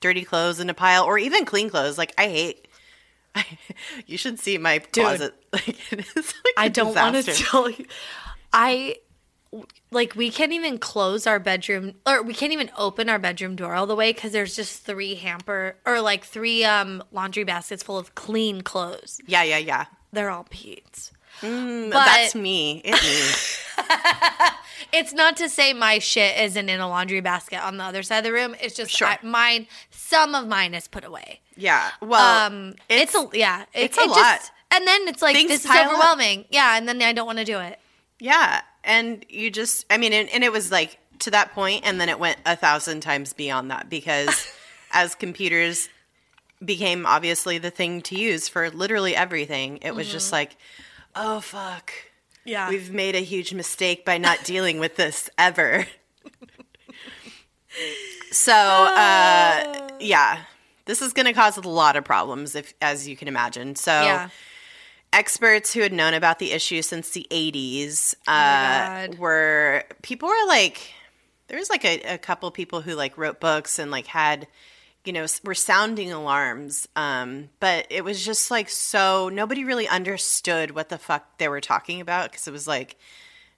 dirty 0.00 0.24
clothes 0.24 0.58
in 0.58 0.70
a 0.70 0.74
pile 0.74 1.04
or 1.04 1.18
even 1.18 1.44
clean 1.44 1.68
clothes. 1.68 1.98
Like 1.98 2.14
i 2.16 2.28
hate 2.28 2.68
I, 3.34 3.46
you 4.06 4.16
should 4.16 4.38
see 4.38 4.58
my 4.58 4.78
closet. 4.78 5.34
Like 5.52 5.92
it 5.92 5.98
is 6.00 6.16
like 6.16 6.54
I 6.56 6.64
I 6.64 6.68
don't 6.68 6.94
want 6.94 7.22
to 7.22 7.30
tell 7.30 7.68
you. 7.68 7.84
I 8.54 8.96
like 9.90 10.14
we 10.16 10.30
can't 10.30 10.52
even 10.52 10.78
close 10.78 11.26
our 11.26 11.38
bedroom 11.38 11.94
or 12.06 12.22
we 12.22 12.32
can't 12.34 12.52
even 12.52 12.70
open 12.78 13.08
our 13.08 13.18
bedroom 13.18 13.54
door 13.56 13.74
all 13.74 13.86
the 13.86 13.94
way 13.96 14.12
because 14.12 14.32
there's 14.32 14.56
just 14.56 14.82
three 14.82 15.14
hamper 15.14 15.76
or 15.84 16.00
like 16.00 16.24
three 16.24 16.64
um 16.64 17.02
laundry 17.12 17.44
baskets 17.44 17.82
full 17.82 17.98
of 17.98 18.14
clean 18.14 18.62
clothes. 18.62 19.20
yeah 19.26 19.42
yeah 19.42 19.58
yeah 19.58 19.84
They're 20.12 20.30
all 20.30 20.46
Pete's. 20.48 21.12
Mm, 21.40 21.90
But- 21.90 22.04
that's 22.04 22.34
me 22.34 22.80
it's 22.84 23.02
me 23.78 23.84
It's 24.92 25.12
not 25.14 25.36
to 25.38 25.48
say 25.48 25.72
my 25.72 25.98
shit 26.00 26.38
isn't 26.38 26.68
in 26.68 26.78
a 26.80 26.88
laundry 26.88 27.20
basket 27.20 27.64
on 27.64 27.78
the 27.78 27.84
other 27.84 28.02
side 28.02 28.18
of 28.18 28.24
the 28.24 28.32
room. 28.32 28.54
It's 28.60 28.74
just 28.74 28.90
Sure. 28.90 29.08
I, 29.08 29.18
mine. 29.22 29.66
Some 29.90 30.34
of 30.34 30.46
mine 30.48 30.74
is 30.74 30.86
put 30.86 31.04
away. 31.04 31.40
yeah 31.56 31.90
well 32.02 32.46
Um, 32.46 32.74
it's, 32.90 33.14
a 33.14 33.26
yeah, 33.32 33.62
it- 33.72 33.84
it's 33.84 33.98
a 33.98 34.02
it 34.02 34.10
lot. 34.10 34.16
Just, 34.16 34.52
and 34.70 34.86
then 34.86 35.08
it's 35.08 35.22
like 35.22 35.34
Things 35.36 35.48
this 35.50 35.60
is 35.64 35.70
pile 35.70 35.82
up. 35.86 35.92
overwhelming. 35.92 36.44
Yeah, 36.50 36.76
and 36.76 36.86
then 36.88 37.00
I 37.02 37.12
don't 37.12 37.26
want 37.26 37.38
to 37.38 37.44
do 37.44 37.58
it. 37.58 37.78
Yeah, 38.20 38.60
and 38.84 39.24
you 39.28 39.50
just 39.50 39.86
I 39.90 39.98
mean 39.98 40.12
and, 40.12 40.28
and 40.30 40.44
it 40.44 40.52
was 40.52 40.70
like 40.70 40.98
to 41.20 41.30
that 41.30 41.52
point 41.52 41.82
and 41.84 42.00
then 42.00 42.08
it 42.08 42.18
went 42.18 42.38
a 42.44 42.56
thousand 42.56 43.00
times 43.00 43.32
beyond 43.32 43.70
that 43.70 43.88
because 43.88 44.46
as 44.92 45.14
computers 45.14 45.88
became 46.64 47.06
obviously 47.06 47.58
the 47.58 47.70
thing 47.70 48.02
to 48.02 48.18
use 48.18 48.48
for 48.48 48.70
literally 48.70 49.16
everything, 49.16 49.78
it 49.82 49.94
was 49.94 50.10
just 50.10 50.32
like, 50.32 50.56
oh 51.14 51.40
fuck. 51.40 51.92
Yeah, 52.44 52.68
We've 52.68 52.92
made 52.92 53.14
a 53.14 53.20
huge 53.20 53.54
mistake 53.54 54.04
by 54.04 54.18
not 54.18 54.42
dealing 54.42 54.80
with 54.80 54.96
this 54.96 55.30
ever. 55.38 55.86
so, 58.32 58.52
uh, 58.52 59.88
yeah, 60.00 60.40
this 60.86 61.02
is 61.02 61.12
going 61.12 61.26
to 61.26 61.32
cause 61.32 61.56
a 61.56 61.60
lot 61.60 61.94
of 61.94 62.04
problems, 62.04 62.56
if 62.56 62.74
as 62.82 63.06
you 63.06 63.16
can 63.16 63.28
imagine. 63.28 63.76
So, 63.76 63.92
yeah. 63.92 64.28
Experts 65.12 65.72
who 65.72 65.80
had 65.80 65.92
known 65.92 66.14
about 66.14 66.38
the 66.38 66.52
issue 66.52 66.82
since 66.82 67.10
the 67.10 67.26
80s 67.30 68.14
Oh 68.26 68.32
uh, 68.32 69.06
God. 69.06 69.18
were 69.18 69.84
people 70.02 70.28
were 70.28 70.46
like 70.48 70.92
there 71.48 71.58
was 71.58 71.70
like 71.70 71.84
a, 71.84 72.00
a 72.14 72.18
couple 72.18 72.50
people 72.50 72.80
who 72.80 72.94
like 72.94 73.18
wrote 73.18 73.40
books 73.40 73.78
and 73.78 73.90
like 73.90 74.06
had 74.06 74.46
you 75.04 75.12
know 75.12 75.26
were 75.44 75.54
sounding 75.54 76.12
alarms 76.12 76.88
um, 76.96 77.50
but 77.60 77.86
it 77.90 78.04
was 78.04 78.24
just 78.24 78.50
like 78.50 78.68
so 78.68 79.28
nobody 79.28 79.64
really 79.64 79.88
understood 79.88 80.70
what 80.70 80.88
the 80.88 80.98
fuck 80.98 81.38
they 81.38 81.48
were 81.48 81.60
talking 81.60 82.00
about 82.00 82.30
because 82.30 82.48
it 82.48 82.52
was 82.52 82.66
like 82.66 82.96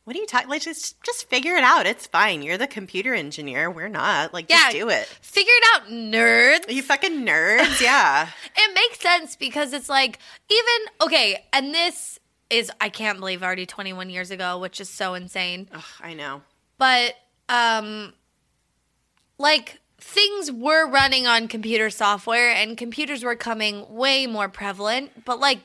what 0.04 0.14
are 0.14 0.18
you 0.18 0.26
talking 0.26 0.48
like 0.48 0.62
just 0.62 1.02
just 1.02 1.28
figure 1.28 1.54
it 1.54 1.64
out. 1.64 1.86
It's 1.86 2.06
fine. 2.06 2.42
You're 2.42 2.58
the 2.58 2.66
computer 2.66 3.14
engineer. 3.14 3.70
We're 3.70 3.88
not. 3.88 4.32
Like 4.34 4.50
Yeah. 4.50 4.64
just 4.70 4.76
do 4.76 4.88
it. 4.90 5.06
Figure 5.22 5.52
it 5.54 5.64
out, 5.74 5.88
nerds. 5.88 6.70
you 6.70 6.82
fucking 6.82 7.24
nerds. 7.26 7.80
Yeah. 7.80 8.28
It 8.56 8.74
makes 8.74 9.00
sense 9.00 9.36
because 9.36 9.72
it's 9.72 9.88
like 9.88 10.18
even 10.50 10.92
okay, 11.02 11.44
and 11.52 11.74
this 11.74 12.18
is 12.50 12.70
I 12.80 12.88
can't 12.88 13.18
believe 13.18 13.42
already 13.42 13.66
21 13.66 14.10
years 14.10 14.30
ago, 14.30 14.58
which 14.58 14.80
is 14.80 14.88
so 14.88 15.14
insane. 15.14 15.68
Ugh, 15.72 15.82
i 16.00 16.14
know. 16.14 16.42
But 16.78 17.14
um 17.48 18.12
like 19.38 19.80
things 19.98 20.52
were 20.52 20.88
running 20.88 21.26
on 21.26 21.48
computer 21.48 21.88
software 21.90 22.50
and 22.50 22.76
computers 22.76 23.24
were 23.24 23.36
coming 23.36 23.86
way 23.94 24.26
more 24.26 24.48
prevalent, 24.48 25.24
but 25.24 25.40
like 25.40 25.60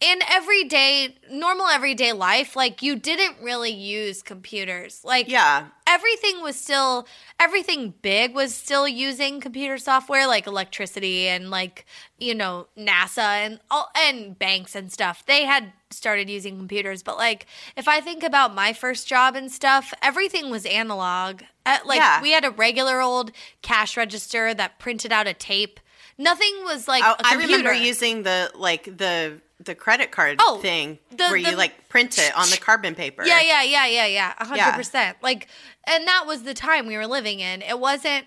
in 0.00 0.20
everyday 0.28 1.16
normal 1.30 1.66
everyday 1.66 2.12
life, 2.12 2.54
like 2.54 2.82
you 2.82 2.94
didn't 2.96 3.36
really 3.42 3.72
use 3.72 4.22
computers. 4.22 5.00
Like 5.04 5.28
yeah. 5.28 5.66
everything 5.88 6.40
was 6.40 6.54
still 6.54 7.08
everything 7.40 7.94
big 8.00 8.34
was 8.34 8.54
still 8.54 8.86
using 8.86 9.40
computer 9.40 9.76
software 9.76 10.26
like 10.28 10.46
electricity 10.46 11.26
and 11.26 11.50
like 11.50 11.84
you 12.18 12.34
know 12.34 12.68
NASA 12.78 13.18
and 13.18 13.58
all 13.70 13.90
and 13.96 14.38
banks 14.38 14.76
and 14.76 14.92
stuff. 14.92 15.24
They 15.26 15.44
had 15.44 15.72
started 15.90 16.30
using 16.30 16.56
computers 16.58 17.02
but 17.02 17.16
like 17.16 17.46
if 17.76 17.88
I 17.88 18.00
think 18.00 18.22
about 18.22 18.54
my 18.54 18.72
first 18.72 19.08
job 19.08 19.34
and 19.34 19.50
stuff 19.50 19.92
everything 20.00 20.48
was 20.48 20.64
analog. 20.64 21.42
Uh, 21.66 21.78
like 21.84 21.98
Yeah. 21.98 22.22
we 22.22 22.30
had 22.30 22.44
a 22.44 22.50
regular 22.50 23.00
old 23.00 23.32
cash 23.62 23.96
register 23.96 24.54
that 24.54 24.78
printed 24.78 25.10
out 25.10 25.26
a 25.26 25.34
tape. 25.34 25.80
Nothing 26.16 26.54
was 26.62 26.86
like 26.86 27.02
Oh, 27.04 27.16
I 27.24 27.34
remember 27.34 27.72
using 27.72 28.22
the 28.22 28.50
like 28.54 28.84
the 28.84 29.40
the 29.60 29.74
credit 29.74 30.10
card 30.10 30.36
Oh, 30.40 30.58
thing 30.60 30.98
the- 31.10 31.24
where 31.24 31.36
you 31.36 31.56
like 31.56 31.88
print 31.88 32.18
it 32.18 32.36
on 32.36 32.48
the 32.50 32.56
carbon 32.56 32.94
paper. 32.94 33.24
Yeah, 33.24 33.40
yeah, 33.40 33.62
yeah, 33.62 33.86
yeah, 33.86 34.06
yeah. 34.06 34.34
A 34.38 34.44
hundred 34.46 34.72
percent. 34.74 35.16
Like, 35.22 35.48
and 35.84 36.06
that 36.06 36.24
was 36.26 36.42
the 36.44 36.54
time 36.54 36.86
we 36.86 36.96
were 36.96 37.06
living 37.06 37.40
in. 37.40 37.62
It 37.62 37.78
wasn't. 37.78 38.26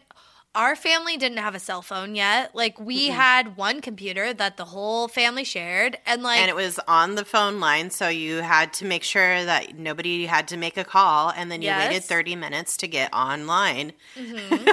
Our 0.53 0.75
family 0.75 1.15
didn't 1.15 1.37
have 1.37 1.55
a 1.55 1.59
cell 1.59 1.81
phone 1.81 2.13
yet. 2.13 2.53
Like, 2.53 2.77
we 2.77 3.07
had 3.07 3.55
one 3.55 3.79
computer 3.79 4.33
that 4.33 4.57
the 4.57 4.65
whole 4.65 5.07
family 5.07 5.45
shared, 5.45 5.97
and 6.05 6.23
like, 6.23 6.39
And 6.41 6.49
it 6.49 6.57
was 6.57 6.77
on 6.89 7.15
the 7.15 7.23
phone 7.23 7.61
line, 7.61 7.89
so 7.89 8.09
you 8.09 8.41
had 8.41 8.73
to 8.73 8.85
make 8.85 9.03
sure 9.03 9.45
that 9.45 9.77
nobody 9.79 10.25
had 10.25 10.49
to 10.49 10.57
make 10.57 10.75
a 10.75 10.83
call, 10.83 11.29
and 11.29 11.49
then 11.49 11.61
you 11.61 11.69
waited 11.69 12.03
30 12.03 12.35
minutes 12.35 12.75
to 12.77 12.87
get 12.89 13.13
online. 13.13 13.93
Mm-hmm. 14.19 14.67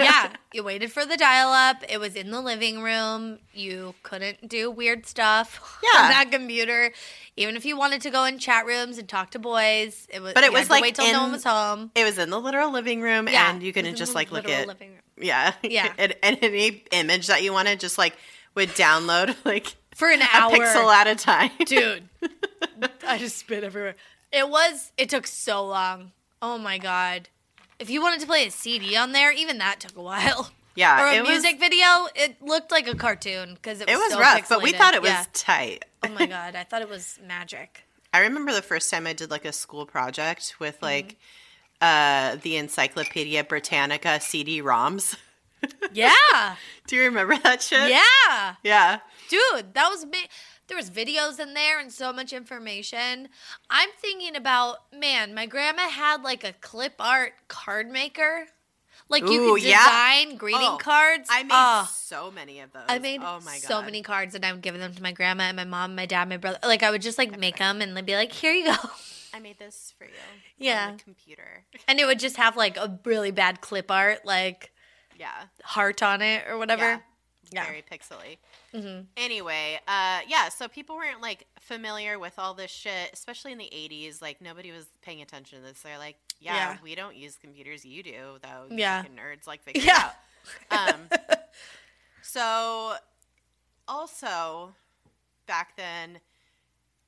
yeah, 0.00 0.32
you 0.54 0.62
waited 0.64 0.90
for 0.92 1.04
the 1.04 1.16
dial 1.16 1.50
up. 1.50 1.82
It 1.88 1.98
was 2.00 2.14
in 2.14 2.30
the 2.30 2.40
living 2.40 2.80
room. 2.82 3.38
You 3.52 3.94
couldn't 4.02 4.48
do 4.48 4.70
weird 4.70 5.06
stuff 5.06 5.78
Yeah. 5.82 6.02
on 6.02 6.08
that 6.10 6.30
computer. 6.30 6.92
Even 7.36 7.54
if 7.56 7.64
you 7.64 7.76
wanted 7.76 8.00
to 8.02 8.10
go 8.10 8.24
in 8.24 8.38
chat 8.38 8.64
rooms 8.66 8.98
and 8.98 9.08
talk 9.08 9.30
to 9.32 9.38
boys, 9.38 10.06
it 10.10 10.20
was. 10.22 10.32
But 10.34 10.44
it 10.44 10.48
you 10.48 10.52
was, 10.54 10.66
to 10.66 10.72
like, 10.72 10.82
wait 10.82 10.94
till 10.94 11.12
no 11.12 11.20
one 11.22 11.32
was 11.32 11.44
home. 11.44 11.90
It 11.94 12.04
was 12.04 12.18
in 12.18 12.30
the 12.30 12.40
literal 12.40 12.72
living 12.72 13.00
room, 13.02 13.28
Yeah, 13.28 13.50
and 13.50 13.62
you 13.62 13.72
couldn't 13.72 13.96
just 13.96 14.14
like 14.14 14.32
look 14.32 14.48
at 14.48 14.66
living 14.66 14.90
room. 14.90 15.00
yeah, 15.20 15.52
Yeah. 15.62 15.92
and, 15.98 16.14
and 16.22 16.38
any 16.42 16.82
image 16.92 17.26
that 17.26 17.42
you 17.42 17.52
wanted, 17.52 17.78
just 17.80 17.98
like 17.98 18.16
would 18.54 18.70
download 18.70 19.36
like 19.44 19.76
for 19.94 20.08
an 20.08 20.22
a 20.22 20.26
hour. 20.32 20.50
pixel 20.50 20.92
at 20.92 21.06
a 21.06 21.14
time. 21.14 21.50
dude. 21.66 22.08
I 23.06 23.18
just 23.18 23.36
spit 23.38 23.64
everywhere. 23.64 23.96
It 24.32 24.48
was. 24.48 24.92
It 24.96 25.08
took 25.10 25.26
so 25.26 25.64
long. 25.66 26.12
Oh 26.42 26.58
my 26.58 26.78
god. 26.78 27.28
If 27.78 27.90
you 27.90 28.02
wanted 28.02 28.20
to 28.20 28.26
play 28.26 28.46
a 28.46 28.50
CD 28.50 28.96
on 28.96 29.12
there, 29.12 29.32
even 29.32 29.58
that 29.58 29.80
took 29.80 29.96
a 29.96 30.02
while. 30.02 30.50
Yeah, 30.74 31.02
or 31.02 31.06
a 31.08 31.14
it 31.16 31.20
was- 31.22 31.30
music 31.30 31.58
video, 31.58 32.06
it 32.14 32.40
looked 32.40 32.70
like 32.70 32.86
a 32.86 32.94
cartoon 32.94 33.54
because 33.54 33.80
it 33.80 33.88
was. 33.88 33.94
It 33.94 33.98
was 33.98 34.12
so 34.12 34.20
rough, 34.20 34.48
but 34.48 34.62
we 34.62 34.72
thought 34.72 34.94
it 34.94 35.02
was 35.02 35.10
Yeah. 35.10 35.24
tight. 35.32 35.84
Oh 36.04 36.08
my 36.10 36.26
god, 36.36 36.54
I 36.54 36.62
thought 36.64 36.82
it 36.82 36.88
was 36.88 37.18
magic. 37.26 37.82
I 38.14 38.20
remember 38.20 38.52
the 38.52 38.62
first 38.62 38.90
time 38.90 39.06
I 39.06 39.12
did 39.12 39.30
like 39.30 39.44
a 39.44 39.52
school 39.52 39.86
project 39.86 40.40
Mm-hmm. 40.54 40.64
with 40.64 40.80
like 40.82 41.16
uh 41.80 42.36
the 42.42 42.56
Encyclopedia 42.56 43.42
Britannica 43.44 44.20
CD-ROMs. 44.20 45.16
Yeah, 45.92 46.54
Do 46.86 46.94
you 46.94 47.02
remember 47.02 47.36
that 47.38 47.60
shit? 47.62 47.90
yeah, 47.90 48.54
Yeah. 48.62 49.00
dude, 49.28 49.74
that 49.74 49.88
was 49.88 50.06
me. 50.06 50.18
There 50.68 50.76
was 50.76 50.90
videos 50.90 51.40
in 51.40 51.54
there 51.54 51.80
and 51.80 51.90
so 51.90 52.12
much 52.12 52.32
information. 52.32 53.28
I'm 53.70 53.88
thinking 54.00 54.36
about 54.36 54.92
man. 54.94 55.34
My 55.34 55.46
grandma 55.46 55.88
had 55.88 56.22
like 56.22 56.44
a 56.44 56.52
clip 56.60 56.94
art 57.00 57.32
card 57.48 57.90
maker. 57.90 58.46
Like 59.10 59.22
you 59.22 59.42
Ooh, 59.42 59.54
could 59.54 59.62
yeah. 59.62 59.84
design 59.84 60.36
greeting 60.36 60.60
Oh, 60.62 60.76
cards. 60.78 61.28
I 61.32 61.42
made 61.42 61.50
Oh. 61.54 61.88
so 61.90 62.30
many 62.30 62.60
of 62.60 62.70
those. 62.72 62.82
I 62.88 62.98
made 62.98 63.22
oh 63.22 63.40
my 63.42 63.52
God. 63.54 63.62
so 63.62 63.80
many 63.82 64.02
cards 64.02 64.34
and 64.34 64.44
I 64.44 64.52
would 64.52 64.60
give 64.60 64.78
them 64.78 64.92
to 64.94 65.02
my 65.02 65.12
grandma 65.12 65.44
and 65.44 65.56
my 65.56 65.64
mom, 65.64 65.94
my 65.94 66.04
dad, 66.04 66.28
my 66.28 66.36
brother. 66.36 66.58
Like 66.62 66.82
I 66.82 66.90
would 66.90 67.00
just 67.00 67.16
like 67.16 67.38
make 67.38 67.56
them 67.56 67.80
and 67.80 67.96
they'd 67.96 68.04
be 68.04 68.14
like, 68.16 68.32
"Here 68.32 68.52
you 68.52 68.66
go," 68.66 68.74
I 69.32 69.38
made 69.40 69.58
this 69.58 69.94
for 69.96 70.04
you. 70.04 70.10
Yeah. 70.58 70.88
On 70.90 70.96
the 70.98 71.02
computer. 71.02 71.64
and 71.88 71.98
it 71.98 72.04
would 72.04 72.18
just 72.18 72.36
have 72.36 72.56
like 72.58 72.76
a 72.76 72.98
really 73.06 73.30
bad 73.30 73.62
clip 73.62 73.90
art, 73.90 74.26
like 74.26 74.72
Yeah. 75.18 75.44
heart 75.64 76.02
on 76.02 76.20
it 76.20 76.44
or 76.46 76.58
whatever. 76.58 76.82
Yeah. 76.82 76.98
Yeah. 77.50 77.64
Very 77.66 77.82
pixely. 77.82 78.38
Mhm. 78.74 79.06
Anyway, 79.16 79.80
uh, 79.88 80.20
yeah, 80.26 80.48
so 80.50 80.68
people 80.68 80.96
weren't 80.96 81.20
like 81.22 81.46
familiar 81.60 82.18
with 82.18 82.38
all 82.38 82.54
this 82.54 82.70
shit, 82.70 83.10
especially 83.12 83.52
in 83.52 83.58
the 83.58 83.68
80s. 83.72 84.20
Like, 84.20 84.40
nobody 84.40 84.70
was 84.70 84.86
paying 85.02 85.22
attention 85.22 85.60
to 85.60 85.64
this. 85.66 85.80
They're 85.80 85.98
like, 85.98 86.16
yeah, 86.40 86.54
Yeah. 86.54 86.76
we 86.82 86.94
don't 86.94 87.16
use 87.16 87.36
computers. 87.36 87.84
You 87.84 88.02
do, 88.02 88.38
though. 88.42 88.66
Yeah. 88.70 89.04
nerds 89.04 89.46
like 89.46 89.62
figure 89.64 89.82
Yeah. 89.82 90.12
out. 90.70 90.94
Um, 90.94 91.08
so, 92.22 92.94
also, 93.86 94.74
back 95.46 95.76
then, 95.76 96.20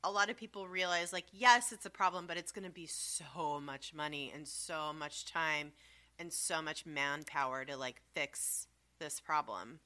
a 0.03 0.11
lot 0.11 0.31
of 0.31 0.37
people 0.37 0.67
realized, 0.67 1.13
like, 1.13 1.27
yes, 1.33 1.73
it's 1.73 1.85
a 1.85 1.91
problem, 1.91 2.27
but 2.27 2.37
it's 2.39 2.53
going 2.53 2.65
to 2.65 2.71
be 2.71 2.87
so 2.87 3.61
much 3.61 3.93
money 3.95 4.33
and 4.35 4.49
so 4.49 4.93
much 4.95 5.27
time 5.27 5.73
and 6.19 6.33
so 6.33 6.63
much 6.63 6.87
manpower 6.87 7.65
to, 7.67 7.77
like, 7.77 8.01
fix 8.15 8.67
this 8.99 9.21
problem 9.21 9.81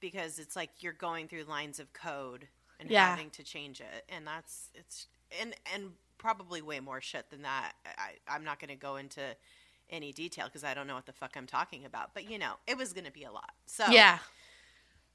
because 0.00 0.38
it's 0.38 0.56
like 0.56 0.70
you're 0.80 0.92
going 0.92 1.28
through 1.28 1.44
lines 1.44 1.80
of 1.80 1.92
code 1.92 2.48
and 2.80 2.90
Yeah. 2.90 3.16
having 3.16 3.30
to 3.30 3.42
change 3.42 3.80
it 3.80 4.04
and 4.08 4.26
that's 4.26 4.70
it's 4.74 5.06
and 5.40 5.54
and 5.74 5.92
probably 6.18 6.62
way 6.62 6.80
more 6.80 7.00
shit 7.00 7.30
than 7.30 7.42
that 7.42 7.72
i 7.98 8.12
i'm 8.28 8.44
not 8.44 8.58
going 8.60 8.68
to 8.70 8.76
go 8.76 8.96
into 8.96 9.20
any 9.90 10.12
detail 10.12 10.46
because 10.46 10.64
i 10.64 10.74
don't 10.74 10.86
know 10.86 10.94
what 10.94 11.06
the 11.06 11.12
fuck 11.12 11.32
i'm 11.36 11.46
talking 11.46 11.84
about 11.84 12.14
but 12.14 12.30
you 12.30 12.38
know 12.38 12.54
it 12.66 12.76
was 12.76 12.92
going 12.92 13.04
to 13.04 13.12
be 13.12 13.24
a 13.24 13.32
lot 13.32 13.52
so 13.66 13.86
Yeah. 13.86 14.18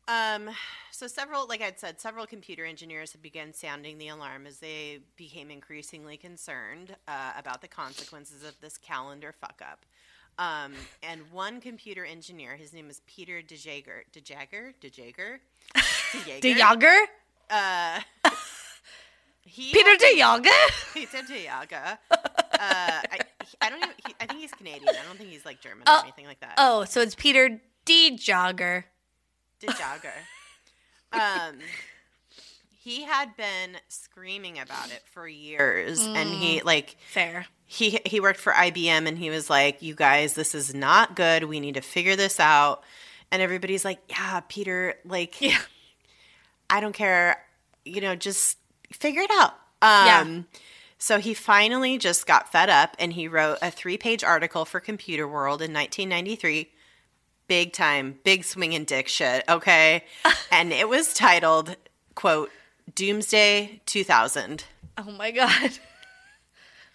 um, 0.08 0.50
so 0.92 1.08
several, 1.08 1.48
like 1.48 1.62
I'd 1.62 1.80
said, 1.80 2.00
several 2.00 2.28
computer 2.28 2.64
engineers 2.64 3.12
had 3.12 3.24
begun 3.24 3.54
sounding 3.54 3.98
the 3.98 4.10
alarm 4.10 4.46
as 4.46 4.60
they 4.60 5.00
became 5.16 5.50
increasingly 5.50 6.16
concerned 6.16 6.96
uh, 7.08 7.34
about 7.38 7.62
the 7.62 7.68
consequences 7.68 8.44
of 8.44 8.54
this 8.62 8.78
calendar 8.78 9.34
fuck 9.34 9.62
up. 9.68 9.86
Um, 10.38 10.74
and 11.02 11.22
one 11.32 11.62
computer 11.62 12.04
engineer, 12.06 12.56
his 12.56 12.74
name 12.74 12.90
is 12.90 13.02
Peter 13.08 13.42
DeJager, 13.42 14.02
DeJager, 14.14 14.74
DeJager, 14.82 15.38
De 16.42 16.54
Jager? 16.54 16.96
Uh, 17.50 18.00
he 19.44 19.72
Peter 19.72 19.96
De 19.98 20.18
Jager? 20.18 20.50
Peter 20.94 21.18
DeJager. 21.20 21.98
Uh, 22.58 23.02
I, 23.12 23.20
I 23.60 23.70
don't 23.70 23.80
even. 23.84 23.90
He, 24.08 24.16
I 24.22 24.26
think 24.28 24.40
he's 24.40 24.52
Canadian. 24.52 24.88
I 24.88 25.06
don't 25.06 25.18
think 25.18 25.30
he's 25.30 25.46
like 25.46 25.60
German 25.60 25.84
Oh, 25.88 25.98
or 26.00 26.04
anything 26.04 26.26
like 26.26 26.40
that. 26.40 26.54
Oh, 26.58 26.86
so 26.86 27.02
it's 27.02 27.14
Peter 27.14 27.60
D 27.84 28.16
Jogger. 28.18 28.86
De 29.60 29.68
Jogger. 29.68 30.14
um, 31.12 31.58
he 32.82 33.04
had 33.04 33.36
been 33.36 33.76
screaming 33.90 34.58
about 34.58 34.90
it 34.90 35.04
for 35.12 35.28
years, 35.28 36.00
and 36.08 36.30
he 36.30 36.62
like 36.62 36.96
Fair. 37.10 37.46
He 37.66 38.00
he 38.06 38.20
worked 38.20 38.40
for 38.40 38.54
IBM, 38.54 39.08
and 39.08 39.18
he 39.18 39.30
was 39.30 39.50
like, 39.50 39.82
"You 39.82 39.96
guys, 39.96 40.34
this 40.34 40.54
is 40.54 40.74
not 40.74 41.16
good. 41.16 41.46
We 41.46 41.60
need 41.60 41.76
to 41.76 41.82
figure 41.82 42.16
this 42.16 42.40
out." 42.40 42.84
And 43.32 43.42
everybody's 43.42 43.84
like, 43.84 44.00
"Yeah, 44.10 44.42
Peter, 44.48 44.96
like, 45.04 45.42
Yeah. 45.42 45.58
I 46.70 46.80
don't 46.80 46.94
care. 46.94 47.44
You 47.84 48.02
know, 48.02 48.16
just 48.16 48.58
figure 48.94 49.22
it 49.22 49.32
out." 49.32 49.54
Yeah. 49.82 50.20
Um, 50.22 50.48
So 50.98 51.20
he 51.20 51.34
finally 51.34 51.98
just 51.98 52.26
got 52.26 52.52
fed 52.52 52.70
up, 52.70 52.96
and 52.98 53.14
he 53.14 53.28
wrote 53.28 53.58
a 53.62 53.70
three-page 53.70 54.24
article 54.24 54.64
for 54.66 54.80
Computer 54.80 55.28
World 55.28 55.62
in 55.62 55.74
1993 55.74 56.72
big 57.48 57.74
time, 57.74 58.18
big 58.24 58.44
swinging 58.44 58.86
dick 58.86 59.08
shit, 59.08 59.44
okay? 59.48 60.04
and 60.52 60.72
it 60.74 60.90
was 60.90 61.14
titled, 61.14 61.76
quote, 62.16 62.50
Doomsday 62.96 63.82
2000. 63.86 64.64
Oh 64.98 65.12
my 65.12 65.32
god. 65.32 65.72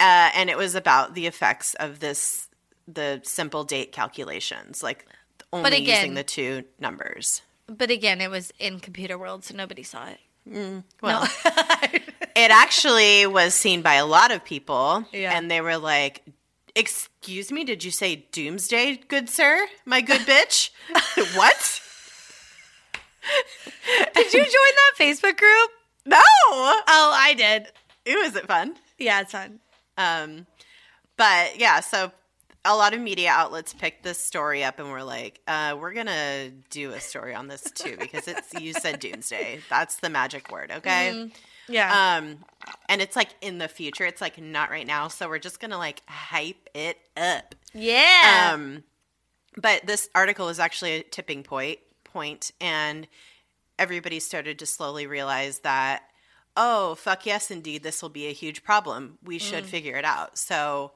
Uh, 0.00 0.30
and 0.34 0.48
it 0.50 0.56
was 0.56 0.74
about 0.74 1.14
the 1.14 1.26
effects 1.26 1.74
of 1.74 2.00
this, 2.00 2.48
the 2.88 3.20
simple 3.22 3.62
date 3.64 3.92
calculations, 3.92 4.82
like 4.82 5.06
only 5.52 5.76
again- 5.76 5.96
using 5.96 6.14
the 6.14 6.24
two 6.24 6.64
numbers. 6.78 7.42
But 7.66 7.90
again, 7.92 8.20
it 8.20 8.30
was 8.30 8.52
in 8.58 8.80
computer 8.80 9.16
world, 9.16 9.44
so 9.44 9.54
nobody 9.54 9.82
saw 9.84 10.06
it. 10.08 10.18
Well, 11.00 11.28
it 12.34 12.50
actually 12.50 13.26
was 13.28 13.54
seen 13.54 13.82
by 13.82 13.94
a 13.94 14.06
lot 14.06 14.32
of 14.32 14.44
people, 14.44 15.04
Yeah. 15.12 15.36
and 15.36 15.48
they 15.50 15.60
were 15.60 15.76
like, 15.78 16.22
Excuse 16.74 17.52
me, 17.52 17.62
did 17.64 17.84
you 17.84 17.90
say 17.90 18.26
doomsday, 18.32 18.96
good 19.08 19.28
sir? 19.28 19.66
My 19.84 20.00
good 20.00 20.20
bitch? 20.22 20.70
what? 21.36 21.80
Did 24.14 24.32
you 24.32 24.40
join 24.44 24.50
that 24.52 24.92
Facebook 24.98 25.36
group? 25.36 25.70
No! 26.06 26.20
Oh, 26.46 27.12
I 27.14 27.34
did. 27.36 27.66
It 28.04 28.16
wasn't 28.16 28.46
fun. 28.46 28.76
Yeah, 28.98 29.20
it's 29.20 29.32
fun. 29.32 29.60
Um, 30.00 30.46
but 31.16 31.58
yeah, 31.58 31.80
so 31.80 32.12
a 32.64 32.76
lot 32.76 32.94
of 32.94 33.00
media 33.00 33.30
outlets 33.30 33.72
picked 33.72 34.02
this 34.02 34.18
story 34.18 34.64
up 34.64 34.78
and 34.78 34.90
were 34.90 35.02
like, 35.02 35.40
uh, 35.46 35.76
"We're 35.78 35.92
gonna 35.92 36.50
do 36.70 36.92
a 36.92 37.00
story 37.00 37.34
on 37.34 37.48
this 37.48 37.62
too 37.70 37.96
because 37.98 38.28
it's 38.28 38.52
you 38.54 38.72
said 38.72 39.00
doomsday. 39.00 39.60
That's 39.68 39.96
the 39.96 40.08
magic 40.10 40.50
word, 40.50 40.70
okay? 40.70 41.30
Yeah. 41.68 42.16
Um, 42.18 42.38
and 42.88 43.00
it's 43.00 43.16
like 43.16 43.30
in 43.40 43.58
the 43.58 43.68
future. 43.68 44.04
It's 44.04 44.20
like 44.20 44.40
not 44.40 44.70
right 44.70 44.86
now. 44.86 45.08
So 45.08 45.28
we're 45.28 45.38
just 45.38 45.60
gonna 45.60 45.78
like 45.78 46.02
hype 46.08 46.68
it 46.74 46.98
up. 47.16 47.54
yeah. 47.72 48.50
Um, 48.52 48.84
but 49.56 49.86
this 49.86 50.08
article 50.14 50.48
is 50.48 50.60
actually 50.60 50.92
a 50.92 51.02
tipping 51.02 51.42
point, 51.42 51.78
point, 52.04 52.52
and 52.60 53.06
everybody 53.78 54.20
started 54.20 54.58
to 54.60 54.66
slowly 54.66 55.06
realize 55.06 55.60
that, 55.60 56.02
oh, 56.62 56.94
fuck 56.94 57.24
yes, 57.24 57.50
indeed, 57.50 57.82
this 57.82 58.02
will 58.02 58.10
be 58.10 58.26
a 58.26 58.32
huge 58.32 58.62
problem. 58.62 59.16
We 59.24 59.38
should 59.38 59.64
figure 59.64 59.96
it 59.96 60.04
out. 60.04 60.36
So 60.36 60.92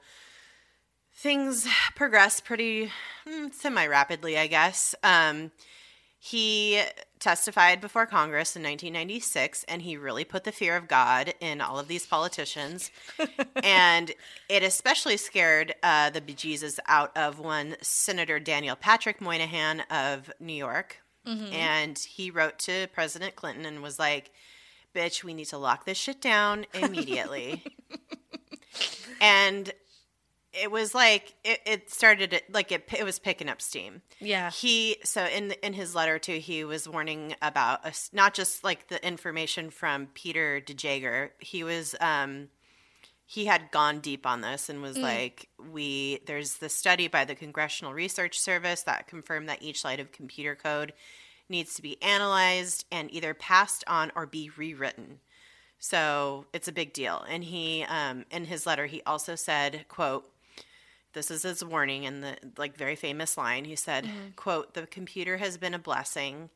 things 1.15 1.67
progress 1.97 2.39
pretty 2.41 2.93
mm, 3.27 3.53
semi 3.53 3.87
rapidly, 3.87 4.37
I 4.37 4.47
guess. 4.47 4.95
Um, 5.03 5.53
he 6.19 6.83
testified 7.19 7.81
before 7.81 8.05
Congress 8.05 8.57
in 8.57 8.63
1996, 8.63 9.65
and 9.65 9.81
he 9.81 9.97
really 9.97 10.25
put 10.25 10.45
the 10.45 10.53
fear 10.53 10.77
of 10.77 10.87
God 10.87 11.33
in 11.41 11.63
all 11.63 11.79
of 11.79 11.89
these 11.89 12.07
politicians. 12.07 12.91
and 13.63 14.13
it 14.51 14.63
especially 14.63 15.17
scared 15.17 15.75
uh, 15.83 16.11
the 16.11 16.21
bejesus 16.21 16.79
out 16.87 17.17
of 17.17 17.39
one 17.39 17.77
Senator 17.81 18.39
Daniel 18.39 18.77
Patrick 18.77 19.23
Moynihan 19.23 19.81
of 19.91 20.31
New 20.41 20.55
York. 20.55 20.99
And 21.55 21.99
he 21.99 22.31
wrote 22.31 22.59
to 22.61 22.87
President 22.93 23.35
Clinton 23.35 23.65
and 23.65 23.83
was 23.83 23.99
like, 23.99 24.31
bitch, 24.95 25.25
we 25.25 25.35
need 25.35 25.47
to 25.47 25.59
lock 25.59 25.85
this 25.85 25.99
shit 25.99 26.21
down 26.21 26.67
immediately. 26.75 27.63
and 29.21 29.73
it 30.53 30.71
was 30.71 30.95
like 30.95 31.35
it, 31.45 31.61
it 31.67 31.91
started 31.91 32.41
like 32.51 32.71
it 32.73 32.89
it 32.97 33.05
was 33.05 33.19
picking 33.19 33.49
up 33.49 33.61
steam. 33.61 34.03
Yeah. 34.21 34.51
He 34.51 34.97
so 35.05 35.25
in 35.25 35.53
in 35.63 35.73
his 35.73 35.95
letter 35.95 36.19
too, 36.19 36.39
he 36.39 36.65
was 36.65 36.89
warning 36.89 37.35
about 37.43 37.85
us 37.85 38.11
not 38.13 38.35
just 38.35 38.65
like 38.65 38.89
the 38.89 39.05
information 39.07 39.71
from 39.71 40.07
Peter 40.15 40.61
DeJager. 40.65 41.31
He 41.41 41.65
was 41.65 41.95
um 42.01 42.49
he 43.27 43.47
had 43.47 43.71
gone 43.71 44.01
deep 44.01 44.27
on 44.27 44.43
this 44.43 44.69
and 44.69 44.83
was 44.83 44.99
like 44.99 45.49
we 45.73 46.21
there's 46.27 46.59
the 46.59 46.69
study 46.69 47.09
by 47.09 47.25
the 47.25 47.35
Congressional 47.35 47.93
Research 47.93 48.39
Service 48.39 48.83
that 48.83 49.09
confirmed 49.09 49.49
that 49.49 49.63
each 49.63 49.85
line 49.85 49.99
of 49.99 50.13
computer 50.13 50.55
code 50.55 50.93
needs 51.49 51.75
to 51.75 51.83
be 51.83 52.01
analyzed 52.03 52.85
and 52.91 53.13
either 53.13 53.35
passed 53.35 53.85
on 53.87 54.11
or 54.15 54.27
be 54.27 54.51
rewritten. 54.57 55.21
So 55.79 56.47
it's 56.53 56.69
a 56.69 56.73
big 56.73 56.93
deal. 56.93 57.25
And 57.29 57.45
he, 57.45 57.85
um, 57.85 58.25
in 58.31 58.47
his 58.47 58.67
letter, 58.67 58.87
he 58.87 59.03
also 59.03 59.35
said, 59.35 59.87
"quote 59.89 60.31
This 61.13 61.31
is 61.31 61.43
his 61.43 61.65
warning 61.65 62.05
in 62.05 62.23
the 62.23 62.37
like 62.57 62.77
very 62.77 62.97
famous 62.97 63.37
line. 63.37 63.65
He 63.67 63.77
said, 63.77 64.09
"quote 64.37 64.75
The 64.75 64.87
computer 64.87 65.37
has 65.37 65.57
been 65.59 65.75
a 65.75 65.79
blessing. 65.79 66.51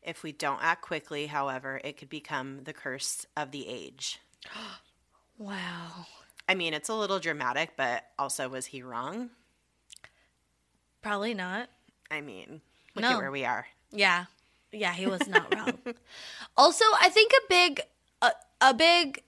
If 0.00 0.22
we 0.22 0.32
don't 0.32 0.62
act 0.62 0.82
quickly, 0.82 1.26
however, 1.26 1.80
it 1.84 1.96
could 1.98 2.08
become 2.08 2.64
the 2.64 2.72
curse 2.72 3.26
of 3.36 3.50
the 3.50 3.66
age." 3.68 4.20
Wow. 5.40 6.06
I 6.48 6.56
mean, 6.56 6.74
it's 6.74 6.88
a 6.88 6.94
little 6.94 7.20
dramatic, 7.20 7.76
but 7.76 8.04
also 8.18 8.48
was 8.48 8.66
he 8.66 8.82
wrong? 8.82 9.30
Probably 11.00 11.32
not. 11.32 11.70
I 12.10 12.20
mean, 12.20 12.60
look 12.96 13.02
No. 13.04 13.10
at 13.12 13.18
where 13.18 13.30
we 13.30 13.44
are. 13.44 13.68
Yeah. 13.90 14.26
Yeah, 14.72 14.92
he 14.92 15.06
was 15.06 15.26
not 15.26 15.54
wrong. 15.54 15.78
Also, 16.56 16.84
I 17.00 17.08
think 17.08 17.30
a 17.32 17.48
big 17.48 17.80
a, 18.20 18.32
a 18.60 18.74
big 18.74 19.22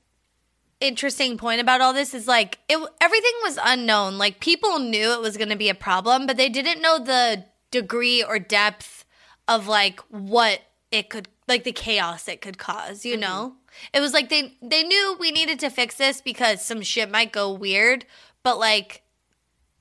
interesting 0.80 1.38
point 1.38 1.60
about 1.60 1.80
all 1.80 1.92
this 1.92 2.12
is 2.12 2.26
like 2.26 2.58
it 2.68 2.76
everything 3.00 3.32
was 3.44 3.56
unknown. 3.62 4.18
Like 4.18 4.40
people 4.40 4.80
knew 4.80 5.12
it 5.12 5.20
was 5.20 5.36
going 5.36 5.50
to 5.50 5.56
be 5.56 5.68
a 5.68 5.74
problem, 5.74 6.26
but 6.26 6.36
they 6.36 6.48
didn't 6.48 6.82
know 6.82 6.98
the 6.98 7.44
degree 7.70 8.22
or 8.24 8.40
depth 8.40 9.04
of 9.46 9.68
like 9.68 10.00
what 10.08 10.62
it 10.90 11.08
could 11.08 11.28
like 11.46 11.64
the 11.64 11.72
chaos 11.72 12.26
it 12.26 12.40
could 12.40 12.58
cause, 12.58 13.04
you 13.04 13.12
mm-hmm. 13.12 13.20
know? 13.20 13.54
It 13.92 14.00
was 14.00 14.12
like 14.12 14.28
they 14.28 14.54
they 14.60 14.82
knew 14.82 15.16
we 15.20 15.30
needed 15.30 15.60
to 15.60 15.70
fix 15.70 15.94
this 15.94 16.20
because 16.20 16.64
some 16.64 16.82
shit 16.82 17.10
might 17.10 17.32
go 17.32 17.52
weird, 17.52 18.04
but 18.42 18.58
like 18.58 19.02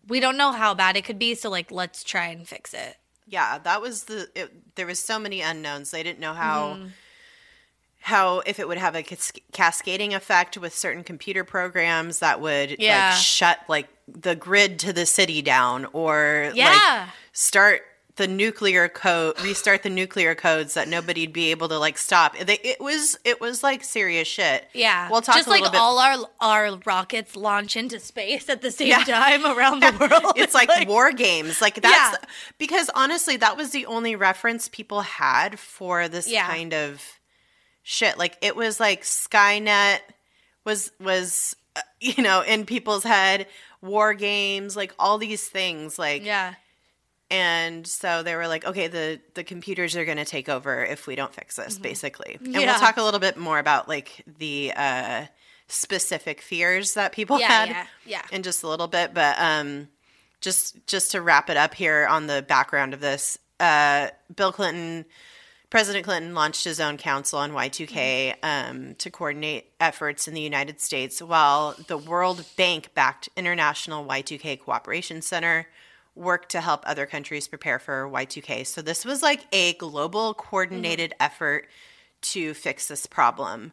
we 0.08 0.20
don't 0.20 0.38
know 0.38 0.52
how 0.52 0.74
bad 0.74 0.98
it 0.98 1.04
could 1.06 1.20
be, 1.20 1.36
so 1.36 1.50
like 1.50 1.72
let's 1.72 2.04
try 2.04 2.28
and 2.28 2.48
fix 2.48 2.74
it. 2.74 2.98
Yeah 3.30 3.58
that 3.60 3.82
was 3.82 4.04
the 4.06 4.28
it, 4.36 4.76
there 4.76 4.86
was 4.86 5.00
so 5.00 5.20
many 5.20 5.42
unknowns 5.42 5.92
they 5.92 6.04
didn't 6.04 6.20
know 6.20 6.34
how 6.34 6.74
mm-hmm. 6.74 6.88
how 8.02 8.40
if 8.46 8.60
it 8.60 8.68
would 8.68 8.78
have 8.78 8.96
a 8.96 9.04
cas- 9.04 9.32
cascading 9.52 10.14
effect 10.14 10.58
with 10.58 10.74
certain 10.76 11.04
computer 11.04 11.44
programs 11.44 12.20
that 12.20 12.42
would 12.42 12.76
Yeah. 12.80 13.10
like 13.10 13.18
shut 13.18 13.60
like 13.68 13.88
the 14.08 14.36
grid 14.36 14.80
to 14.80 14.94
the 14.94 15.06
city 15.06 15.42
down 15.42 15.86
or 15.94 16.52
Yeah. 16.56 16.70
like 17.06 17.10
start 17.32 17.84
the 18.20 18.28
nuclear 18.28 18.88
code 18.88 19.34
restart 19.42 19.82
the 19.82 19.90
nuclear 19.90 20.36
codes 20.36 20.76
that 20.76 20.88
nobody'd 20.88 21.34
be 21.34 21.50
able 21.50 21.68
to 21.68 21.80
like 21.80 21.98
stop 21.98 22.38
they, 22.38 22.60
it 22.64 22.80
was 22.80 23.18
it 23.26 23.42
was 23.42 23.64
like 23.64 23.84
serious 23.84 24.28
shit 24.28 24.68
Yeah, 24.74 25.10
we'll 25.10 25.22
talk 25.22 25.36
just 25.38 25.48
a 25.48 25.52
like 25.52 25.64
bit 25.64 25.74
all 25.76 25.98
our 25.98 26.30
our 26.40 26.78
rockets 26.86 27.36
launch 27.36 27.76
into 27.76 28.00
space 28.00 28.48
at 28.50 28.62
the 28.62 28.70
same 28.70 28.90
Yeah. 28.90 29.04
time 29.04 29.46
around 29.46 29.80
the 29.82 29.96
world. 30.00 30.34
it's 30.36 30.54
like, 30.54 30.70
war 30.88 31.12
games 31.12 31.62
like 31.62 31.82
that's 31.82 31.96
Yeah. 32.22 32.30
because 32.60 32.90
honestly 32.94 33.38
that 33.38 33.58
was 33.58 33.72
the 33.72 33.88
only 33.88 34.16
reference 34.16 34.68
people 34.70 35.02
had 35.02 35.58
for 35.58 36.08
this 36.08 36.28
Yeah. 36.30 36.46
kind 36.48 36.74
of 36.76 37.02
shit 37.84 38.18
like 38.18 38.38
it 38.42 38.56
was 38.56 38.80
like 38.80 39.02
skynet 39.04 40.00
was 40.66 40.92
was 41.00 41.56
uh, 41.76 41.82
you 42.00 42.22
know 42.22 42.42
in 42.42 42.66
people's 42.66 43.04
head 43.04 43.48
war 43.82 44.14
games 44.14 44.76
like 44.76 44.94
all 45.00 45.18
these 45.18 45.48
things 45.48 45.98
like 45.98 46.24
yeah, 46.26 46.56
and 47.32 47.86
so 47.86 48.24
they 48.24 48.36
were 48.36 48.48
like 48.48 48.66
okay 48.66 48.88
the 48.88 49.20
the 49.36 49.44
computers 49.44 49.96
are 49.96 50.06
going 50.06 50.18
to 50.18 50.26
take 50.26 50.50
over 50.50 50.84
if 50.84 51.06
we 51.08 51.16
don't 51.16 51.34
fix 51.34 51.56
this 51.56 51.78
basically 51.78 52.36
and 52.36 52.44
Mm-hmm. 52.48 52.60
Yeah. 52.62 52.72
we'll 52.72 52.80
talk 52.80 52.98
a 52.98 53.04
little 53.04 53.20
bit 53.20 53.38
more 53.38 53.60
about 53.60 53.88
like 53.88 54.24
the 54.40 54.74
uh 54.76 55.26
specific 55.68 56.42
fears 56.42 56.96
that 56.96 57.12
people 57.12 57.40
Yeah, 57.40 57.48
had 57.48 57.70
yeah, 57.70 57.86
yeah. 58.06 58.22
in 58.32 58.42
just 58.44 58.64
a 58.64 58.68
little 58.68 58.88
bit 58.88 59.14
but 59.14 59.36
um 59.40 59.88
just 60.42 60.86
just 60.88 61.12
to 61.12 61.22
wrap 61.22 61.50
it 61.50 61.58
up 61.58 61.74
here 61.76 62.08
on 62.10 62.28
the 62.28 62.42
background 62.42 62.94
of 62.94 63.00
this 63.02 63.38
uh 63.60 64.08
bill 64.36 64.52
clinton 64.52 65.06
president 65.70 66.06
clinton 66.06 66.34
launched 66.34 66.64
his 66.64 66.80
own 66.80 66.98
council 66.98 67.38
on 67.38 67.52
y2k 67.52 68.36
um, 68.42 68.96
to 68.96 69.12
coordinate 69.12 69.68
efforts 69.80 70.28
in 70.28 70.34
the 70.34 70.42
united 70.42 70.82
states 70.82 71.22
while 71.22 71.76
the 71.88 71.98
world 71.98 72.44
bank 72.58 72.90
backed 72.96 73.30
international 73.38 74.04
y2k 74.06 74.60
cooperation 74.60 75.22
center 75.22 75.68
worked 76.16 76.50
to 76.50 76.62
help 76.62 76.84
other 76.86 77.06
countries 77.06 77.48
prepare 77.48 77.80
for 77.80 78.10
y2k 78.10 78.66
so 78.66 78.82
this 78.82 79.06
was 79.06 79.22
like 79.22 79.46
a 79.52 79.74
global 79.74 80.34
coordinated 80.34 81.14
effort 81.20 81.68
to 82.22 82.54
fix 82.54 82.88
this 82.88 83.06
problem 83.06 83.72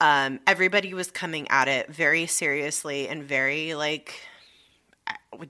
um, 0.00 0.40
everybody 0.46 0.94
was 0.94 1.10
coming 1.10 1.46
at 1.48 1.68
it 1.68 1.92
very 1.92 2.26
seriously 2.26 3.06
and 3.06 3.22
very 3.22 3.74
like 3.74 4.14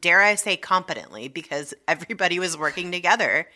dare 0.00 0.20
I 0.20 0.34
say 0.34 0.56
competently 0.56 1.28
because 1.28 1.74
everybody 1.88 2.38
was 2.38 2.56
working 2.56 2.92
together. 2.92 3.48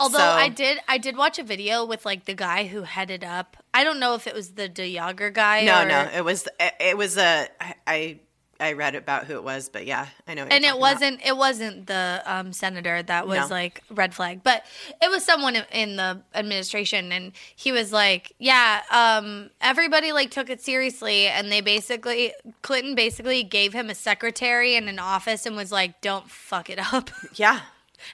Although 0.00 0.18
So- 0.18 0.24
I 0.24 0.48
did 0.48 0.78
I 0.88 0.98
did 0.98 1.16
watch 1.16 1.38
a 1.38 1.44
video 1.44 1.84
with 1.84 2.04
like 2.04 2.24
the 2.24 2.34
guy 2.34 2.66
who 2.66 2.82
headed 2.82 3.22
up. 3.24 3.56
I 3.72 3.84
don't 3.84 4.00
know 4.00 4.14
if 4.14 4.26
it 4.26 4.34
was 4.34 4.52
the 4.52 4.68
DeYager 4.68 5.32
guy. 5.32 5.64
No, 5.64 5.82
or, 5.82 5.86
no, 5.86 6.08
it 6.14 6.24
was 6.24 6.48
it, 6.58 6.74
it 6.80 6.96
was 6.96 7.16
a 7.16 7.48
I- 7.60 7.74
I 7.86 8.20
I 8.60 8.72
read 8.74 8.94
about 8.94 9.26
who 9.26 9.34
it 9.34 9.42
was, 9.44 9.68
but 9.68 9.84
yeah, 9.86 10.06
I 10.28 10.34
know. 10.34 10.44
and 10.44 10.64
it 10.64 10.78
wasn't 10.78 11.20
it 11.24 11.36
wasn't 11.36 11.86
the 11.86 12.22
um, 12.24 12.52
senator 12.52 13.02
that 13.02 13.26
was 13.26 13.48
No. 13.50 13.54
like 13.54 13.82
red 13.90 14.14
flag 14.14 14.42
but 14.44 14.64
it 15.02 15.10
was 15.10 15.24
someone 15.24 15.56
in- 15.56 15.66
in 15.72 15.96
the 15.96 16.22
administration 16.34 17.10
and 17.12 17.32
he 17.56 17.72
was 17.72 17.92
like 17.92 18.32
yeah 18.38 18.82
um, 18.90 19.50
everybody 19.60 20.12
like 20.12 20.30
took 20.30 20.50
it 20.50 20.60
seriously 20.60 21.26
and 21.26 21.50
they 21.50 21.60
basically 21.60 22.32
clinton 22.62 22.94
basically 22.94 23.42
gave 23.42 23.72
him 23.72 23.90
a 23.90 23.94
secretary 23.94 24.76
and 24.76 24.88
an 24.88 24.98
office 24.98 25.46
and 25.46 25.56
was 25.56 25.72
like 25.72 26.00
don't 26.00 26.30
fuck 26.30 26.70
it 26.70 26.78
up 26.92 27.10
Yeah, 27.34 27.60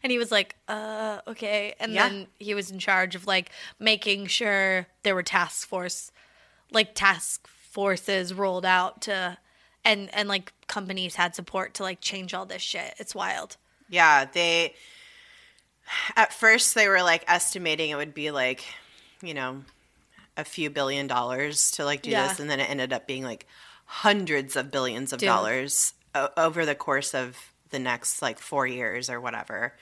and 0.03 0.11
he 0.11 0.18
was 0.18 0.30
like 0.32 0.57
uh 0.68 1.20
okay 1.28 1.74
and 1.78 1.93
Yeah. 1.93 2.09
then 2.09 2.26
he 2.38 2.55
was 2.55 2.70
in 2.70 2.78
charge 2.78 3.14
of 3.14 3.26
like 3.26 3.51
making 3.78 4.26
sure 4.26 4.86
there 5.03 5.14
were 5.14 5.22
task 5.22 5.68
force 5.68 6.12
like 6.72 6.95
task 6.95 7.47
forces 7.47 8.32
rolled 8.34 8.64
out 8.64 9.03
to 9.03 9.36
and 9.85 10.12
and 10.14 10.28
like 10.28 10.53
companies 10.66 11.14
had 11.14 11.35
support 11.35 11.74
to 11.74 11.83
like 11.83 12.01
change 12.01 12.35
all 12.35 12.47
this 12.47 12.62
shit 12.62 12.95
it's 12.99 13.14
wild 13.14 13.57
yeah. 13.89 14.24
They 14.24 14.74
at 16.16 16.33
first 16.33 16.74
they 16.76 16.87
were 16.89 17.03
like 17.03 17.24
estimating 17.26 17.91
it 17.91 17.97
would 17.97 18.14
be 18.14 18.31
like 18.31 18.64
you 19.22 19.35
know 19.35 19.64
a 20.37 20.45
few 20.45 20.70
billion 20.70 21.07
dollars 21.09 21.72
to 21.72 21.85
like 21.85 22.03
do 22.03 22.11
Yeah. 22.11 22.28
this, 22.28 22.39
and 22.41 22.49
then 22.49 22.61
it 22.61 22.70
ended 22.70 22.93
up 22.93 23.07
being 23.07 23.24
like 23.24 23.47
hundreds 23.87 24.55
of 24.57 24.70
billions 24.70 25.12
of 25.12 25.18
Dude. 25.18 25.26
dollars 25.26 25.93
o- 26.14 26.28
over 26.37 26.64
the 26.64 26.76
course 26.76 27.14
of 27.14 27.37
the 27.70 27.78
next 27.81 28.22
like 28.22 28.39
four 28.39 28.66
years 28.66 29.11
or 29.11 29.20
whatever. 29.20 29.74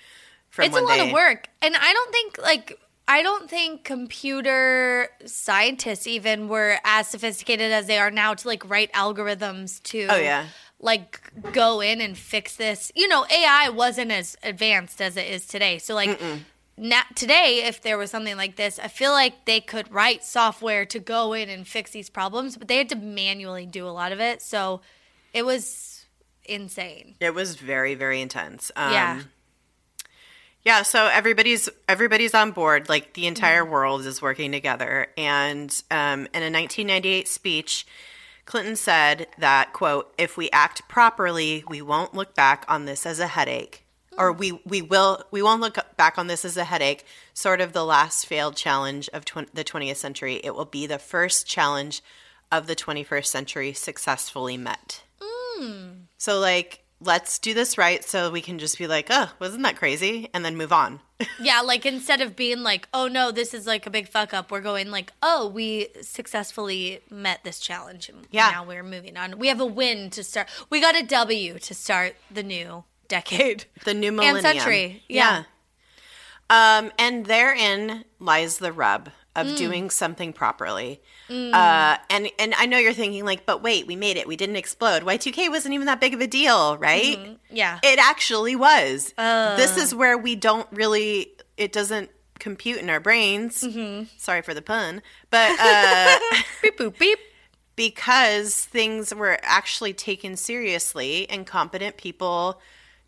From 0.48 0.64
it's 0.64 0.76
a 0.76 0.80
lot 0.80 0.96
they- 0.96 1.08
of 1.08 1.12
work 1.12 1.48
and 1.60 1.76
i 1.76 1.92
don't 1.92 2.10
think 2.12 2.38
like 2.38 2.78
i 3.08 3.22
don't 3.22 3.48
think 3.50 3.82
computer 3.84 5.08
scientists 5.26 6.06
even 6.06 6.48
were 6.48 6.78
as 6.84 7.08
sophisticated 7.08 7.72
as 7.72 7.86
they 7.86 7.98
are 7.98 8.10
now 8.10 8.34
to 8.34 8.46
like 8.46 8.68
write 8.68 8.92
algorithms 8.92 9.82
to 9.82 10.06
Oh, 10.10 10.16
yeah. 10.16 10.46
like 10.80 11.20
go 11.52 11.80
in 11.80 12.00
and 12.00 12.16
fix 12.16 12.56
this 12.56 12.92
you 12.94 13.08
know 13.08 13.24
ai 13.30 13.70
wasn't 13.70 14.12
as 14.12 14.36
advanced 14.42 15.00
as 15.00 15.16
it 15.16 15.26
is 15.26 15.46
today 15.46 15.78
so 15.78 15.94
like 15.94 16.20
na 16.76 17.00
today 17.16 17.64
if 17.66 17.80
there 17.82 17.98
was 17.98 18.10
something 18.10 18.36
like 18.36 18.54
this 18.56 18.78
i 18.78 18.86
feel 18.88 19.10
like 19.12 19.44
they 19.46 19.60
could 19.60 19.90
write 19.92 20.22
software 20.22 20.84
to 20.86 21.00
go 21.00 21.32
in 21.32 21.48
and 21.48 21.66
fix 21.66 21.90
these 21.90 22.08
problems 22.10 22.56
but 22.56 22.68
they 22.68 22.76
had 22.78 22.88
to 22.88 22.96
manually 22.96 23.66
do 23.66 23.86
a 23.86 23.90
lot 23.90 24.12
of 24.12 24.20
it 24.20 24.40
so 24.42 24.80
it 25.34 25.44
was 25.44 26.04
insane 26.44 27.14
It 27.20 27.34
was 27.34 27.56
very 27.56 27.94
very 27.94 28.20
intense. 28.20 28.70
Um, 28.76 28.92
Yeah. 28.92 29.22
Yeah, 30.68 30.82
so 30.82 31.06
everybody's 31.06 31.70
everybody's 31.88 32.34
on 32.34 32.50
board. 32.50 32.90
Like 32.90 33.14
the 33.14 33.26
entire 33.26 33.62
mm-hmm. 33.62 33.72
world 33.72 34.04
is 34.04 34.20
working 34.20 34.52
together. 34.52 35.06
And 35.16 35.70
um, 35.90 36.28
in 36.34 36.42
a 36.42 36.52
1998 36.52 37.26
speech, 37.26 37.86
Clinton 38.44 38.76
said 38.76 39.28
that 39.38 39.72
quote: 39.72 40.12
"If 40.18 40.36
we 40.36 40.50
act 40.50 40.86
properly, 40.86 41.64
we 41.70 41.80
won't 41.80 42.12
look 42.12 42.34
back 42.34 42.66
on 42.68 42.84
this 42.84 43.06
as 43.06 43.18
a 43.18 43.28
headache, 43.28 43.86
or 44.18 44.34
mm. 44.34 44.38
we 44.38 44.60
we 44.66 44.82
will 44.82 45.24
we 45.30 45.40
won't 45.40 45.62
look 45.62 45.78
back 45.96 46.18
on 46.18 46.26
this 46.26 46.44
as 46.44 46.58
a 46.58 46.64
headache. 46.64 47.06
Sort 47.32 47.62
of 47.62 47.72
the 47.72 47.82
last 47.82 48.26
failed 48.26 48.54
challenge 48.54 49.08
of 49.14 49.24
tw- 49.24 49.50
the 49.54 49.64
20th 49.64 49.96
century. 49.96 50.38
It 50.44 50.54
will 50.54 50.66
be 50.66 50.86
the 50.86 50.98
first 50.98 51.46
challenge 51.46 52.02
of 52.52 52.66
the 52.66 52.76
21st 52.76 53.24
century 53.24 53.72
successfully 53.72 54.58
met." 54.58 55.00
Mm. 55.18 56.08
So 56.18 56.38
like 56.38 56.84
let's 57.00 57.38
do 57.38 57.54
this 57.54 57.78
right 57.78 58.04
so 58.04 58.30
we 58.30 58.40
can 58.40 58.58
just 58.58 58.78
be 58.78 58.86
like, 58.86 59.06
oh, 59.10 59.30
wasn't 59.38 59.62
that 59.62 59.76
crazy? 59.76 60.28
And 60.34 60.44
then 60.44 60.56
move 60.56 60.72
on. 60.72 61.00
Yeah, 61.40 61.62
like 61.62 61.84
instead 61.84 62.20
of 62.20 62.36
being 62.36 62.62
like, 62.62 62.88
oh 62.94 63.08
no, 63.08 63.32
this 63.32 63.52
is 63.52 63.66
like 63.66 63.86
a 63.86 63.90
big 63.90 64.08
fuck 64.08 64.32
up, 64.32 64.52
we're 64.52 64.60
going 64.60 64.92
like, 64.92 65.12
oh, 65.20 65.48
we 65.48 65.88
successfully 66.00 67.00
met 67.10 67.42
this 67.42 67.58
challenge. 67.58 68.08
And 68.08 68.28
Yeah. 68.30 68.50
Now 68.50 68.64
we're 68.64 68.84
moving 68.84 69.16
on. 69.16 69.36
We 69.36 69.48
have 69.48 69.60
a 69.60 69.66
win 69.66 70.10
to 70.10 70.22
start. 70.22 70.48
We 70.70 70.80
got 70.80 70.96
a 70.96 71.02
W 71.02 71.58
to 71.58 71.74
start 71.74 72.14
the 72.30 72.44
new 72.44 72.84
decade. 73.08 73.64
the 73.84 73.94
new 73.94 74.12
millennium. 74.12 74.42
century, 74.42 75.02
yeah. 75.08 75.44
Yeah. 76.50 76.78
Um, 76.78 76.92
and 76.98 77.26
therein 77.26 78.04
lies 78.20 78.58
the 78.58 78.72
rub 78.72 79.10
of 79.40 79.46
Mm. 79.48 79.56
doing 79.56 79.90
something 79.90 80.32
properly. 80.32 81.00
Uh, 81.30 81.96
and 82.10 82.30
and 82.38 82.54
I 82.56 82.66
know 82.66 82.78
you're 82.78 82.92
thinking 82.94 83.24
like, 83.24 83.44
but 83.46 83.62
wait, 83.62 83.86
we 83.86 83.96
made 83.96 84.16
it. 84.16 84.26
We 84.26 84.36
didn't 84.36 84.56
explode. 84.56 85.02
Y2K 85.02 85.48
wasn't 85.50 85.74
even 85.74 85.86
that 85.86 86.00
big 86.00 86.14
of 86.14 86.20
a 86.20 86.26
deal, 86.26 86.76
right? 86.78 87.38
Yeah. 87.50 87.78
It 87.82 87.98
actually 87.98 88.56
was. 88.56 89.12
Uh. 89.18 89.56
This 89.56 89.76
is 89.76 89.94
where 89.94 90.16
we 90.16 90.34
don't 90.36 90.66
really. 90.72 91.32
It 91.56 91.72
doesn't 91.72 92.10
compute 92.38 92.78
in 92.78 92.88
our 92.88 93.00
brains. 93.00 93.62
Mm-hmm. 93.62 94.04
Sorry 94.16 94.42
for 94.42 94.54
the 94.54 94.62
pun, 94.62 95.02
but 95.30 95.50
uh, 95.60 96.18
beep 96.62 96.78
boop 96.78 96.98
beep. 96.98 97.18
because 97.76 98.64
things 98.66 99.14
were 99.14 99.38
actually 99.42 99.92
taken 99.92 100.36
seriously 100.36 101.28
and 101.30 101.46
competent 101.46 101.96
people 101.96 102.60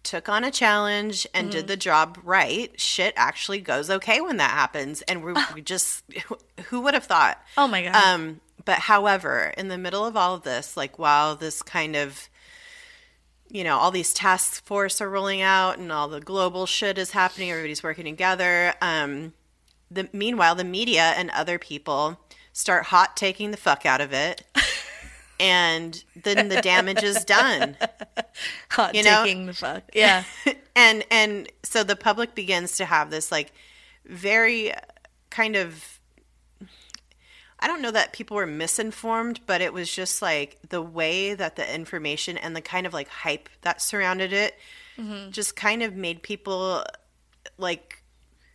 took 0.03 0.29
on 0.29 0.45
a 0.45 0.51
challenge 0.51 1.27
and 1.35 1.49
Mm-hmm. 1.49 1.59
did 1.59 1.67
the 1.69 1.77
job 1.77 2.19
right, 2.25 2.79
shit 2.81 3.13
actually 3.17 3.61
goes 3.61 3.91
okay 3.91 4.21
when 4.21 4.39
that 4.39 4.51
happens. 4.51 5.03
And 5.03 5.23
we, 5.23 5.35
we 5.55 5.61
just, 5.63 6.05
who 6.69 6.81
would 6.81 6.95
have 6.95 7.05
thought? 7.05 7.39
Oh 7.57 7.69
my 7.69 7.83
god. 7.83 7.95
Um, 7.95 8.41
but 8.65 8.79
however, 8.81 9.53
in 9.57 9.69
the 9.69 9.79
middle 9.79 10.05
of 10.07 10.17
all 10.17 10.35
of 10.35 10.43
this, 10.43 10.77
like 10.77 10.99
while 10.99 11.37
this 11.37 11.63
kind 11.63 11.97
of, 11.97 12.29
you 13.49 13.65
know, 13.65 13.77
all 13.79 13.91
these 13.91 14.13
task 14.15 14.65
force 14.65 15.01
are 15.01 15.11
rolling 15.11 15.41
out 15.43 15.79
and 15.79 15.91
all 15.91 16.09
the 16.09 16.21
global 16.21 16.67
shit 16.67 16.99
is 16.99 17.11
happening, 17.11 17.51
everybody's 17.51 17.83
working 17.83 18.05
together. 18.05 18.75
Um, 18.81 19.33
the 19.91 20.09
meanwhile, 20.13 20.55
the 20.55 20.63
media 20.65 21.15
and 21.17 21.31
other 21.31 21.59
people 21.59 22.21
start 22.53 22.87
hot 22.87 23.17
taking 23.17 23.51
the 23.51 23.57
fuck 23.57 23.85
out 23.85 24.01
of 24.01 24.13
it. 24.13 24.43
and 25.41 26.05
then 26.23 26.49
the 26.49 26.61
damage 26.61 27.03
is 27.03 27.25
done. 27.25 27.77
Hot 28.71 28.95
you 28.95 29.03
know- 29.03 29.25
taking 29.25 29.47
the 29.47 29.55
fuck. 29.55 29.83
Yeah. 29.95 30.25
and 30.77 31.05
and 31.11 31.51
so 31.63 31.83
the 31.83 31.97
public 31.97 32.35
begins 32.35 32.77
to 32.77 32.85
have 32.85 33.11
this 33.11 33.33
like 33.33 33.53
very 34.05 34.73
uh, 34.73 34.81
kind 35.31 35.57
of 35.57 35.99
I 37.63 37.67
don't 37.67 37.83
know 37.83 37.91
that 37.91 38.13
people 38.15 38.37
were 38.37 38.47
misinformed, 38.47 39.41
but 39.47 39.61
it 39.61 39.73
was 39.73 39.93
just 39.93 40.23
like 40.23 40.59
the 40.69 40.81
way 40.81 41.35
that 41.35 41.57
the 41.57 41.75
information 41.75 42.39
and 42.39 42.57
the 42.57 42.63
kind 42.63 42.87
of 42.87 42.95
like 42.95 43.09
hype 43.09 43.49
that 43.63 43.83
surrounded 43.83 44.33
it 44.33 44.55
mm-hmm. 44.99 45.31
just 45.31 45.57
kind 45.57 45.83
of 45.83 45.95
made 45.95 46.23
people 46.23 46.85
like 47.59 48.00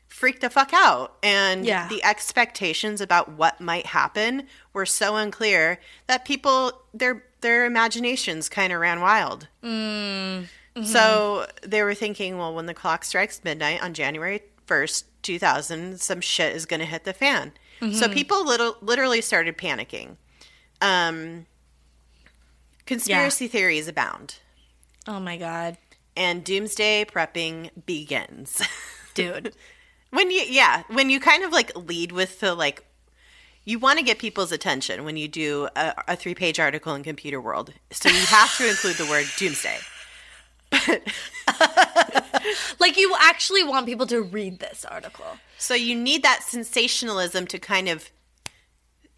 freak 0.08 0.39
the 0.39 0.49
fuck 0.49 0.72
out. 0.74 1.18
And 1.22 1.66
Yeah. 1.66 1.88
the 1.88 2.03
expectations 2.03 3.01
about 3.01 3.30
what 3.34 3.60
might 3.60 3.88
happen 3.88 4.47
were 4.74 4.86
so 4.86 5.16
unclear 5.16 5.80
that 6.08 6.26
people 6.26 6.84
their 6.93 7.26
their 7.41 7.66
imaginations 7.66 8.49
kind 8.49 8.74
of 8.74 8.80
ran 8.80 9.01
wild. 9.01 9.47
Mm. 9.64 10.47
Mm-hmm. 10.76 10.84
So 10.84 11.45
they 11.62 11.84
were 11.84 11.93
thinking, 11.93 12.38
well, 12.38 12.53
when 12.56 12.66
the 12.66 12.74
clock 12.74 13.03
strikes 13.06 13.39
midnight 13.43 13.84
on 13.84 13.93
January 13.93 14.41
1st, 14.68 15.03
2000, 15.22 16.01
some 16.01 16.22
shit 16.22 16.56
is 16.56 16.66
going 16.66 16.80
to 16.80 16.86
hit 16.86 17.03
the 17.03 17.14
fan. 17.14 17.53
So 17.80 17.86
mm-hmm. 17.88 18.14
people 18.14 18.43
little, 18.45 18.78
literally 18.82 19.22
started 19.22 19.58
panicking. 19.58 20.16
Um, 20.82 21.45
conspiracy 22.86 23.47
theories 23.47 23.88
abound, 23.88 24.36
Oh 25.08 25.20
my 25.20 25.38
god. 25.38 25.78
and 26.18 26.43
doomsday 26.43 27.06
prepping 27.06 27.70
begins. 27.86 28.62
Dude. 29.14 29.56
When 30.16 30.32
you, 30.32 30.41
yeah, 30.47 30.84
when 30.88 31.09
you 31.09 31.20
kind 31.20 31.43
of 31.43 31.51
like 31.51 31.76
lead 31.76 32.11
with 32.11 32.39
the 32.39 32.55
like, 32.55 32.84
you 33.66 33.80
want 33.80 33.97
to 33.99 34.05
get 34.05 34.20
people's 34.20 34.51
attention 34.51 35.03
when 35.05 35.18
you 35.18 35.28
do 35.28 35.68
a, 35.76 35.93
a 36.09 36.16
three 36.16 36.36
page 36.36 36.59
article 36.59 36.93
in 36.95 37.03
Computer 37.03 37.41
World. 37.41 37.74
So 37.91 38.09
you 38.09 38.26
have 38.28 38.55
to 38.57 38.70
include 38.70 38.95
the 38.97 39.05
word 39.05 39.26
doomsday. 39.38 39.78
But 40.72 41.01
like 42.80 42.97
you 42.97 43.16
actually 43.20 43.63
want 43.63 43.86
people 43.86 44.05
to 44.07 44.22
read 44.22 44.59
this 44.59 44.86
article. 44.86 45.26
So 45.57 45.74
you 45.74 45.95
need 45.95 46.24
that 46.24 46.43
sensationalism 46.43 47.47
to 47.47 47.59
kind 47.59 47.88
of, 47.89 48.09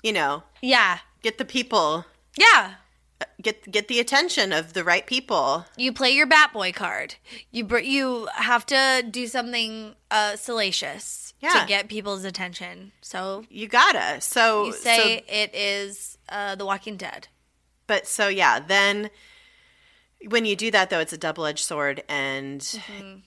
you 0.04 0.14
know, 0.14 0.44
Yeah. 0.62 1.00
get 1.24 1.38
the 1.38 1.46
people, 1.46 2.06
Yeah. 2.38 2.76
Get 3.42 3.70
get 3.72 3.88
the 3.88 4.00
attention 4.00 4.52
of 4.54 4.74
the 4.74 4.84
right 4.84 5.06
people. 5.06 5.66
You 5.78 5.94
play 5.94 6.12
your 6.12 6.26
Bat 6.28 6.54
Boy 6.54 6.72
card. 6.72 7.16
You 7.52 7.64
br- 7.66 7.80
you 7.80 8.28
have 8.36 8.66
to 8.68 9.04
do 9.10 9.28
something 9.28 9.96
uh, 10.12 10.36
salacious 10.36 11.34
Yeah. 11.40 11.62
to 11.62 11.66
get 11.68 11.88
people's 11.90 12.24
attention. 12.24 12.92
So 13.02 13.46
You 13.50 13.68
gotta. 13.68 14.22
So 14.22 14.66
you 14.68 14.74
say 14.74 15.18
so, 15.20 15.24
it 15.34 15.52
is 15.56 16.18
uh, 16.30 16.56
The 16.56 16.66
Walking 16.66 16.98
Dead. 16.98 17.28
but 17.86 18.08
so 18.08 18.28
yeah. 18.28 18.60
Then 18.60 19.10
when 20.28 20.46
you 20.46 20.56
do 20.56 20.72
that, 20.72 20.90
though, 20.90 21.00
it's 21.00 21.14
a 21.14 21.18
double 21.18 21.46
edged 21.46 21.64
sword, 21.64 22.04
and 22.10 22.60
Mm-hmm. 22.62 23.20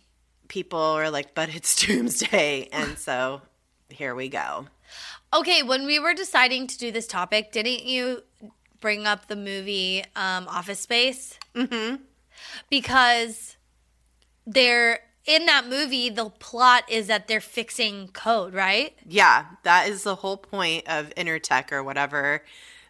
people 0.48 0.80
are 0.80 1.08
like, 1.10 1.34
"But 1.34 1.54
it's 1.54 1.76
Doomsday," 1.86 2.68
and 2.72 2.98
so 2.98 3.42
here 3.88 4.14
we 4.14 4.28
go. 4.28 4.66
Okay, 5.32 5.62
when 5.62 5.86
we 5.86 6.00
were 6.00 6.14
deciding 6.14 6.66
to 6.66 6.76
do 6.76 6.90
this 6.90 7.06
topic, 7.06 7.52
didn't 7.52 7.84
you 7.84 8.24
bring 8.80 9.06
up 9.06 9.28
the 9.28 9.36
movie 9.36 10.02
um, 10.16 10.48
Office 10.48 10.80
Space? 10.80 11.38
Mm-hmm. 11.54 11.96
Because 12.68 13.56
they're 14.46 15.00
in 15.26 15.46
that 15.46 15.68
movie. 15.68 16.10
The 16.10 16.30
plot 16.30 16.84
is 16.90 17.06
that 17.08 17.28
they're 17.28 17.40
fixing 17.40 18.08
code, 18.08 18.54
right? 18.54 18.94
Yeah, 19.06 19.46
that 19.64 19.88
is 19.88 20.02
the 20.02 20.14
whole 20.14 20.36
point 20.36 20.88
of 20.88 21.12
Intertech 21.16 21.72
or 21.72 21.82
whatever. 21.82 22.42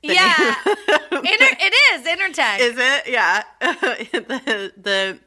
yeah, 0.03 0.55
Inter- 0.67 1.57
it 1.61 1.75
is 1.93 2.07
Intertech. 2.07 2.59
Is 2.61 2.77
it? 2.79 3.03
Yeah. 3.09 3.43
the, 3.61 4.73
the 4.77 5.19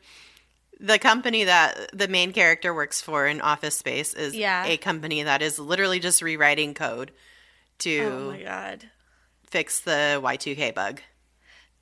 the 0.80 1.00
company 1.00 1.46
that 1.46 1.92
the 1.94 2.08
main 2.10 2.34
character 2.34 2.74
works 2.74 3.00
for 3.02 3.26
in 3.28 3.40
Office 3.40 3.76
Space 3.76 4.14
is 4.14 4.36
Yeah. 4.36 4.66
a 4.66 4.76
company 4.78 5.24
that 5.24 5.42
is 5.42 5.58
literally 5.60 6.00
just 6.00 6.22
rewriting 6.22 6.74
code 6.74 7.12
oh 7.16 7.20
to 7.80 8.32
my 8.32 8.42
god, 8.42 8.90
fix 9.54 9.80
the 9.82 10.20
Y2K 10.24 10.74
bug. 10.74 11.00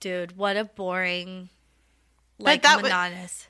dude, 0.02 0.36
what 0.36 0.58
a 0.58 0.66
boring, 0.66 1.48
like 2.38 2.62
monotonous. 2.64 3.48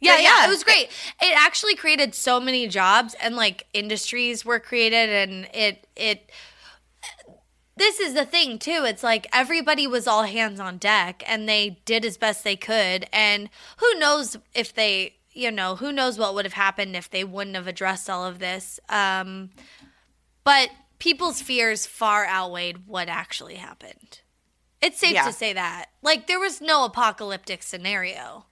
yeah, 0.00 0.18
yeah, 0.18 0.22
yeah, 0.22 0.46
it 0.46 0.50
was 0.50 0.62
great. 0.62 0.88
It 1.22 1.34
actually 1.34 1.74
created 1.74 2.14
so 2.14 2.38
many 2.38 2.68
jobs 2.68 3.16
and 3.22 3.36
like 3.36 3.66
industries 3.72 4.44
were 4.44 4.60
created, 4.60 5.08
and 5.08 5.48
it 5.54 5.86
it. 5.96 6.30
This 7.76 8.00
is 8.00 8.12
the 8.12 8.26
thing 8.26 8.58
too. 8.58 8.84
It's 8.84 9.02
like 9.02 9.26
everybody 9.32 9.86
was 9.86 10.06
all 10.06 10.24
hands 10.24 10.60
on 10.60 10.76
deck, 10.76 11.22
and 11.26 11.48
they 11.48 11.80
did 11.86 12.04
as 12.04 12.18
best 12.18 12.44
they 12.44 12.56
could. 12.56 13.06
And 13.14 13.48
who 13.78 13.98
knows 13.98 14.36
if 14.54 14.74
they, 14.74 15.14
you 15.32 15.50
know, 15.50 15.76
who 15.76 15.90
knows 15.90 16.18
what 16.18 16.34
would 16.34 16.44
have 16.44 16.52
happened 16.52 16.94
if 16.94 17.08
they 17.08 17.24
wouldn't 17.24 17.56
have 17.56 17.66
addressed 17.66 18.10
all 18.10 18.26
of 18.26 18.40
this. 18.40 18.78
Um, 18.90 19.50
but 20.44 20.68
people's 21.04 21.42
fears 21.42 21.84
far 21.84 22.26
outweighed 22.26 22.86
what 22.86 23.10
actually 23.10 23.56
happened. 23.56 24.20
It's 24.80 24.98
safe 24.98 25.12
Yeah. 25.12 25.26
to 25.26 25.34
say 25.34 25.52
that. 25.52 25.90
Like 26.00 26.26
there 26.26 26.40
was 26.40 26.62
no 26.62 26.86
apocalyptic 26.86 27.62
scenario. 27.62 28.46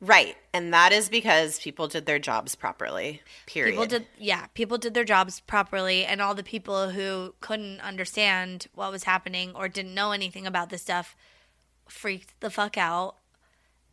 Right. 0.00 0.36
And 0.52 0.74
that 0.74 0.92
is 0.92 1.08
because 1.08 1.60
people 1.60 1.86
did 1.86 2.06
their 2.06 2.18
jobs 2.18 2.56
properly. 2.56 3.22
Period. 3.46 3.70
People 3.70 3.86
did 3.86 4.06
yeah, 4.18 4.46
people 4.54 4.78
did 4.78 4.94
their 4.94 5.04
jobs 5.04 5.38
properly 5.38 6.04
and 6.04 6.20
all 6.20 6.34
the 6.34 6.42
people 6.42 6.90
who 6.90 7.36
couldn't 7.40 7.80
understand 7.82 8.66
what 8.74 8.90
was 8.90 9.04
happening 9.04 9.52
or 9.54 9.68
didn't 9.68 9.94
know 9.94 10.10
anything 10.10 10.48
about 10.48 10.70
this 10.70 10.82
stuff 10.82 11.14
freaked 11.88 12.34
the 12.40 12.50
fuck 12.50 12.76
out 12.76 13.14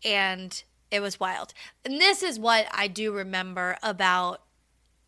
and 0.03 0.63
it 0.89 0.99
was 0.99 1.19
wild. 1.19 1.53
And 1.85 2.01
this 2.01 2.23
is 2.23 2.39
what 2.39 2.65
I 2.71 2.87
do 2.87 3.11
remember 3.11 3.77
about 3.83 4.41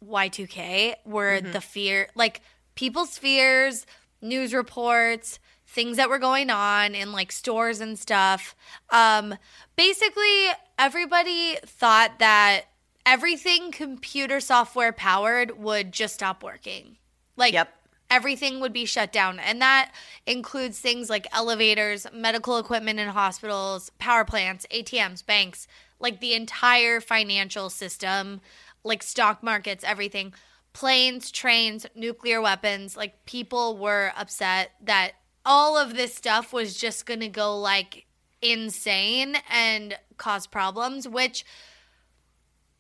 Y2K 0.08 0.96
were 1.06 1.42
the 1.42 1.62
fear 1.62 2.10
like 2.16 2.42
people's 2.76 3.18
fears, 3.18 3.86
news 4.22 4.54
reports, 4.54 5.40
things 5.68 5.98
that 5.98 6.10
were 6.10 6.20
going 6.20 6.50
on 6.50 6.96
in 6.96 7.12
like 7.12 7.32
stores 7.32 7.80
and 7.82 7.98
stuff. 7.98 8.56
Um 8.90 9.36
basically 9.76 10.48
everybody 10.78 11.58
thought 11.66 12.20
that 12.20 12.64
everything 13.06 13.72
computer 13.72 14.40
software 14.40 14.94
powered 14.94 15.58
would 15.58 15.92
just 15.92 16.14
stop 16.16 16.44
working. 16.44 16.98
Like 17.36 17.54
Yep. 17.54 17.74
everything 18.10 18.60
would 18.60 18.74
be 18.74 18.86
shut 18.86 19.12
down. 19.12 19.40
And 19.40 19.62
that 19.62 19.92
includes 20.26 20.80
things 20.80 21.10
like 21.10 21.28
elevators, 21.34 22.06
medical 22.14 22.58
equipment 22.58 23.00
in 23.00 23.10
hospitals, 23.10 23.92
power 24.00 24.24
plants, 24.24 24.66
ATMs, 24.72 25.26
banks, 25.26 25.68
like 26.00 26.20
the 26.20 26.34
entire 26.34 27.00
financial 27.02 27.70
system, 27.70 28.42
like 28.84 29.04
stock 29.04 29.44
markets, 29.44 29.84
everything. 29.84 30.34
Planes, 30.74 31.30
trains, 31.30 31.86
nuclear 31.94 32.42
weapons, 32.42 32.98
like 32.98 33.26
people 33.26 33.78
were 33.78 34.12
upset 34.18 34.72
that 34.82 35.12
all 35.46 35.78
of 35.78 35.96
this 35.96 36.16
stuff 36.16 36.52
was 36.52 36.76
just 36.76 37.06
going 37.06 37.20
to 37.20 37.28
go 37.28 37.60
like 37.60 38.08
insane 38.42 39.36
and 39.52 39.98
cause 40.18 40.48
problems, 40.48 41.08
which, 41.08 41.46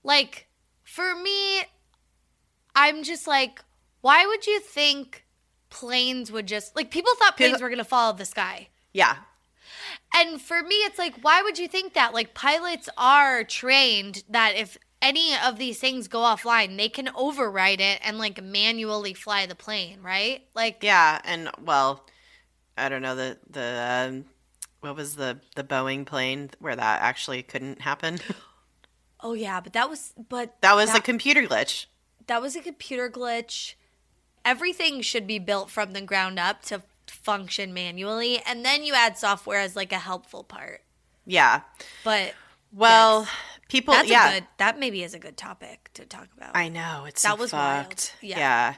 like, 0.03 0.47
for 0.83 1.15
me, 1.15 1.61
I'm 2.75 3.03
just 3.03 3.27
like, 3.27 3.63
why 4.01 4.25
would 4.25 4.45
you 4.47 4.59
think 4.59 5.25
planes 5.69 6.31
would 6.31 6.47
just, 6.47 6.75
like, 6.75 6.91
people 6.91 7.13
thought 7.15 7.37
planes 7.37 7.61
were 7.61 7.69
going 7.69 7.77
to 7.77 7.85
fall 7.85 8.07
out 8.07 8.13
of 8.13 8.17
the 8.17 8.25
sky. 8.25 8.69
Yeah. 8.91 9.17
And 10.13 10.41
for 10.41 10.61
me, 10.61 10.75
it's 10.75 10.99
like, 10.99 11.15
why 11.21 11.41
would 11.41 11.57
you 11.57 11.67
think 11.67 11.93
that? 11.93 12.13
Like, 12.13 12.33
pilots 12.33 12.89
are 12.97 13.43
trained 13.43 14.23
that 14.29 14.55
if 14.55 14.77
any 15.03 15.35
of 15.35 15.57
these 15.57 15.77
things 15.77 16.07
go 16.07 16.19
offline, 16.19 16.77
they 16.77 16.89
can 16.89 17.09
override 17.13 17.81
it 17.81 17.99
and 18.03 18.17
like 18.17 18.41
manually 18.41 19.13
fly 19.13 19.45
the 19.45 19.53
plane, 19.53 19.99
right? 20.01 20.43
Like, 20.55 20.77
Yeah, 20.81 21.19
and 21.25 21.49
well, 21.63 22.05
I 22.77 22.89
don't 22.89 23.01
know 23.03 23.15
the 23.15 23.37
the 23.47 24.07
um, 24.09 24.25
what 24.79 24.95
was 24.95 25.15
the 25.15 25.39
the 25.55 25.63
Boeing 25.63 26.05
plane 26.05 26.49
where 26.59 26.75
that 26.75 27.01
actually 27.01 27.43
couldn't 27.43 27.81
happen. 27.81 28.19
oh 29.19 29.33
yeah, 29.33 29.59
but 29.59 29.73
that 29.73 29.89
was, 29.89 30.13
but 30.29 30.55
that 30.61 30.75
was 30.75 30.95
a 30.95 31.01
computer 31.01 31.43
glitch. 31.43 31.85
that 32.27 32.41
was 32.41 32.55
a 32.55 32.61
computer 32.61 33.09
glitch. 33.09 33.75
Everything 34.45 35.01
should 35.01 35.27
be 35.27 35.39
built 35.39 35.69
from 35.69 35.91
the 35.91 36.01
ground 36.01 36.39
up 36.39 36.61
to 36.63 36.81
function 37.07 37.73
manually, 37.73 38.41
and 38.45 38.65
then 38.65 38.83
you 38.85 38.93
add 38.93 39.17
software 39.17 39.59
as 39.59 39.75
like 39.75 39.91
a 39.91 39.99
helpful 39.99 40.43
part. 40.43 40.81
Yeah. 41.25 41.61
But 42.03 42.33
Well, 42.73 43.27
people. 43.73 43.93
that's 43.93 44.09
yeah, 44.09 44.29
a 44.29 44.33
good. 44.35 44.47
That 44.57 44.79
maybe 44.79 45.03
is 45.03 45.13
a 45.13 45.19
good 45.19 45.35
topic 45.35 45.89
to 45.95 46.05
talk 46.05 46.27
about. 46.37 46.55
I 46.55 46.69
know 46.69 47.03
it's 47.07 47.21
That 47.23 47.31
so 47.31 47.35
was 47.35 47.51
wild. 47.51 48.11
Yeah. 48.21 48.75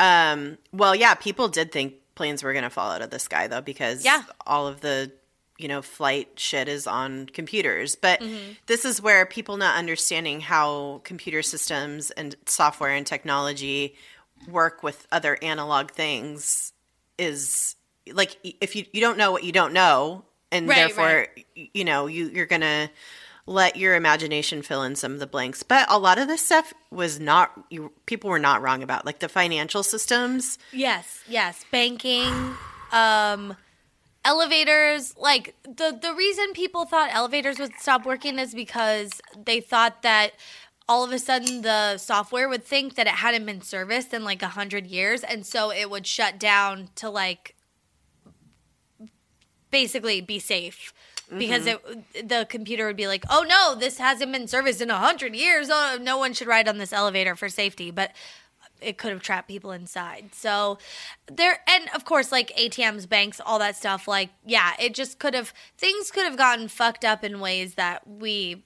Yeah. 0.00 0.32
Um. 0.32 0.58
Well, 0.72 0.94
yeah. 0.94 1.14
People 1.14 1.48
did 1.48 1.70
think 1.72 1.94
planes 2.14 2.42
were 2.42 2.52
going 2.52 2.64
to 2.64 2.70
fall 2.70 2.90
out 2.90 3.02
of 3.02 3.10
the 3.10 3.18
sky 3.18 3.46
though, 3.48 3.60
because 3.60 4.04
Yeah. 4.04 4.22
all 4.46 4.66
of 4.66 4.80
the 4.80 5.12
you 5.58 5.66
know 5.68 5.82
flight 5.82 6.28
shit 6.36 6.68
is 6.68 6.86
on 6.86 7.26
computers. 7.26 7.96
But 7.96 8.20
Mm-hmm. 8.20 8.52
this 8.66 8.84
is 8.84 9.02
where 9.02 9.26
people 9.26 9.56
not 9.56 9.76
understanding 9.76 10.40
how 10.40 11.00
computer 11.04 11.42
systems 11.42 12.10
and 12.12 12.34
software 12.46 12.92
and 12.94 13.06
technology 13.06 13.96
work 14.48 14.82
with 14.84 15.06
other 15.10 15.36
analog 15.42 15.90
things 15.90 16.72
is 17.18 17.74
like 18.12 18.38
if 18.44 18.76
you 18.76 18.84
you 18.92 19.00
don't 19.00 19.18
know 19.18 19.32
what 19.32 19.42
you 19.42 19.50
don't 19.52 19.72
know 19.72 20.24
and 20.52 20.68
Right, 20.68 20.76
therefore 20.76 21.26
y 21.56 21.70
you 21.74 21.84
know 21.84 22.06
you 22.06 22.28
you're 22.28 22.46
going 22.46 22.62
to 22.62 22.88
let 23.48 23.76
your 23.76 23.94
imagination 23.94 24.62
fill 24.62 24.82
in 24.82 24.94
some 24.94 25.12
of 25.12 25.20
the 25.20 25.26
blanks. 25.26 25.62
But 25.62 25.86
a 25.90 25.98
lot 25.98 26.18
of 26.18 26.28
this 26.28 26.42
stuff 26.42 26.74
was 26.90 27.18
not 27.18 27.52
you, 27.70 27.92
people 28.06 28.30
were 28.30 28.38
not 28.38 28.62
wrong 28.62 28.82
about 28.82 29.06
like 29.06 29.18
the 29.20 29.28
financial 29.28 29.82
systems. 29.82 30.58
Yes, 30.72 31.22
yes. 31.26 31.64
Banking, 31.70 32.54
um 32.92 33.56
elevators, 34.24 35.16
like 35.16 35.54
the 35.64 35.98
the 36.00 36.14
reason 36.14 36.52
people 36.52 36.84
thought 36.84 37.10
elevators 37.12 37.58
would 37.58 37.72
stop 37.78 38.04
working 38.04 38.38
is 38.38 38.54
because 38.54 39.20
they 39.42 39.60
thought 39.60 40.02
that 40.02 40.32
all 40.88 41.04
of 41.04 41.12
a 41.12 41.18
sudden 41.18 41.62
the 41.62 41.96
software 41.98 42.48
would 42.48 42.64
think 42.64 42.94
that 42.94 43.06
it 43.06 43.14
hadn't 43.14 43.46
been 43.46 43.60
serviced 43.62 44.12
in 44.12 44.24
like 44.24 44.42
a 44.42 44.48
hundred 44.48 44.86
years. 44.86 45.22
And 45.22 45.44
so 45.44 45.70
it 45.70 45.90
would 45.90 46.06
shut 46.06 46.38
down 46.38 46.88
to 46.96 47.08
like 47.10 47.54
basically 49.70 50.20
be 50.20 50.38
safe 50.38 50.92
because 51.36 51.66
it 51.66 52.28
the 52.28 52.46
computer 52.48 52.86
would 52.86 52.96
be 52.96 53.06
like 53.06 53.24
oh 53.28 53.44
no 53.46 53.74
this 53.78 53.98
hasn't 53.98 54.32
been 54.32 54.48
serviced 54.48 54.80
in 54.80 54.90
a 54.90 54.98
hundred 54.98 55.34
years. 55.34 55.68
Oh 55.70 55.98
no 56.00 56.16
one 56.16 56.32
should 56.32 56.48
ride 56.48 56.68
on 56.68 56.78
this 56.78 56.92
elevator 56.92 57.36
for 57.36 57.48
safety. 57.48 57.90
But 57.90 58.12
it 58.80 58.96
could 58.96 59.10
have 59.10 59.22
trapped 59.22 59.48
people 59.48 59.72
inside. 59.72 60.30
So 60.34 60.78
there 61.26 61.60
and 61.68 61.88
of 61.94 62.04
course 62.04 62.32
like 62.32 62.54
atms 62.56 63.08
banks 63.08 63.40
all 63.44 63.58
that 63.58 63.76
stuff 63.76 64.06
like 64.06 64.30
yeah 64.46 64.72
it 64.78 64.94
just 64.94 65.18
could 65.18 65.34
have 65.34 65.52
things 65.76 66.10
could 66.10 66.24
have 66.24 66.36
gotten 66.36 66.68
fucked 66.68 67.04
up 67.04 67.24
in 67.24 67.40
ways 67.40 67.74
that 67.74 68.06
we 68.08 68.64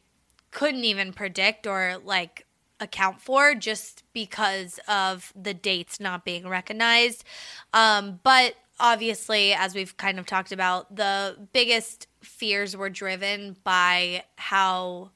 couldn't 0.50 0.84
even 0.84 1.12
predict 1.12 1.66
or 1.66 1.96
like 2.04 2.46
account 2.82 3.20
for 3.20 3.54
just 3.54 4.02
because 4.12 4.78
of 4.86 5.32
the 5.40 5.54
dates 5.54 6.00
not 6.00 6.24
being 6.24 6.48
recognized. 6.48 7.24
Um, 7.72 8.20
but 8.22 8.54
obviously, 8.78 9.54
as 9.54 9.74
we've 9.74 9.96
kind 9.96 10.18
of 10.18 10.26
talked 10.26 10.52
about, 10.52 10.94
the 10.94 11.36
biggest 11.52 12.08
fears 12.23 12.77
were 12.77 12.91
driven 12.91 13.57
by 13.64 14.25
how 14.37 15.11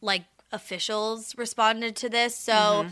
like 0.00 0.24
officials 0.52 1.36
responded 1.36 1.96
to 1.96 2.08
this. 2.08 2.36
So, 2.36 2.86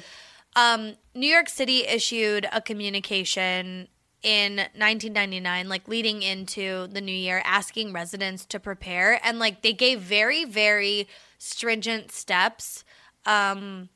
um, 0.57 0.97
New 1.15 1.27
York 1.27 1.49
City 1.49 1.87
issued 1.87 2.49
a 2.53 2.61
communication 2.61 3.89
in 4.23 4.57
1999, 4.57 5.69
like 5.69 5.87
leading 5.87 6.23
into 6.23 6.89
the 6.89 7.01
new 7.01 7.13
year, 7.13 7.41
asking 7.45 7.93
residents 7.93 8.45
to 8.47 8.59
prepare. 8.59 9.21
And 9.25 9.39
like 9.39 9.63
they 9.63 9.73
gave 9.73 10.01
very, 10.01 10.45
very 10.45 11.09
stringent 11.39 12.11
steps 12.11 12.85
um, 13.27 13.89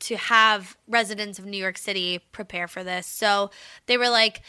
to 0.00 0.16
have 0.16 0.76
residents 0.86 1.38
of 1.38 1.46
New 1.46 1.56
York 1.58 1.78
City 1.78 2.20
prepare 2.32 2.68
for 2.68 2.84
this. 2.84 3.06
So 3.06 3.50
they 3.86 3.96
were 3.96 4.10
like, 4.10 4.42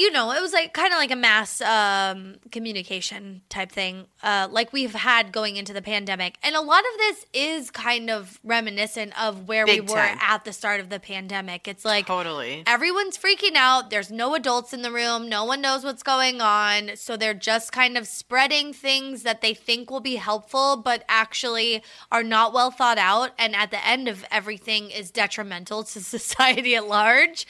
you 0.00 0.10
know, 0.10 0.32
it 0.32 0.40
was 0.40 0.54
like 0.54 0.72
kind 0.72 0.94
of 0.94 0.98
like 0.98 1.10
a 1.10 1.16
mass 1.16 1.60
um, 1.60 2.36
communication 2.50 3.42
type 3.50 3.70
thing, 3.70 4.06
uh, 4.22 4.48
like 4.50 4.72
we've 4.72 4.94
had 4.94 5.30
going 5.30 5.56
into 5.56 5.74
the 5.74 5.82
pandemic. 5.82 6.38
And 6.42 6.56
a 6.56 6.62
lot 6.62 6.80
of 6.80 6.98
this 6.98 7.26
is 7.34 7.70
kind 7.70 8.08
of 8.08 8.40
reminiscent 8.42 9.12
of 9.20 9.46
where 9.46 9.66
we 9.66 9.82
were 9.82 9.88
time. 9.88 10.16
at 10.22 10.46
the 10.46 10.54
start 10.54 10.80
of 10.80 10.88
the 10.88 10.98
pandemic. 10.98 11.68
It's 11.68 11.84
like 11.84 12.06
totally 12.06 12.62
everyone's 12.66 13.18
freaking 13.18 13.56
out. 13.56 13.90
There's 13.90 14.10
no 14.10 14.34
adults 14.34 14.72
in 14.72 14.80
the 14.80 14.90
room. 14.90 15.28
No 15.28 15.44
one 15.44 15.60
knows 15.60 15.84
what's 15.84 16.02
going 16.02 16.40
on. 16.40 16.92
So 16.94 17.18
they're 17.18 17.34
just 17.34 17.70
kind 17.70 17.98
of 17.98 18.06
spreading 18.06 18.72
things 18.72 19.22
that 19.24 19.42
they 19.42 19.52
think 19.52 19.90
will 19.90 20.00
be 20.00 20.16
helpful, 20.16 20.78
but 20.78 21.04
actually 21.10 21.82
are 22.10 22.22
not 22.22 22.54
well 22.54 22.70
thought 22.70 22.96
out. 22.96 23.32
And 23.38 23.54
at 23.54 23.70
the 23.70 23.86
end 23.86 24.08
of 24.08 24.24
everything 24.30 24.90
is 24.90 25.10
detrimental 25.10 25.84
to 25.84 26.00
society 26.00 26.74
at 26.74 26.88
large, 26.88 27.46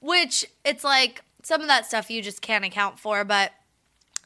which 0.00 0.46
it's 0.64 0.84
like 0.84 1.24
some 1.48 1.62
of 1.62 1.66
that 1.68 1.86
stuff 1.86 2.10
you 2.10 2.20
just 2.20 2.42
can't 2.42 2.62
account 2.62 2.98
for. 2.98 3.24
But 3.24 3.52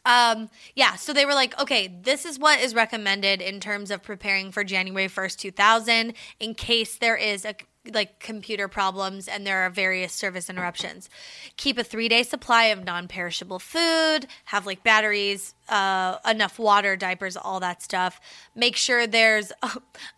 um, 0.04 0.50
yeah, 0.74 0.96
so 0.96 1.12
they 1.12 1.24
were 1.24 1.34
like, 1.34 1.58
okay, 1.60 1.86
this 2.02 2.26
is 2.26 2.36
what 2.36 2.58
is 2.58 2.74
recommended 2.74 3.40
in 3.40 3.60
terms 3.60 3.92
of 3.92 4.02
preparing 4.02 4.50
for 4.50 4.64
January 4.64 5.06
1st, 5.06 5.36
2000, 5.38 6.14
in 6.40 6.54
case 6.54 6.96
there 6.96 7.16
is 7.16 7.44
a 7.44 7.54
like 7.90 8.20
computer 8.20 8.68
problems 8.68 9.26
and 9.26 9.46
there 9.46 9.62
are 9.62 9.70
various 9.70 10.12
service 10.12 10.48
interruptions. 10.48 11.10
Keep 11.56 11.78
a 11.78 11.84
three 11.84 12.08
day 12.08 12.22
supply 12.22 12.64
of 12.66 12.84
non 12.84 13.08
perishable 13.08 13.58
food, 13.58 14.26
have 14.46 14.66
like 14.66 14.84
batteries, 14.84 15.54
uh, 15.68 16.18
enough 16.28 16.58
water, 16.58 16.96
diapers, 16.96 17.36
all 17.36 17.58
that 17.60 17.82
stuff. 17.82 18.20
Make 18.54 18.76
sure 18.76 19.06
there's 19.06 19.52
a, 19.62 19.70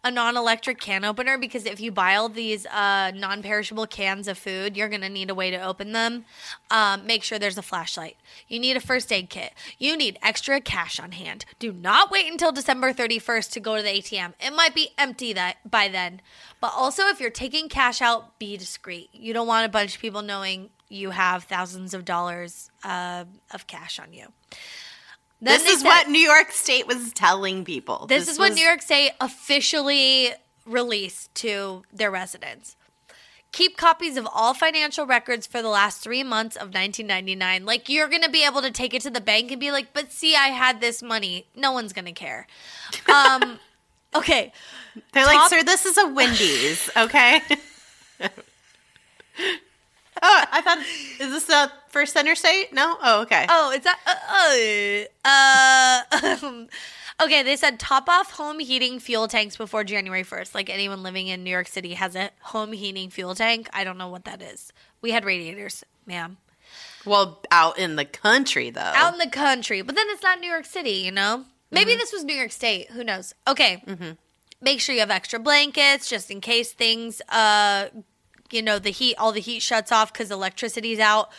a 0.02 0.10
non 0.10 0.36
electric 0.36 0.78
can 0.78 1.04
opener 1.04 1.38
because 1.38 1.64
if 1.64 1.80
you 1.80 1.90
buy 1.90 2.16
all 2.16 2.28
these 2.28 2.66
uh, 2.66 3.12
non 3.14 3.42
perishable 3.42 3.86
cans 3.86 4.28
of 4.28 4.36
food, 4.36 4.76
you're 4.76 4.88
going 4.88 5.00
to 5.00 5.08
need 5.08 5.30
a 5.30 5.34
way 5.34 5.50
to 5.50 5.60
open 5.60 5.92
them. 5.92 6.24
Um, 6.70 7.06
make 7.06 7.22
sure 7.22 7.38
there's 7.38 7.58
a 7.58 7.62
flashlight. 7.62 8.16
You 8.48 8.58
need 8.58 8.76
a 8.76 8.80
first 8.80 9.12
aid 9.12 9.30
kit. 9.30 9.52
You 9.78 9.96
need 9.96 10.18
extra 10.22 10.60
cash 10.60 11.00
on 11.00 11.12
hand. 11.12 11.44
Do 11.58 11.72
not 11.72 12.10
wait 12.10 12.30
until 12.30 12.52
December 12.52 12.92
31st 12.92 13.50
to 13.52 13.60
go 13.60 13.76
to 13.76 13.82
the 13.82 13.88
ATM. 13.88 14.34
It 14.40 14.54
might 14.54 14.74
be 14.74 14.90
empty 14.98 15.32
that 15.32 15.70
by 15.70 15.88
then. 15.88 16.20
But 16.60 16.72
also, 16.74 17.04
if 17.08 17.20
you're 17.20 17.30
taking 17.30 17.53
cash 17.68 18.02
out, 18.02 18.38
be 18.38 18.56
discreet. 18.56 19.10
You 19.12 19.32
don't 19.32 19.46
want 19.46 19.66
a 19.66 19.68
bunch 19.68 19.96
of 19.96 20.00
people 20.00 20.22
knowing 20.22 20.70
you 20.88 21.10
have 21.10 21.44
thousands 21.44 21.94
of 21.94 22.04
dollars 22.04 22.70
uh, 22.84 23.24
of 23.52 23.66
cash 23.66 23.98
on 23.98 24.12
you. 24.12 24.26
Then 25.40 25.58
this 25.58 25.68
is 25.68 25.80
said- 25.80 25.86
what 25.88 26.08
new 26.08 26.20
york 26.20 26.52
state 26.52 26.86
was 26.86 27.12
telling 27.12 27.64
people 27.64 28.06
this, 28.06 28.28
is 28.28 28.38
what 28.38 28.54
New 28.54 28.64
York 28.64 28.80
State 28.80 29.12
officially 29.20 30.30
released 30.66 31.34
to 31.36 31.82
their 31.92 32.10
residents. 32.10 32.76
Keep 33.52 33.76
copies 33.76 34.16
of 34.16 34.26
all 34.32 34.52
financial 34.52 35.06
records 35.06 35.46
for 35.46 35.62
the 35.62 35.68
last 35.68 36.00
three 36.02 36.24
months 36.24 36.56
of 36.56 36.74
1999. 36.74 37.64
Like, 37.64 37.88
you're 37.88 38.08
going 38.08 38.22
to 38.22 38.30
be 38.30 38.44
able 38.44 38.62
to 38.62 38.70
take 38.72 38.94
it 38.94 39.02
to 39.02 39.10
the 39.10 39.20
bank 39.20 39.52
and 39.52 39.60
be 39.60 39.70
like, 39.70 39.92
but 39.92 40.10
see, 40.10 40.34
I 40.34 40.48
had 40.48 40.80
this 40.80 41.02
money. 41.02 41.46
No 41.54 41.70
one's 41.70 41.92
going 41.92 42.06
to 42.06 42.12
care. 42.12 42.48
Um, 43.08 43.60
okay. 44.14 44.52
they're 45.12 45.26
like 45.26 45.48
sir 45.50 45.62
this 45.62 45.86
is 45.86 45.96
a 45.98 46.06
wendy's 46.08 46.88
okay 46.96 47.40
oh 50.22 50.44
i 50.52 50.60
thought 50.60 50.78
is 50.78 51.32
this 51.32 51.44
the 51.44 51.70
first 51.88 52.12
center 52.12 52.34
state 52.34 52.72
no 52.72 52.96
oh 53.02 53.22
okay 53.22 53.46
Oh, 53.48 53.72
is 53.72 53.82
that? 53.84 53.98
Uh, 55.24 56.44
uh, 56.44 56.46
um, 56.46 56.68
okay, 57.22 57.42
they 57.42 57.56
said 57.56 57.78
top 57.78 58.08
off 58.08 58.32
home 58.32 58.58
heating 58.58 58.98
fuel 58.98 59.28
tanks 59.28 59.56
before 59.56 59.84
January 59.84 60.24
1st. 60.24 60.54
Like 60.54 60.70
anyone 60.70 61.02
living 61.02 61.28
in 61.28 61.44
New 61.44 61.50
York 61.50 61.68
City 61.68 61.94
has 61.94 62.16
a 62.16 62.30
home 62.40 62.72
heating 62.72 63.10
fuel 63.10 63.34
tank. 63.34 63.68
I 63.72 63.84
don't 63.84 63.98
know 63.98 64.08
what 64.08 64.24
that 64.24 64.42
is. 64.42 64.72
We 65.00 65.10
had 65.12 65.24
radiators, 65.24 65.84
ma'am. 66.06 66.38
well 67.04 67.40
out 67.50 67.78
in 67.78 67.96
the 67.96 68.04
country 68.04 68.70
though 68.70 68.80
Out 68.80 69.12
in 69.12 69.18
the 69.18 69.28
country, 69.28 69.82
but 69.82 69.94
then 69.94 70.06
it's 70.10 70.22
not 70.22 70.40
New 70.40 70.50
York 70.50 70.64
City, 70.64 70.90
you 71.04 71.12
know? 71.12 71.44
Maybe 71.74 71.96
this 71.96 72.12
was 72.12 72.24
New 72.24 72.34
York 72.34 72.52
State. 72.52 72.90
Who 72.90 73.04
knows? 73.04 73.34
Okay. 73.46 73.82
Make 74.60 74.80
sure 74.80 74.94
you 74.94 75.00
have 75.00 75.10
extra 75.10 75.38
blankets 75.38 76.08
just 76.08 76.30
in 76.30 76.40
case 76.40 76.72
things, 76.72 77.20
uh, 77.28 77.88
you 78.50 78.62
know, 78.62 78.78
the 78.78 78.90
heat, 78.90 79.16
all 79.18 79.32
the 79.32 79.40
heat 79.40 79.60
shuts 79.60 79.92
off 79.92 80.12
because 80.12 80.30
electricity's 80.30 80.98
out. 81.00 81.30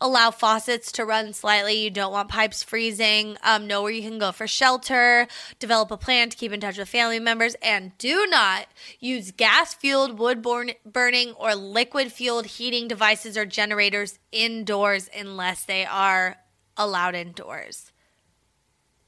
allow 0.00 0.30
faucets 0.30 0.92
to 0.92 1.04
run 1.04 1.32
slightly. 1.32 1.74
You 1.84 1.90
don't 1.90 2.12
want 2.12 2.30
pipes 2.30 2.62
freezing. 2.62 3.36
Um, 3.44 3.66
know 3.66 3.82
where 3.82 3.92
you 3.92 4.02
can 4.02 4.18
go 4.18 4.32
for 4.32 4.46
shelter. 4.46 5.26
Develop 5.58 5.90
a 5.90 5.96
plan 5.96 6.30
to 6.30 6.36
keep 6.36 6.52
in 6.52 6.60
touch 6.60 6.78
with 6.78 6.88
family 6.88 7.20
members. 7.20 7.54
And 7.62 7.96
do 7.98 8.26
not 8.26 8.66
use 8.98 9.30
gas 9.30 9.74
fueled, 9.74 10.18
wood 10.18 10.42
burning, 10.42 11.32
or 11.32 11.54
liquid 11.54 12.12
fueled 12.12 12.46
heating 12.46 12.88
devices 12.88 13.36
or 13.36 13.44
generators 13.44 14.18
indoors 14.32 15.10
unless 15.16 15.64
they 15.64 15.84
are 15.84 16.38
allowed 16.76 17.14
indoors. 17.14 17.89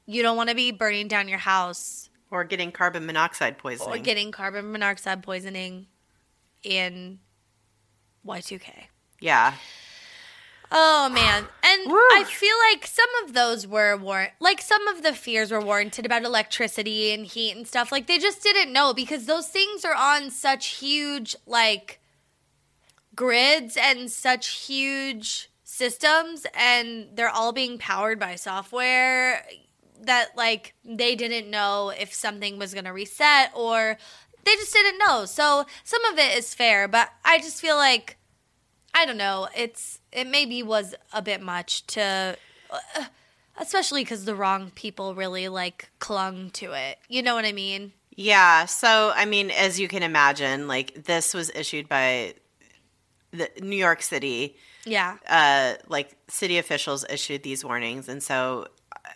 You 0.05 0.21
don't 0.21 0.37
want 0.37 0.49
to 0.49 0.55
be 0.55 0.71
burning 0.71 1.07
down 1.07 1.27
your 1.27 1.37
house 1.39 2.09
or 2.29 2.43
getting 2.43 2.71
carbon 2.71 3.05
monoxide 3.05 3.57
poisoning. 3.57 3.93
Or 3.93 3.97
getting 4.03 4.31
carbon 4.31 4.71
monoxide 4.71 5.23
poisoning 5.23 5.87
in 6.63 7.19
Y2K. 8.25 8.85
Yeah. 9.19 9.53
Oh 10.71 11.09
man. 11.09 11.45
And 11.61 11.91
Woo. 11.91 11.95
I 11.97 12.23
feel 12.25 12.55
like 12.71 12.87
some 12.87 13.09
of 13.23 13.33
those 13.33 13.67
were 13.67 13.95
war 13.95 14.29
like 14.39 14.59
some 14.59 14.87
of 14.87 15.03
the 15.03 15.13
fears 15.13 15.51
were 15.51 15.61
warranted 15.61 16.05
about 16.05 16.23
electricity 16.23 17.13
and 17.13 17.27
heat 17.27 17.55
and 17.55 17.67
stuff. 17.67 17.91
Like 17.91 18.07
they 18.07 18.17
just 18.17 18.41
didn't 18.41 18.73
know 18.73 18.93
because 18.93 19.25
those 19.25 19.47
things 19.47 19.85
are 19.85 19.95
on 19.95 20.31
such 20.31 20.67
huge 20.67 21.35
like 21.45 22.01
grids 23.15 23.77
and 23.77 24.09
such 24.09 24.47
huge 24.47 25.51
systems 25.63 26.47
and 26.55 27.09
they're 27.13 27.29
all 27.29 27.51
being 27.51 27.77
powered 27.77 28.19
by 28.19 28.35
software 28.35 29.45
that 30.05 30.35
like 30.35 30.73
they 30.83 31.15
didn't 31.15 31.49
know 31.49 31.91
if 31.97 32.13
something 32.13 32.57
was 32.57 32.73
going 32.73 32.85
to 32.85 32.93
reset 32.93 33.51
or 33.55 33.97
they 34.45 34.55
just 34.55 34.73
didn't 34.73 34.99
know. 34.99 35.25
So 35.25 35.65
some 35.83 36.03
of 36.05 36.17
it 36.17 36.37
is 36.37 36.53
fair, 36.53 36.87
but 36.87 37.09
I 37.23 37.37
just 37.39 37.61
feel 37.61 37.75
like 37.75 38.17
I 38.93 39.05
don't 39.05 39.17
know. 39.17 39.47
It's 39.55 39.99
it 40.11 40.27
maybe 40.27 40.61
was 40.61 40.93
a 41.11 41.21
bit 41.21 41.41
much 41.41 41.85
to 41.87 42.37
uh, 42.69 43.05
especially 43.57 44.03
cuz 44.05 44.25
the 44.25 44.35
wrong 44.35 44.71
people 44.71 45.15
really 45.15 45.47
like 45.49 45.89
clung 45.99 46.51
to 46.51 46.73
it. 46.73 46.99
You 47.07 47.21
know 47.21 47.35
what 47.35 47.45
I 47.45 47.51
mean? 47.51 47.93
Yeah, 48.15 48.65
so 48.65 49.11
I 49.15 49.25
mean 49.25 49.49
as 49.49 49.79
you 49.79 49.87
can 49.87 50.03
imagine, 50.03 50.67
like 50.67 51.05
this 51.05 51.33
was 51.33 51.49
issued 51.55 51.89
by 51.89 52.35
the 53.31 53.49
New 53.61 53.77
York 53.77 54.01
City. 54.03 54.57
Yeah. 54.85 55.17
Uh 55.27 55.75
like 55.87 56.15
city 56.27 56.57
officials 56.57 57.05
issued 57.09 57.43
these 57.43 57.65
warnings 57.65 58.07
and 58.09 58.21
so 58.21 58.67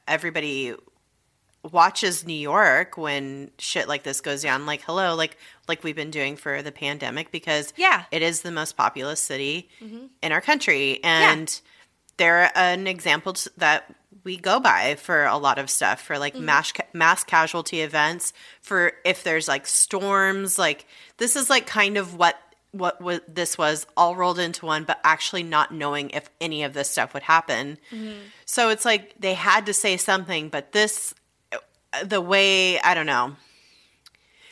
everybody 0.07 0.73
watches 1.63 2.25
New 2.25 2.33
York 2.33 2.97
when 2.97 3.51
shit 3.57 3.87
like 3.87 4.03
this 4.03 4.21
goes 4.21 4.43
down 4.43 4.65
like 4.65 4.81
hello 4.81 5.15
like 5.15 5.37
like 5.67 5.83
we've 5.83 5.95
been 5.95 6.11
doing 6.11 6.35
for 6.35 6.61
the 6.61 6.71
pandemic 6.71 7.31
because 7.31 7.73
yeah 7.75 8.05
it 8.11 8.21
is 8.21 8.41
the 8.41 8.51
most 8.51 8.77
populous 8.77 9.19
city 9.19 9.69
mm-hmm. 9.81 10.05
in 10.21 10.31
our 10.31 10.41
country 10.41 11.03
and 11.03 11.49
yeah. 11.49 11.71
they're 12.17 12.51
an 12.55 12.87
example 12.87 13.35
that 13.57 13.93
we 14.23 14.37
go 14.37 14.59
by 14.59 14.95
for 14.95 15.25
a 15.25 15.37
lot 15.37 15.57
of 15.57 15.69
stuff 15.69 16.01
for 16.01 16.17
like 16.17 16.33
mm-hmm. 16.35 16.45
mass 16.45 16.73
mass 16.93 17.23
casualty 17.23 17.81
events 17.81 18.33
for 18.61 18.93
if 19.03 19.23
there's 19.23 19.47
like 19.47 19.67
storms 19.67 20.57
like 20.57 20.85
this 21.17 21.35
is 21.35 21.49
like 21.49 21.65
kind 21.65 21.97
of 21.97 22.15
what 22.15 22.37
what 22.77 23.01
this 23.27 23.57
was 23.57 23.85
all 23.95 24.15
rolled 24.15 24.39
into 24.39 24.65
one, 24.65 24.83
but 24.83 24.99
actually 25.03 25.43
not 25.43 25.73
knowing 25.73 26.09
if 26.11 26.29
any 26.39 26.63
of 26.63 26.73
this 26.73 26.89
stuff 26.89 27.13
would 27.13 27.23
happen. 27.23 27.77
Mm-hmm. 27.91 28.19
So 28.45 28.69
it's 28.69 28.85
like 28.85 29.15
they 29.19 29.33
had 29.33 29.65
to 29.65 29.73
say 29.73 29.97
something, 29.97 30.49
but 30.49 30.71
this, 30.71 31.13
the 32.03 32.21
way, 32.21 32.79
I 32.81 32.93
don't 32.93 33.05
know. 33.05 33.35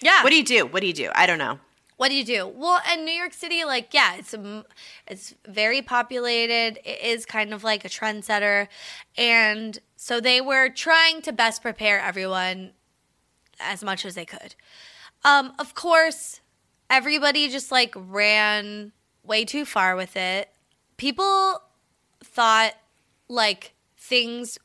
Yeah. 0.01 0.23
What 0.23 0.29
do 0.31 0.35
you 0.35 0.43
do? 0.43 0.65
What 0.65 0.81
do 0.81 0.87
you 0.87 0.93
do? 0.93 1.09
I 1.15 1.25
don't 1.25 1.39
know. 1.39 1.59
What 1.97 2.09
do 2.09 2.15
you 2.15 2.25
do? 2.25 2.45
Well, 2.47 2.81
in 2.93 3.05
New 3.05 3.13
York 3.13 3.33
City, 3.33 3.63
like, 3.63 3.93
yeah, 3.93 4.17
it's 4.17 4.33
a, 4.33 4.65
it's 5.07 5.33
very 5.47 5.81
populated. 5.81 6.77
It 6.83 7.01
is 7.01 7.25
kind 7.25 7.53
of 7.53 7.63
like 7.63 7.85
a 7.85 7.89
trendsetter, 7.89 8.67
and 9.17 9.79
so 9.95 10.19
they 10.19 10.41
were 10.41 10.67
trying 10.67 11.21
to 11.21 11.31
best 11.31 11.61
prepare 11.61 11.99
everyone 12.01 12.71
as 13.61 13.81
much 13.81 14.05
as 14.05 14.15
they 14.15 14.25
could. 14.25 14.55
Um, 15.23 15.53
of 15.57 15.73
course, 15.73 16.41
everybody 16.89 17.49
just 17.49 17.71
like 17.71 17.93
ran 17.95 18.91
way 19.23 19.45
too 19.45 19.65
far 19.65 19.95
with 19.95 20.15
it. 20.15 20.49
People 20.97 21.61
thought 22.23 22.73
like 23.27 23.73
things 23.97 24.57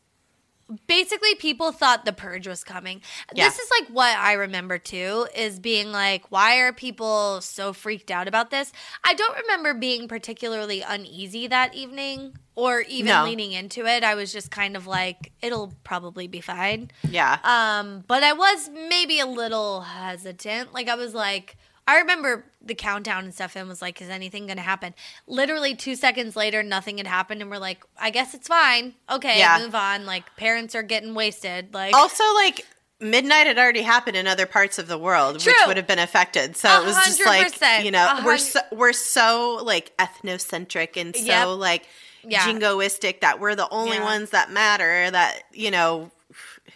basically 0.87 1.35
people 1.37 1.73
thought 1.73 2.05
the 2.05 2.12
purge 2.12 2.47
was 2.47 2.62
coming. 2.62 3.03
Yeah. 3.35 3.49
This 3.49 3.59
is 3.59 3.71
like 3.81 3.89
what 3.89 4.16
I 4.16 4.35
remember 4.35 4.79
too 4.79 5.27
is 5.35 5.59
being 5.59 5.91
like 5.91 6.31
why 6.31 6.59
are 6.59 6.73
people 6.73 7.41
so 7.41 7.73
freaked 7.73 8.11
out 8.11 8.29
about 8.29 8.51
this? 8.51 8.73
I 9.03 9.14
don't 9.14 9.37
remember 9.39 9.75
being 9.75 10.09
particularly 10.09 10.83
uneasy 10.83 11.47
that 11.49 11.75
evening 11.75 12.37
or 12.55 12.83
even 12.83 13.07
no. 13.07 13.25
leaning 13.25 13.53
into 13.53 13.87
it. 13.87 14.05
I 14.05 14.14
was 14.14 14.33
just 14.33 14.51
kind 14.51 14.77
of 14.77 14.87
like 14.87 15.33
it'll 15.43 15.73
probably 15.83 16.29
be 16.29 16.41
fine. 16.41 16.91
Yeah. 17.03 17.39
Um 17.43 18.05
but 18.07 18.23
I 18.23 18.33
was 18.33 18.71
maybe 18.89 19.18
a 19.18 19.27
little 19.27 19.81
hesitant. 19.81 20.73
Like 20.73 20.89
I 20.89 20.95
was 20.95 21.14
like 21.14 21.57
I 21.91 21.99
remember 21.99 22.45
the 22.62 22.76
countdown 22.76 23.24
and 23.24 23.34
stuff 23.34 23.57
and 23.57 23.68
was 23.68 23.82
like, 23.82 24.01
is 24.01 24.09
anything 24.09 24.47
going 24.47 24.59
to 24.59 24.62
happen? 24.62 24.95
Literally 25.26 25.74
two 25.74 25.97
seconds 25.97 26.36
later, 26.36 26.62
nothing 26.62 26.99
had 26.99 27.07
happened. 27.09 27.43
And 27.43 27.51
we're 27.51 27.59
like, 27.59 27.82
I 27.99 28.11
guess 28.11 28.32
it's 28.32 28.47
fine. 28.47 28.95
Okay, 29.11 29.38
yeah. 29.38 29.59
move 29.61 29.74
on. 29.74 30.07
Like, 30.07 30.36
parents 30.36 30.76
are 30.76 30.84
getting 30.84 31.14
wasted. 31.14 31.74
Like, 31.74 31.93
also, 31.93 32.22
like, 32.34 32.64
midnight 33.01 33.49
had 33.49 33.59
already 33.59 33.82
happened 33.82 34.16
in 34.16 34.28
other 34.28 34.47
parts 34.47 34.78
of 34.78 34.86
the 34.86 34.99
world 34.99 35.41
True. 35.41 35.53
which 35.53 35.66
would 35.66 35.78
have 35.78 35.86
been 35.86 35.99
affected 35.99 36.55
so 36.55 36.82
it 36.82 36.84
was 36.84 36.95
just 36.97 37.24
like 37.24 37.82
you 37.82 37.91
know 37.91 38.20
we're 38.26 38.36
so, 38.36 38.61
we're 38.72 38.93
so 38.93 39.59
like 39.64 39.97
ethnocentric 39.97 41.01
and 41.01 41.16
so 41.16 41.24
yep. 41.24 41.49
like 41.49 41.88
yeah. 42.22 42.41
jingoistic 42.41 43.20
that 43.20 43.41
we're 43.41 43.55
the 43.55 43.66
only 43.70 43.97
yeah. 43.97 44.05
ones 44.05 44.30
that 44.30 44.51
matter 44.51 45.11
that 45.11 45.45
you 45.51 45.70
know 45.70 46.11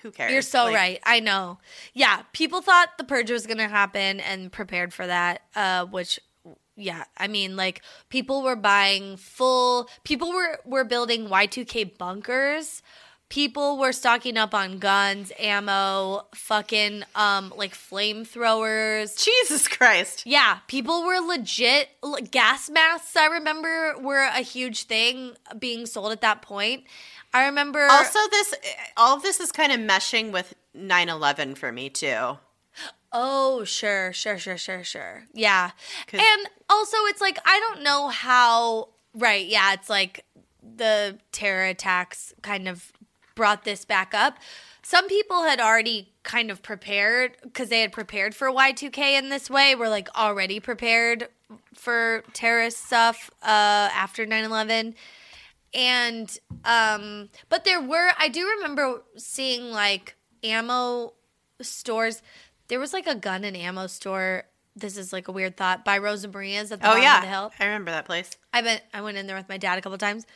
who 0.05 0.13
cares? 0.13 0.31
You're 0.31 0.43
so 0.43 0.65
like, 0.65 0.75
right. 0.75 1.01
I 1.03 1.21
know. 1.21 1.59
Yeah, 1.95 2.23
people 2.33 2.61
thought 2.61 2.91
the 2.99 3.05
purge 3.05 3.31
was 3.31 3.47
going 3.47 3.59
to 3.59 3.69
happen 3.69 4.21
and 4.21 4.53
prepared 4.53 4.93
for 4.93 5.07
that, 5.07 5.43
uh, 5.57 5.87
which 5.87 6.21
yeah, 6.77 7.05
I 7.17 7.27
mean 7.27 7.57
like 7.57 7.83
people 8.11 8.43
were 8.43 8.57
buying 8.57 9.17
full 9.17 9.89
people 10.05 10.33
were 10.33 10.61
were 10.65 10.85
building 10.85 11.27
Y2K 11.29 11.99
bunkers. 11.99 12.83
People 13.31 13.79
were 13.79 13.93
stocking 13.93 14.37
up 14.37 14.55
on 14.55 14.79
guns, 14.79 15.33
ammo, 15.39 16.27
fucking 16.35 17.05
um 17.15 17.55
like 17.57 17.75
flamethrowers. 17.75 19.25
Jesus 19.25 19.69
Christ. 19.69 20.25
Yeah, 20.27 20.59
people 20.69 21.05
were 21.05 21.21
legit 21.21 21.89
gas 22.31 22.69
masks 22.69 23.17
I 23.17 23.27
remember 23.27 23.95
were 24.01 24.23
a 24.23 24.41
huge 24.43 24.85
thing 24.85 25.33
being 25.59 25.87
sold 25.87 26.13
at 26.13 26.21
that 26.21 26.43
point 26.43 26.85
I 27.35 27.47
remember 27.47 27.87
Also 27.91 28.21
this 28.31 28.55
all 28.97 29.17
of 29.17 29.23
this 29.23 29.41
is 29.41 29.53
kind 29.53 29.73
of 29.73 29.81
meshing 29.81 30.31
with 30.31 30.55
9/11 30.75 31.57
for 31.59 31.73
me 31.73 31.91
too. 31.91 32.39
Oh, 33.13 33.63
sure, 33.65 34.13
sure, 34.13 34.39
sure, 34.39 34.57
sure, 34.57 34.83
sure. 34.83 35.25
Yeah. 35.33 35.71
And 36.13 36.49
also 36.71 36.97
it's 37.07 37.21
like 37.21 37.39
I 37.45 37.59
don't 37.61 37.83
know 37.83 38.09
how 38.09 38.89
right, 39.15 39.47
yeah, 39.47 39.73
it's 39.73 39.91
like 39.91 40.25
the 40.63 41.19
terror 41.33 41.67
attacks 41.67 42.33
kind 42.43 42.69
of 42.69 42.93
brought 43.35 43.65
this 43.65 43.85
back 43.85 44.15
up. 44.15 44.39
Some 44.83 45.09
people 45.09 45.43
had 45.45 45.61
already 45.61 46.13
kind 46.23 46.51
of 46.51 46.63
prepared 46.63 47.37
because 47.43 47.69
they 47.69 47.81
had 47.81 47.91
prepared 47.91 48.35
for 48.35 48.49
Y2K 48.51 49.19
in 49.19 49.29
this 49.29 49.51
way. 49.51 49.75
Were 49.75 49.89
like 49.89 50.09
already 50.17 50.61
prepared 50.61 51.29
for 51.75 52.23
terrorist 52.33 52.85
stuff 52.87 53.31
uh, 53.43 53.91
after 53.93 54.25
9 54.27 54.45
11 54.45 54.95
and 55.75 56.39
um 56.65 57.29
but 57.49 57.65
there 57.65 57.81
were 57.81 58.11
i 58.19 58.29
do 58.29 58.47
remember 58.47 59.03
seeing 59.17 59.71
like 59.71 60.17
ammo 60.45 61.15
stores. 61.61 62.23
There 62.69 62.81
was 62.81 62.93
like 62.93 63.07
a 63.07 63.15
gun 63.15 63.45
and 63.45 63.57
ammo 63.57 63.87
store. 63.87 64.45
This 64.77 64.97
is 64.97 65.13
like 65.13 65.29
a 65.29 65.33
weird 65.33 65.57
thought. 65.57 65.85
By 65.85 65.99
rosa 65.99 66.29
maria's 66.29 66.73
at 66.73 66.81
the 66.81 66.87
oh, 66.87 66.91
bottom 66.91 67.03
yeah. 67.03 67.17
of 67.17 67.23
the 67.23 67.29
hill. 67.29 67.53
I 67.59 67.65
remember 67.67 67.91
that 67.91 68.05
place. 68.05 68.31
I 68.53 68.63
went 68.63 68.83
i 68.93 69.01
went 69.01 69.17
in 69.17 69.27
there 69.27 69.37
with 69.37 69.49
my 69.49 69.59
dad 69.59 69.79
a 69.79 69.83
couple 69.83 69.99
times. 69.99 70.27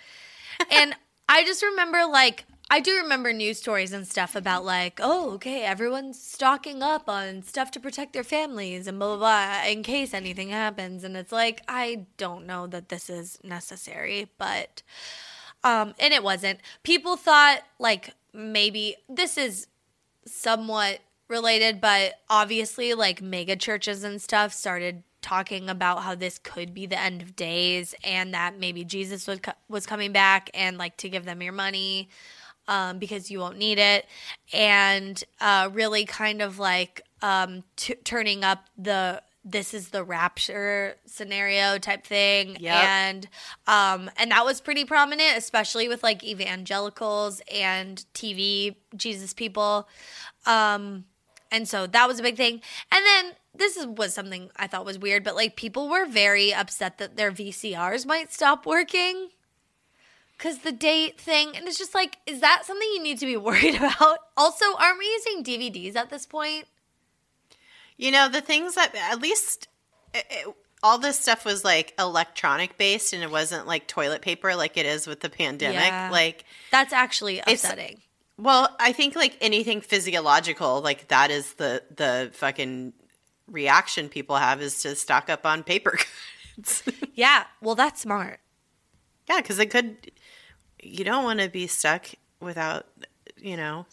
And 0.70 0.94
i 1.28 1.44
just 1.44 1.62
remember 1.62 2.06
like 2.06 2.44
I 2.70 2.80
do 2.80 2.96
remember 2.96 3.32
news 3.32 3.58
stories 3.58 3.92
and 3.92 4.06
stuff 4.06 4.36
about 4.36 4.64
like, 4.64 5.00
oh, 5.02 5.30
okay, 5.32 5.62
everyone's 5.62 6.20
stocking 6.20 6.82
up 6.82 7.08
on 7.08 7.42
stuff 7.42 7.70
to 7.72 7.80
protect 7.80 8.12
their 8.12 8.24
families 8.24 8.86
and 8.86 8.98
blah 8.98 9.16
blah 9.16 9.62
blah 9.62 9.70
in 9.70 9.82
case 9.82 10.12
anything 10.12 10.50
happens. 10.50 11.02
And 11.02 11.16
it's 11.16 11.32
like, 11.32 11.62
I 11.66 12.06
don't 12.18 12.46
know 12.46 12.66
that 12.66 12.90
this 12.90 13.08
is 13.08 13.38
necessary, 13.42 14.28
but 14.36 14.82
um, 15.64 15.94
and 15.98 16.12
it 16.12 16.22
wasn't. 16.22 16.60
People 16.82 17.16
thought 17.16 17.62
like 17.78 18.14
maybe 18.34 18.96
this 19.08 19.38
is 19.38 19.66
somewhat 20.26 21.00
related, 21.26 21.80
but 21.80 22.20
obviously 22.28 22.92
like 22.92 23.22
mega 23.22 23.56
churches 23.56 24.04
and 24.04 24.20
stuff 24.20 24.52
started 24.52 25.04
talking 25.22 25.68
about 25.68 26.02
how 26.02 26.14
this 26.14 26.38
could 26.38 26.74
be 26.74 26.86
the 26.86 27.00
end 27.00 27.22
of 27.22 27.34
days 27.34 27.94
and 28.04 28.34
that 28.34 28.58
maybe 28.58 28.84
Jesus 28.84 29.26
was 29.26 29.40
was 29.68 29.86
coming 29.86 30.12
back 30.12 30.50
and 30.52 30.76
like 30.76 30.96
to 30.98 31.08
give 31.08 31.24
them 31.24 31.42
your 31.42 31.52
money 31.52 32.08
um, 32.68 32.98
because 32.98 33.30
you 33.30 33.40
won't 33.40 33.58
need 33.58 33.78
it. 33.78 34.06
And 34.52 35.22
uh, 35.40 35.70
really 35.72 36.04
kind 36.04 36.40
of 36.40 36.58
like 36.60 37.02
um, 37.22 37.64
t- 37.76 37.96
turning 38.04 38.44
up 38.44 38.66
the 38.76 39.22
this 39.44 39.72
is 39.72 39.88
the 39.88 40.04
rapture 40.04 40.96
scenario 41.06 41.78
type 41.78 42.04
thing. 42.04 42.56
Yep. 42.60 42.84
and 42.84 43.28
um 43.66 44.10
and 44.18 44.30
that 44.30 44.44
was 44.44 44.60
pretty 44.60 44.84
prominent 44.84 45.38
especially 45.38 45.88
with 45.88 46.02
like 46.02 46.22
evangelicals 46.22 47.40
and 47.52 48.04
tv 48.14 48.76
jesus 48.94 49.32
people. 49.32 49.88
Um 50.44 51.04
and 51.50 51.66
so 51.66 51.86
that 51.86 52.06
was 52.06 52.20
a 52.20 52.22
big 52.22 52.36
thing. 52.36 52.60
And 52.92 53.06
then 53.06 53.32
this 53.54 53.76
is, 53.76 53.86
was 53.86 54.14
something 54.14 54.50
i 54.56 54.66
thought 54.66 54.84
was 54.84 54.98
weird 54.98 55.24
but 55.24 55.34
like 55.34 55.56
people 55.56 55.88
were 55.88 56.06
very 56.06 56.54
upset 56.54 56.98
that 56.98 57.16
their 57.16 57.32
vcrs 57.32 58.06
might 58.06 58.32
stop 58.32 58.64
working 58.66 59.28
because 60.38 60.58
the 60.60 60.72
date 60.72 61.20
thing 61.20 61.56
and 61.56 61.66
it's 61.68 61.76
just 61.78 61.94
like 61.94 62.16
is 62.26 62.40
that 62.40 62.64
something 62.64 62.88
you 62.94 63.02
need 63.02 63.18
to 63.18 63.26
be 63.26 63.36
worried 63.48 63.74
about 63.74 64.18
also 64.36 64.64
aren't 64.78 64.98
we 64.98 65.04
using 65.06 65.42
dvds 65.44 65.96
at 65.96 66.08
this 66.10 66.24
point 66.26 66.64
You 67.96 68.12
know, 68.12 68.28
the 68.28 68.40
things 68.40 68.74
that 68.76 68.94
at 68.94 69.20
least 69.20 69.66
it, 70.14 70.24
it- 70.30 70.54
all 70.80 70.96
this 70.98 71.18
stuff 71.18 71.44
was 71.44 71.64
like 71.64 71.92
electronic 71.98 72.78
based 72.78 73.12
and 73.12 73.20
it 73.24 73.30
wasn't 73.32 73.66
like 73.66 73.88
toilet 73.88 74.22
paper 74.22 74.54
like 74.54 74.76
it 74.76 74.86
is 74.86 75.08
with 75.08 75.18
the 75.18 75.28
pandemic. 75.28 75.80
Yeah. 75.80 76.08
Like, 76.12 76.44
That's 76.70 76.92
actually 76.92 77.40
upsetting. 77.40 78.00
well, 78.36 78.76
I 78.78 78.92
think 78.92 79.16
like 79.16 79.36
anything 79.40 79.80
physiological, 79.80 80.80
like 80.80 81.08
that 81.08 81.32
is 81.32 81.54
the 81.54 81.82
the 81.96 82.30
fucking 82.32 82.92
reaction 83.48 84.08
people 84.08 84.36
have 84.36 84.62
is 84.62 84.80
to 84.82 84.94
stock 84.94 85.28
up 85.28 85.44
on 85.44 85.64
paper 85.64 85.98
goods. 86.56 86.84
yeah. 87.14 87.42
Well, 87.60 87.74
that's 87.74 88.00
smart. 88.02 88.38
yeah, 89.28 89.38
because 89.40 89.58
it 89.58 89.70
could. 89.70 90.12
You 90.82 91.04
don't 91.04 91.24
want 91.24 91.40
to 91.40 91.48
be 91.48 91.66
stuck 91.66 92.06
without, 92.40 92.86
you 93.36 93.56
know, 93.56 93.86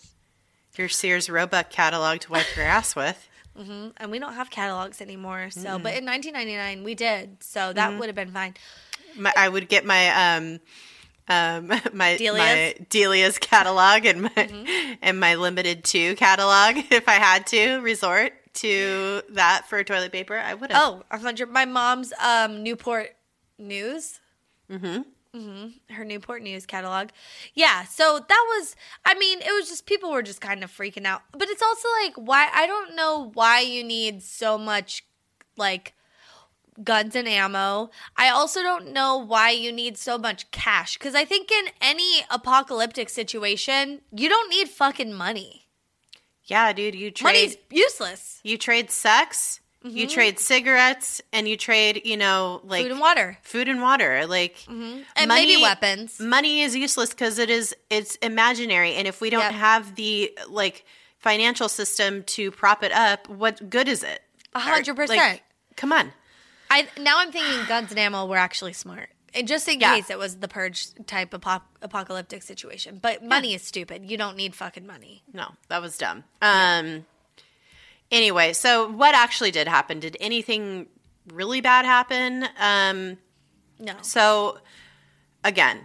your 0.77 0.89
Sears 0.89 1.29
Roebuck 1.29 1.69
catalog 1.69 2.19
to 2.21 2.31
wipe 2.31 2.55
your 2.55 2.65
ass 2.65 2.95
with. 2.95 3.27
And 3.57 4.11
we 4.11 4.19
don't 4.19 4.33
have 4.33 4.49
catalogs 4.49 4.99
anymore. 4.99 5.49
So, 5.49 5.79
but 5.79 5.95
in 5.95 6.05
1999 6.05 6.83
we 6.83 6.93
did. 6.93 7.41
So 7.41 7.71
that 7.71 7.97
would 7.97 8.07
have 8.07 8.15
been 8.15 8.31
fine. 8.31 8.55
my, 9.15 9.31
I 9.37 9.47
would 9.47 9.69
get 9.69 9.85
my 9.85 10.35
um 10.35 10.59
um 11.29 11.67
my 11.93 12.17
Delia's? 12.17 12.35
my 12.35 12.75
Delia's 12.89 13.37
catalog 13.37 14.03
and 14.03 14.23
my 14.23 14.97
and 15.01 15.21
my 15.21 15.35
Limited 15.35 15.85
Too 15.85 16.15
catalog 16.17 16.75
if 16.91 17.07
I 17.07 17.13
had 17.13 17.47
to 17.47 17.77
resort 17.77 18.33
to 18.55 19.21
that 19.29 19.69
for 19.69 19.81
toilet 19.85 20.11
paper 20.11 20.37
I 20.37 20.53
would 20.53 20.73
have. 20.73 21.03
Oh, 21.09 21.17
hundred. 21.17 21.49
My 21.49 21.63
mom's 21.63 22.11
um, 22.21 22.61
Newport 22.61 23.15
News. 23.57 24.19
Mm-hmm. 24.69 25.03
Mm-hmm. 25.35 25.93
Her 25.93 26.05
Newport 26.05 26.41
News 26.41 26.65
catalog. 26.65 27.09
Yeah. 27.53 27.83
So 27.83 28.19
that 28.27 28.45
was. 28.47 28.75
I 29.03 29.13
mean, 29.15 29.39
it 29.41 29.51
was 29.53 29.67
just 29.67 29.85
people 29.85 30.11
were 30.11 30.23
just 30.23 30.39
kind 30.39 30.63
of 30.63 30.71
freaking 30.71 31.05
out. 31.05 31.23
But 31.31 31.49
it's 31.49 31.61
also 31.61 31.87
like 32.03 32.13
why 32.15 32.47
I 32.53 32.65
don't 32.67 32.95
know 32.95 33.31
why 33.33 33.59
you 33.59 33.83
need 33.83 34.23
so 34.23 34.57
much 34.57 35.03
like 35.57 35.93
guns 36.83 37.15
and 37.15 37.27
ammo. 37.27 37.89
I 38.17 38.29
also 38.29 38.61
don't 38.61 38.91
know 38.91 39.17
why 39.17 39.51
you 39.51 39.71
need 39.71 39.97
so 39.97 40.17
much 40.17 40.51
cash 40.51 40.97
because 40.97 41.15
I 41.15 41.25
think 41.25 41.51
in 41.51 41.67
any 41.81 42.21
apocalyptic 42.29 43.09
situation, 43.09 44.01
you 44.11 44.27
don't 44.29 44.49
need 44.49 44.67
fucking 44.69 45.13
money. 45.13 45.67
yeah, 46.43 46.73
dude, 46.73 46.95
you 46.95 47.11
trade 47.11 47.25
Money's 47.33 47.57
useless. 47.69 48.39
you 48.43 48.57
trade 48.57 48.91
sex, 48.91 49.61
you 49.87 50.07
trade 50.07 50.39
cigarettes, 50.39 51.21
and 51.31 51.47
you 51.47 51.57
trade 51.57 52.01
you 52.05 52.17
know 52.17 52.61
like 52.63 52.83
Food 52.83 52.91
and 52.91 52.99
water. 52.99 53.37
food 53.43 53.67
and 53.67 53.81
water. 53.81 54.25
Like 54.27 54.57
And 54.67 55.05
maybe 55.27 55.61
weapons. 55.61 56.19
Money 56.19 56.61
is 56.61 56.75
useless 56.75 57.09
because 57.11 57.37
it 57.39 57.49
is 57.49 57.75
it's 57.89 58.15
imaginary, 58.17 58.95
and 58.95 59.07
if 59.07 59.21
we 59.21 59.29
don't 59.29 59.41
Yep. 59.41 59.51
have 59.53 59.95
the 59.95 60.37
like 60.49 60.85
financial 61.19 61.69
system 61.69 62.23
to 62.23 62.51
prop 62.51 62.83
it 62.83 62.91
up, 62.91 63.27
what 63.29 63.69
good 63.69 63.87
is 63.87 64.03
it? 64.03 64.21
A 64.53 64.59
hundred 64.59 64.95
percent. 64.95 65.41
come 65.75 65.91
on. 65.91 66.13
I 66.69 66.87
now 66.99 67.19
I'm 67.19 67.31
thinking 67.31 67.65
guns 67.67 67.91
and 67.91 67.99
ammo 67.99 68.25
were 68.25 68.37
actually 68.37 68.73
smart. 68.73 69.09
And 69.33 69.47
just 69.47 69.67
in 69.67 69.79
Yeah. 69.81 69.95
case 69.95 70.09
it 70.09 70.17
was 70.17 70.37
the 70.37 70.47
purge 70.47 70.87
type 71.05 71.33
apocalyptic 71.33 72.41
situation. 72.41 72.99
But 73.01 73.23
money 73.23 73.53
is 73.53 73.61
stupid. 73.61 74.09
You 74.09 74.17
don't 74.17 74.37
need 74.37 74.55
fucking 74.55 74.87
money. 74.87 75.23
No, 75.33 75.55
that 75.67 75.81
was 75.81 75.97
dumb. 75.97 76.23
Um. 76.41 77.05
Anyway, 78.15 78.53
so 78.53 78.89
what 78.89 79.13
actually 79.13 79.51
did 79.51 79.67
happen? 79.67 79.99
Did 79.99 80.15
anything 80.19 80.87
really 81.33 81.59
bad 81.61 81.85
happen? 81.85 82.47
Um. 82.59 83.17
No. 83.77 83.93
So, 84.01 84.59
again, 85.43 85.81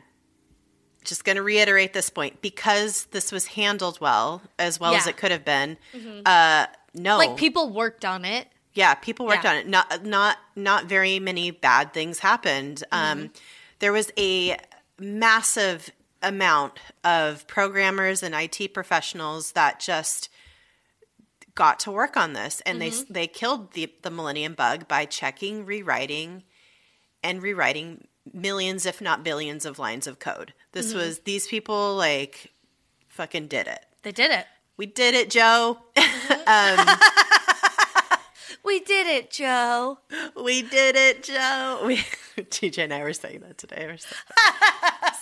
just 1.04 1.24
going 1.24 1.34
to 1.34 1.42
reiterate 1.42 1.92
this 1.92 2.08
point 2.08 2.40
because 2.40 3.06
this 3.06 3.32
was 3.32 3.46
handled 3.46 4.00
well, 4.00 4.42
as 4.60 4.78
well 4.78 4.94
as 4.94 5.08
it 5.08 5.16
could 5.16 5.32
have 5.32 5.44
been. 5.44 5.76
Uh, 6.24 6.66
no, 6.94 7.18
Like 7.18 7.36
people 7.36 7.70
worked 7.70 8.04
on 8.04 8.24
it. 8.24 8.46
yeah, 8.74 8.94
people 8.94 9.26
worked 9.26 9.42
Yeah. 9.42 9.50
on 9.50 9.56
it. 9.56 9.66
Not 9.66 10.04
not 10.04 10.36
not 10.54 10.84
very 10.84 11.18
many 11.18 11.50
bad 11.50 11.92
things 11.92 12.20
happened. 12.20 12.84
Um, 12.92 13.32
there 13.80 13.92
was 13.92 14.12
a 14.16 14.56
massive 15.00 15.90
amount 16.22 16.74
of 17.02 17.44
programmers 17.48 18.22
and 18.22 18.34
IT 18.36 18.68
professionals 18.72 19.52
that 19.52 19.80
just 19.80 20.28
got 21.54 21.80
to 21.80 21.90
work 21.90 22.16
on 22.16 22.32
this, 22.32 22.60
and 22.66 22.80
they 22.80 22.90
mm-hmm. 22.90 23.12
they 23.12 23.26
killed 23.26 23.72
the 23.72 23.92
the 24.02 24.10
Millennium 24.10 24.54
Bug 24.54 24.88
by 24.88 25.04
checking, 25.04 25.64
rewriting, 25.64 26.44
and 27.22 27.42
rewriting 27.42 28.06
millions, 28.32 28.86
if 28.86 29.00
not 29.00 29.24
billions, 29.24 29.64
of 29.64 29.78
lines 29.78 30.06
of 30.06 30.18
code. 30.18 30.52
This 30.72 30.88
mm-hmm. 30.88 30.98
was 30.98 31.20
these 31.20 31.46
people 31.46 31.96
like 31.96 32.52
fucking 33.08 33.48
did 33.48 33.66
it. 33.66 33.84
They 34.02 34.12
did 34.12 34.30
it. 34.30 34.46
We 34.76 34.86
did 34.86 35.14
it, 35.14 35.30
Joe. 35.30 35.78
Mm-hmm. 35.94 36.16
Um, 36.46 36.84
we 38.64 38.80
did 38.80 39.06
it, 39.06 39.30
Joe. 39.30 39.98
We 40.42 40.62
did 40.62 40.96
it, 40.96 41.22
Joe. 41.22 41.80
We, 41.86 41.96
TJ 42.36 42.84
and 42.84 42.94
I 42.94 43.02
were 43.02 43.12
saying 43.12 43.40
that 43.40 43.58
today. 43.58 43.86
We're 43.86 43.98
so, 43.98 44.16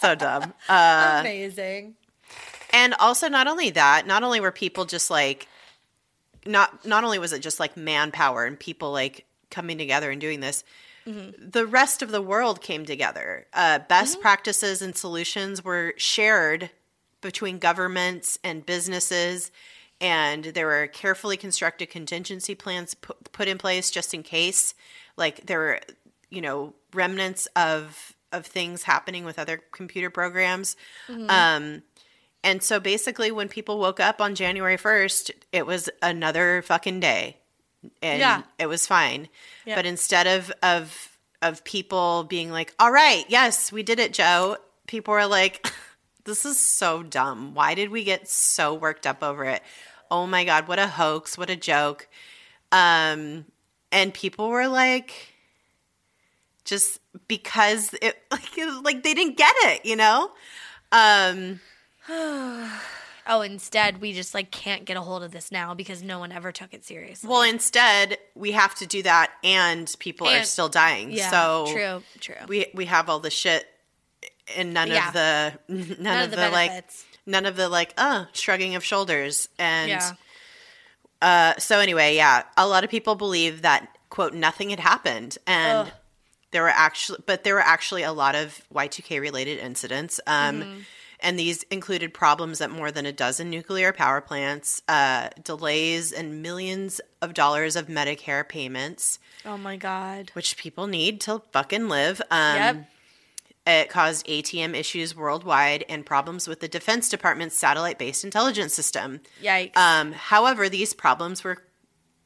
so 0.01 0.15
dumb. 0.15 0.55
Uh, 0.69 1.19
Amazing. 1.21 1.97
and 2.73 2.95
also, 2.95 3.29
not 3.29 3.47
only 3.47 3.71
that, 3.71 4.07
not 4.07 4.23
only 4.23 4.41
were 4.41 4.53
people 4.53 4.85
just 4.85 5.11
like, 5.11 5.49
not 6.49 6.85
not 6.85 7.05
only 7.05 7.19
was 7.19 7.33
it 7.33 7.41
just 7.41 7.61
like 7.61 7.77
manpower 7.77 8.45
and 8.45 8.59
people 8.59 8.91
like 8.91 9.27
coming 9.51 9.79
together 9.79 10.11
and 10.11 10.21
doing 10.21 10.41
this, 10.41 10.65
the 11.39 11.67
rest 11.67 12.03
of 12.03 12.11
the 12.11 12.21
world 12.21 12.61
came 12.61 12.85
together. 12.85 13.47
Uh, 13.55 13.79
best 13.79 14.21
practices 14.21 14.83
and 14.83 14.97
solutions 14.97 15.65
were 15.65 15.95
shared 15.97 16.71
between 17.21 17.59
governments 17.59 18.39
and 18.45 18.67
businesses. 18.67 19.51
And 20.01 20.45
there 20.45 20.67
were 20.67 20.87
carefully 20.87 21.37
constructed 21.37 21.91
contingency 21.91 22.55
plans 22.55 22.95
put, 22.95 23.33
put 23.33 23.49
in 23.49 23.59
place 23.59 23.91
just 23.91 24.15
in 24.15 24.23
case. 24.23 24.75
Like 25.17 25.47
there 25.47 25.59
were, 25.59 25.81
you 26.31 26.41
know, 26.41 26.75
remnants 26.93 27.47
of 27.57 28.15
of 28.31 28.45
things 28.45 28.83
happening 28.83 29.25
with 29.25 29.39
other 29.39 29.63
computer 29.73 30.11
programs. 30.11 30.77
Um, 31.31 31.83
and 32.45 32.63
so 32.63 32.81
basically, 32.81 33.31
when 33.31 33.49
people 33.49 33.79
woke 33.79 34.01
up 34.01 34.21
on 34.21 34.35
January 34.35 34.77
1st, 34.77 35.31
it 35.53 35.67
was 35.67 35.89
another 36.03 36.63
fucking 36.63 37.01
day. 37.01 37.37
And 38.03 38.21
Yeah. 38.21 38.43
it 38.59 38.67
was 38.67 38.87
fine. 38.87 39.29
Yep. 39.67 39.77
But 39.77 39.87
instead 39.87 40.27
of, 40.27 40.53
of, 40.63 41.19
of 41.43 41.65
people 41.65 42.25
being 42.25 42.51
like, 42.51 42.75
all 42.79 42.91
right, 42.93 43.25
yes, 43.29 43.71
we 43.73 43.83
did 43.83 43.99
it, 43.99 44.13
Joe, 44.13 44.57
people 44.87 45.13
were 45.15 45.27
like, 45.27 45.67
this 46.25 46.45
is 46.45 46.59
so 46.59 47.03
dumb. 47.03 47.55
Why 47.55 47.75
did 47.75 47.91
we 47.91 48.05
get 48.05 48.29
so 48.29 48.75
worked 48.75 49.07
up 49.07 49.23
over 49.23 49.45
it? 49.45 49.63
Oh 50.11 50.27
my 50.27 50.45
God, 50.45 50.69
what 50.69 50.79
a 50.79 50.87
hoax, 50.89 51.37
what 51.39 51.51
a 51.51 51.57
joke. 51.57 52.09
Um, 52.73 53.45
and 53.93 54.13
people 54.13 54.49
were 54.49 54.69
like, 54.69 55.35
just 56.65 57.01
because 57.29 57.95
it 58.03 58.17
like, 58.31 58.57
like 58.83 59.03
they 59.03 59.15
didn't 59.15 59.37
get 59.37 59.55
it, 59.65 59.85
you 59.87 59.97
know? 59.97 60.31
Um, 60.93 61.61
Oh, 63.31 63.43
instead 63.43 64.01
we 64.01 64.15
just 64.15 64.33
like 64.33 64.51
can't 64.51 64.87
get 64.87 64.97
a 64.97 65.03
hold 65.03 65.23
of 65.23 65.33
this 65.33 65.53
now 65.53 65.75
because 65.75 66.03
no 66.03 66.19
one 66.19 66.33
ever 66.33 66.51
took 66.51 66.73
it 66.73 66.83
seriously. 66.83 67.29
Well, 67.29 67.43
instead, 67.43 68.17
we 68.35 68.53
have 68.53 68.75
to 68.77 68.87
do 68.87 69.03
that, 69.03 69.31
and 69.45 69.95
people 69.99 70.27
are 70.27 70.45
still 70.45 70.71
dying. 70.71 71.11
yeah, 71.13 71.31
so 71.31 71.67
true, 71.71 72.03
true. 72.21 72.47
We 72.49 72.69
we 72.73 72.87
have 72.87 73.11
all 73.11 73.21
the 73.21 73.29
shit, 73.29 73.67
and 74.57 74.73
none 74.73 74.89
Yeah. 74.89 75.09
of 75.09 75.13
the 75.13 75.59
none, 76.03 76.19
of, 76.21 76.25
of 76.25 76.31
the, 76.31 76.37
the 76.37 76.49
like 76.51 76.85
none 77.27 77.45
of 77.45 77.57
the 77.57 77.69
like 77.69 77.93
uh 77.99 78.25
shrugging 78.33 78.77
of 78.77 78.83
shoulders. 78.83 79.51
And 79.59 79.91
yeah. 79.91 80.13
uh, 81.21 81.59
so 81.59 81.81
anyway, 81.81 82.17
yeah, 82.17 82.45
a 82.57 82.67
lot 82.67 82.83
of 82.83 82.89
people 82.89 83.15
believe 83.15 83.61
that 83.61 83.89
quote 84.09 84.33
nothing 84.33 84.71
had 84.71 84.81
happened, 84.81 85.37
and 85.47 85.87
Ugh. 85.87 85.93
there 86.53 86.63
were 86.63 86.71
actually, 86.71 87.19
but 87.27 87.45
there 87.45 87.53
were 87.57 87.61
actually 87.61 88.05
a 88.05 88.13
lot 88.13 88.35
of 88.35 88.63
Y 88.71 88.87
two 88.87 89.03
K 89.03 89.21
related 89.21 89.59
incidents. 89.59 90.19
Um, 90.27 90.63
Mm-hmm. 90.63 90.79
And 91.21 91.37
these 91.39 91.65
included 91.65 92.15
problems 92.15 92.61
at 92.61 92.71
more 92.71 92.93
than 92.93 93.05
a 93.05 93.13
dozen 93.13 93.51
nuclear 93.51 93.93
power 93.93 94.21
plants, 94.21 94.83
uh, 94.87 95.31
delays, 95.43 96.13
and 96.13 96.43
millions 96.43 97.01
of 97.21 97.35
dollars 97.35 97.75
of 97.75 97.89
Medicare 97.89 98.49
payments, 98.49 99.19
Oh 99.45 99.59
my 99.59 99.77
god. 99.77 100.31
which 100.35 100.57
people 100.57 100.87
need 100.87 101.21
to 101.23 101.43
fucking 101.53 101.89
live. 101.89 102.23
Um, 102.31 102.57
Yep. 102.57 102.91
It 103.67 103.91
caused 103.91 104.27
ATM 104.27 104.75
issues 104.75 105.15
worldwide 105.15 105.85
and 105.91 106.07
problems 106.07 106.49
with 106.49 106.61
the 106.61 106.69
Defense 106.69 107.11
Department's 107.11 107.55
satellite 107.55 107.99
based 107.99 108.25
intelligence 108.25 108.73
system. 108.73 109.21
Yikes. 109.43 109.77
Um, 109.77 110.13
however, 110.13 110.71
these 110.71 110.95
problems 110.95 111.45
were 111.45 111.63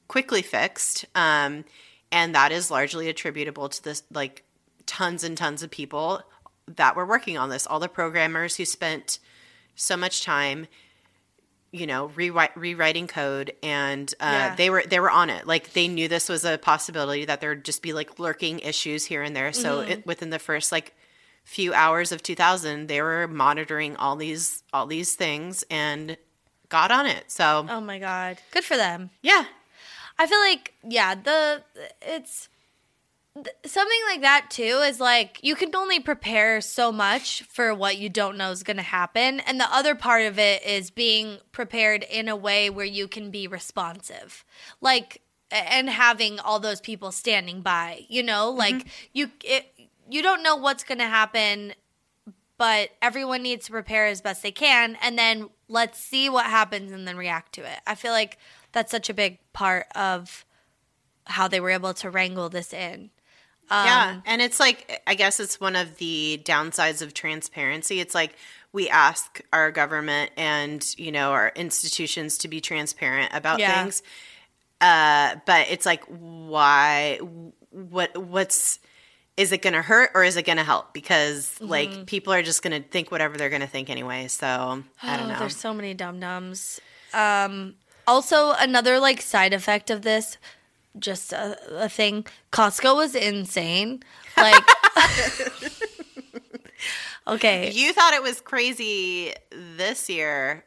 quickly 0.07 0.43
fixed, 0.43 1.05
um, 1.17 1.65
and 2.13 2.33
that 2.37 2.53
is 2.53 2.71
largely 2.71 3.09
attributable 3.09 3.69
to 3.71 3.83
this 3.83 4.05
like 4.13 4.45
tons 4.87 5.25
and 5.25 5.37
tons 5.37 5.65
of 5.65 5.71
people 5.73 6.21
that 6.67 6.97
were 6.97 7.07
working 7.07 7.37
on 7.39 7.49
this 7.51 7.67
all 7.67 7.81
the 7.81 7.89
programmers 7.89 8.57
who 8.57 8.65
spent 8.65 9.19
so 9.75 9.97
much 9.97 10.23
time 10.23 10.67
you 11.71 11.87
know 11.87 12.07
rewriting 12.15 13.07
code 13.07 13.53
and 13.63 14.13
uh, 14.21 14.27
Yeah. 14.31 14.55
they 14.57 14.71
were 14.71 14.83
they 14.87 15.01
were 15.01 15.11
on 15.11 15.31
it 15.31 15.47
like 15.47 15.73
they 15.73 15.89
knew 15.89 16.07
this 16.09 16.29
was 16.29 16.45
a 16.45 16.59
possibility 16.59 17.25
that 17.25 17.41
there'd 17.41 17.65
just 17.65 17.83
be 17.83 17.93
like 17.93 18.19
lurking 18.19 18.59
issues 18.61 19.07
here 19.07 19.23
and 19.23 19.35
there 19.35 19.53
so 19.53 19.81
it, 19.81 20.07
within 20.07 20.31
the 20.31 20.39
first 20.39 20.71
like 20.71 20.95
few 21.45 21.73
hours 21.75 22.13
of 22.13 22.23
2000 22.23 22.87
they 22.89 23.01
were 23.03 23.27
monitoring 23.27 23.97
all 23.97 24.17
these 24.17 24.63
all 24.73 24.87
these 24.87 25.15
things 25.15 25.65
and 25.71 26.17
got 26.69 26.93
on 26.93 27.07
it 27.07 27.31
so 27.31 27.67
Oh 27.69 27.81
my 27.81 27.99
god. 27.99 28.39
Good 28.51 28.65
for 28.65 28.77
them. 28.77 29.11
yeah 29.23 29.45
I 30.19 30.27
feel 30.27 30.41
like 30.41 30.75
yeah, 30.87 31.15
the 31.15 31.63
it's 32.03 32.49
th- 33.35 33.57
something 33.65 34.01
like 34.09 34.21
that 34.21 34.47
too 34.51 34.83
is 34.87 35.01
like 35.01 35.39
you 35.43 35.55
can 35.55 35.75
only 35.75 36.01
prepare 36.01 36.61
so 36.61 36.93
much 36.93 37.43
for 37.43 37.75
what 37.75 37.97
you 37.97 38.09
don't 38.09 38.37
know 38.37 38.51
is 38.51 38.63
going 38.63 38.77
to 38.77 38.83
happen 38.83 39.41
and 39.41 39.59
the 39.59 39.75
other 39.75 39.95
part 39.95 40.23
of 40.23 40.39
it 40.39 40.63
is 40.65 40.91
being 40.91 41.39
prepared 41.53 42.05
in 42.05 42.29
a 42.29 42.37
way 42.37 42.69
where 42.71 42.87
you 42.87 43.09
can 43.09 43.31
be 43.31 43.47
responsive. 43.47 44.45
Like 44.81 45.23
and 45.51 45.91
having 45.91 46.41
all 46.41 46.61
those 46.61 46.81
people 46.81 47.13
standing 47.13 47.61
by, 47.61 48.07
you 48.09 48.23
know, 48.23 48.51
mm-hmm. 48.51 48.59
like 48.59 48.87
you 49.13 49.31
it, 49.45 49.67
you 50.11 50.23
don't 50.23 50.43
know 50.43 50.57
what's 50.57 50.85
going 50.85 50.99
to 50.99 51.05
happen 51.05 51.75
but 52.59 52.91
everyone 53.01 53.43
needs 53.43 53.67
to 53.67 53.73
prepare 53.73 54.07
as 54.07 54.21
best 54.21 54.43
they 54.43 54.53
can 54.53 54.97
and 55.03 55.19
then 55.19 55.49
let's 55.69 55.99
see 55.99 56.29
what 56.29 56.47
happens 56.47 56.93
and 56.93 57.09
then 57.09 57.17
react 57.17 57.53
to 57.55 57.63
it. 57.63 57.81
I 57.87 57.95
feel 57.95 58.13
like 58.13 58.39
that's 58.73 58.91
such 58.91 59.09
a 59.09 59.15
big 59.15 59.39
part 59.53 59.87
of 59.95 60.45
how 61.27 61.49
they 61.49 61.61
were 61.61 61.71
able 61.71 61.95
to 61.95 62.11
wrangle 62.11 62.49
this 62.49 62.73
in. 62.73 63.11
Um, 63.73 63.87
yeah 63.87 64.21
and 64.27 64.43
it's 64.43 64.61
like 64.61 65.01
i 65.07 65.15
guess 65.15 65.41
it's 65.41 65.59
one 65.59 65.77
of 65.77 65.97
the 65.97 66.41
downsides 66.45 67.01
of 67.01 67.15
transparency 67.15 68.01
it's 68.01 68.15
like 68.15 68.37
we 68.73 68.89
ask 68.91 69.41
our 69.53 69.71
government 69.71 70.31
and 70.37 70.95
you 70.99 71.11
know 71.11 71.31
our 71.33 71.53
institutions 71.57 72.37
to 72.39 72.49
be 72.49 72.61
transparent 72.61 73.33
about 73.35 73.59
Yeah. 73.61 73.83
things 73.83 74.03
uh 74.83 75.37
but 75.47 75.69
it's 75.71 75.87
like 75.87 76.05
why 76.07 77.19
what 77.71 78.17
what's 78.19 78.79
is 79.39 79.51
it 79.53 79.63
going 79.63 79.73
to 79.73 79.81
hurt 79.83 80.11
or 80.15 80.23
is 80.23 80.37
it 80.37 80.43
going 80.45 80.59
to 80.59 80.65
help 80.65 80.93
because 80.93 81.53
Mm-hmm. 81.55 81.71
like 81.71 82.07
people 82.07 82.33
are 82.35 82.43
just 82.43 82.63
going 82.63 82.83
to 82.83 82.87
think 82.87 83.11
whatever 83.11 83.39
they're 83.39 83.49
going 83.49 83.63
to 83.63 83.67
think 83.69 83.89
anyway 83.89 84.29
so 84.29 84.83
i 85.03 85.17
don't 85.17 85.27
oh, 85.27 85.33
know 85.33 85.39
There's 85.39 85.57
so 85.57 85.73
many 85.73 85.95
dum 85.95 86.21
dums. 86.21 86.81
Um, 87.15 87.75
also, 88.07 88.53
another 88.59 88.99
like 88.99 89.21
side 89.23 89.53
effect 89.55 89.89
of 89.91 90.03
this, 90.03 90.37
just 90.99 91.33
a, 91.33 91.85
a 91.85 91.89
thing. 91.89 92.27
Costco 92.53 92.97
was 92.97 93.15
insane. 93.15 94.03
Like, 94.37 94.65
okay. 97.27 97.71
you 97.71 97.93
thought 97.93 98.15
it 98.15 98.23
was 98.23 98.41
crazy 98.41 99.33
this 99.51 100.09
year 100.09 100.65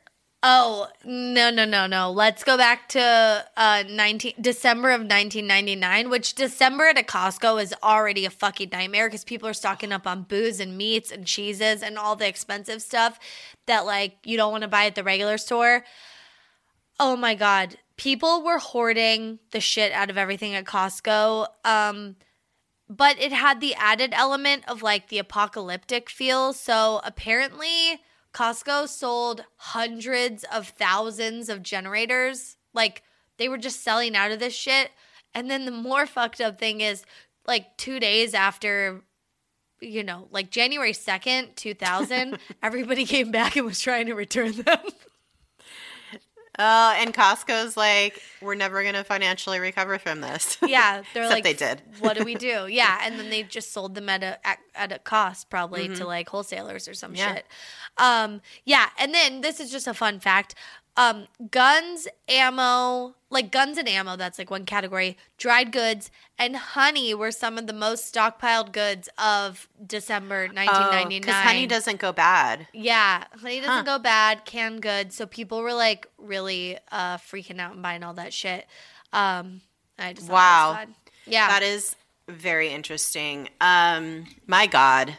Oh 0.47 0.87
no 1.03 1.49
no 1.49 1.65
no 1.65 1.87
no! 1.87 2.11
Let's 2.11 2.43
go 2.43 2.55
back 2.55 2.87
to 2.89 3.43
uh, 3.57 3.83
nineteen 3.89 4.35
December 4.39 4.91
of 4.91 5.03
nineteen 5.03 5.47
ninety 5.47 5.75
nine, 5.75 6.11
which 6.11 6.35
December 6.35 6.85
at 6.85 6.99
a 6.99 7.01
Costco 7.01 7.59
is 7.63 7.73
already 7.81 8.25
a 8.25 8.29
fucking 8.29 8.69
nightmare 8.71 9.07
because 9.07 9.23
people 9.23 9.49
are 9.49 9.55
stocking 9.55 9.91
up 9.91 10.05
on 10.05 10.21
booze 10.21 10.59
and 10.59 10.77
meats 10.77 11.11
and 11.11 11.25
cheeses 11.25 11.81
and 11.81 11.97
all 11.97 12.15
the 12.15 12.27
expensive 12.27 12.83
stuff 12.83 13.19
that 13.65 13.87
like 13.87 14.17
you 14.23 14.37
don't 14.37 14.51
want 14.51 14.61
to 14.61 14.67
buy 14.67 14.85
at 14.85 14.93
the 14.93 15.03
regular 15.03 15.39
store. 15.39 15.83
Oh 16.99 17.15
my 17.15 17.33
god, 17.33 17.77
people 17.97 18.43
were 18.43 18.59
hoarding 18.59 19.39
the 19.51 19.59
shit 19.59 19.91
out 19.91 20.09
of 20.09 20.17
everything 20.17 20.53
at 20.55 20.65
Costco. 20.65 21.47
Um, 21.63 22.15
but 22.87 23.19
it 23.19 23.31
had 23.31 23.61
the 23.61 23.73
added 23.75 24.13
element 24.13 24.63
of 24.67 24.83
like 24.83 25.09
the 25.09 25.19
apocalyptic 25.19 26.09
feel. 26.09 26.53
So 26.53 27.01
apparently, 27.03 28.01
Costco 28.33 28.87
sold 28.87 29.45
hundreds 29.55 30.43
of 30.53 30.69
thousands 30.69 31.49
of 31.49 31.63
generators. 31.63 32.57
Like 32.73 33.03
they 33.37 33.49
were 33.49 33.57
just 33.57 33.83
selling 33.83 34.15
out 34.15 34.31
of 34.31 34.39
this 34.39 34.53
shit. 34.53 34.91
And 35.33 35.49
then 35.49 35.65
the 35.65 35.71
more 35.71 36.05
fucked 36.05 36.41
up 36.41 36.59
thing 36.59 36.81
is 36.81 37.03
like 37.47 37.77
two 37.77 37.99
days 37.99 38.33
after, 38.33 39.01
you 39.81 40.03
know, 40.03 40.27
like 40.31 40.51
January 40.51 40.93
2nd, 40.93 41.55
2000, 41.55 42.37
everybody 42.63 43.05
came 43.05 43.31
back 43.31 43.55
and 43.55 43.65
was 43.65 43.79
trying 43.79 44.05
to 44.07 44.13
return 44.13 44.51
them. 44.51 44.79
uh 46.57 46.93
and 46.97 47.13
costco's 47.13 47.75
like 47.75 48.21
we're 48.41 48.55
never 48.55 48.81
going 48.83 48.93
to 48.95 49.03
financially 49.03 49.59
recover 49.59 49.97
from 49.99 50.21
this 50.21 50.57
Yeah, 50.65 51.03
they're 51.13 51.27
like, 51.29 51.43
they 51.43 51.53
did. 51.53 51.81
What 51.99 52.15
do 52.17 52.23
we 52.23 52.35
do? 52.51 52.67
Yeah, 52.67 52.99
and 53.03 53.17
then 53.19 53.29
they 53.29 53.43
just 53.43 53.73
sold 53.73 53.95
them 53.95 54.07
at 54.09 54.23
a 54.23 54.45
at, 54.47 54.59
at 54.75 54.91
a 54.91 54.99
cost, 54.99 55.49
probably 55.49 55.87
to 55.89 56.05
like 56.05 56.29
wholesalers 56.29 56.87
or 56.87 56.93
some 56.93 57.13
Mm-hmm. 57.13 57.17
Yeah. 57.17 57.35
shit. 57.35 57.45
Um, 57.97 58.41
yeah, 58.65 58.89
and 58.99 59.13
then 59.13 59.41
this 59.41 59.59
is 59.59 59.71
just 59.71 59.87
a 59.87 59.93
fun 59.93 60.19
fact: 60.19 60.55
um, 60.97 61.27
guns, 61.51 62.07
ammo, 62.29 63.15
like 63.29 63.51
guns 63.51 63.77
and 63.77 63.87
ammo. 63.89 64.15
That's 64.15 64.39
like 64.39 64.49
one 64.49 64.65
category. 64.65 65.17
Dried 65.37 65.71
goods 65.71 66.09
and 66.39 66.55
honey 66.55 67.13
were 67.13 67.31
some 67.31 67.57
of 67.57 67.67
the 67.67 67.73
most 67.73 68.13
stockpiled 68.13 68.71
goods 68.71 69.09
of 69.17 69.67
December 69.85 70.47
1999. 70.47 71.21
because 71.21 71.35
Oh, 71.35 71.43
honey 71.43 71.67
doesn't 71.67 71.99
go 71.99 72.11
bad 72.13 72.67
Yeah, 72.73 73.25
honey 73.41 73.59
doesn't 73.59 73.85
Huh. 73.85 73.97
go 73.97 73.99
bad, 73.99 74.45
canned 74.45 74.81
goods. 74.81 75.15
So 75.15 75.25
people 75.25 75.61
were 75.61 75.73
like 75.73 76.07
really 76.17 76.77
uh, 76.91 77.17
freaking 77.17 77.59
out 77.59 77.73
and 77.73 77.81
buying 77.83 78.03
all 78.03 78.13
that 78.13 78.33
shit. 78.33 78.67
Um, 79.11 79.61
I 79.99 80.13
just 80.13 80.29
Wow. 80.29 80.79
Yeah. 81.25 81.47
That 81.47 81.63
is 81.63 81.95
very 82.27 82.69
interesting. 82.69 83.49
Um, 83.61 84.27
my 84.47 84.65
God, 84.67 85.15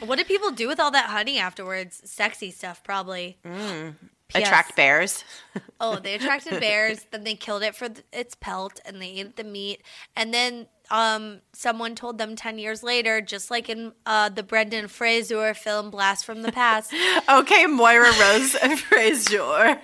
what 0.00 0.16
did 0.16 0.26
people 0.26 0.50
do 0.50 0.68
with 0.68 0.80
all 0.80 0.90
that 0.92 1.10
honey 1.10 1.38
afterwards? 1.38 2.00
Sexy 2.04 2.50
stuff, 2.50 2.82
probably. 2.84 3.38
Mm. 3.44 3.96
P.S. 4.28 4.46
attract 4.46 4.76
bears. 4.76 5.24
Oh, 5.80 5.96
they 5.96 6.14
attracted 6.14 6.60
bears. 6.60 7.06
then 7.12 7.24
they 7.24 7.34
killed 7.34 7.62
it 7.62 7.74
for 7.74 7.88
its 8.12 8.34
pelt, 8.34 8.80
and 8.84 9.00
they 9.00 9.10
ate 9.10 9.36
the 9.36 9.44
meat. 9.44 9.82
And 10.16 10.34
then 10.34 10.66
um, 10.90 11.40
someone 11.52 11.94
told 11.94 12.18
them 12.18 12.34
ten 12.34 12.58
years 12.58 12.82
later, 12.82 13.20
just 13.20 13.50
like 13.50 13.68
in 13.68 13.92
uh, 14.04 14.28
the 14.28 14.42
Brendan 14.42 14.88
Fraser 14.88 15.54
film 15.54 15.90
"Blast 15.90 16.24
from 16.24 16.42
the 16.42 16.52
Past." 16.52 16.92
okay, 17.28 17.66
Moira 17.66 18.10
Rose 18.20 18.56
Frazier. 18.80 19.80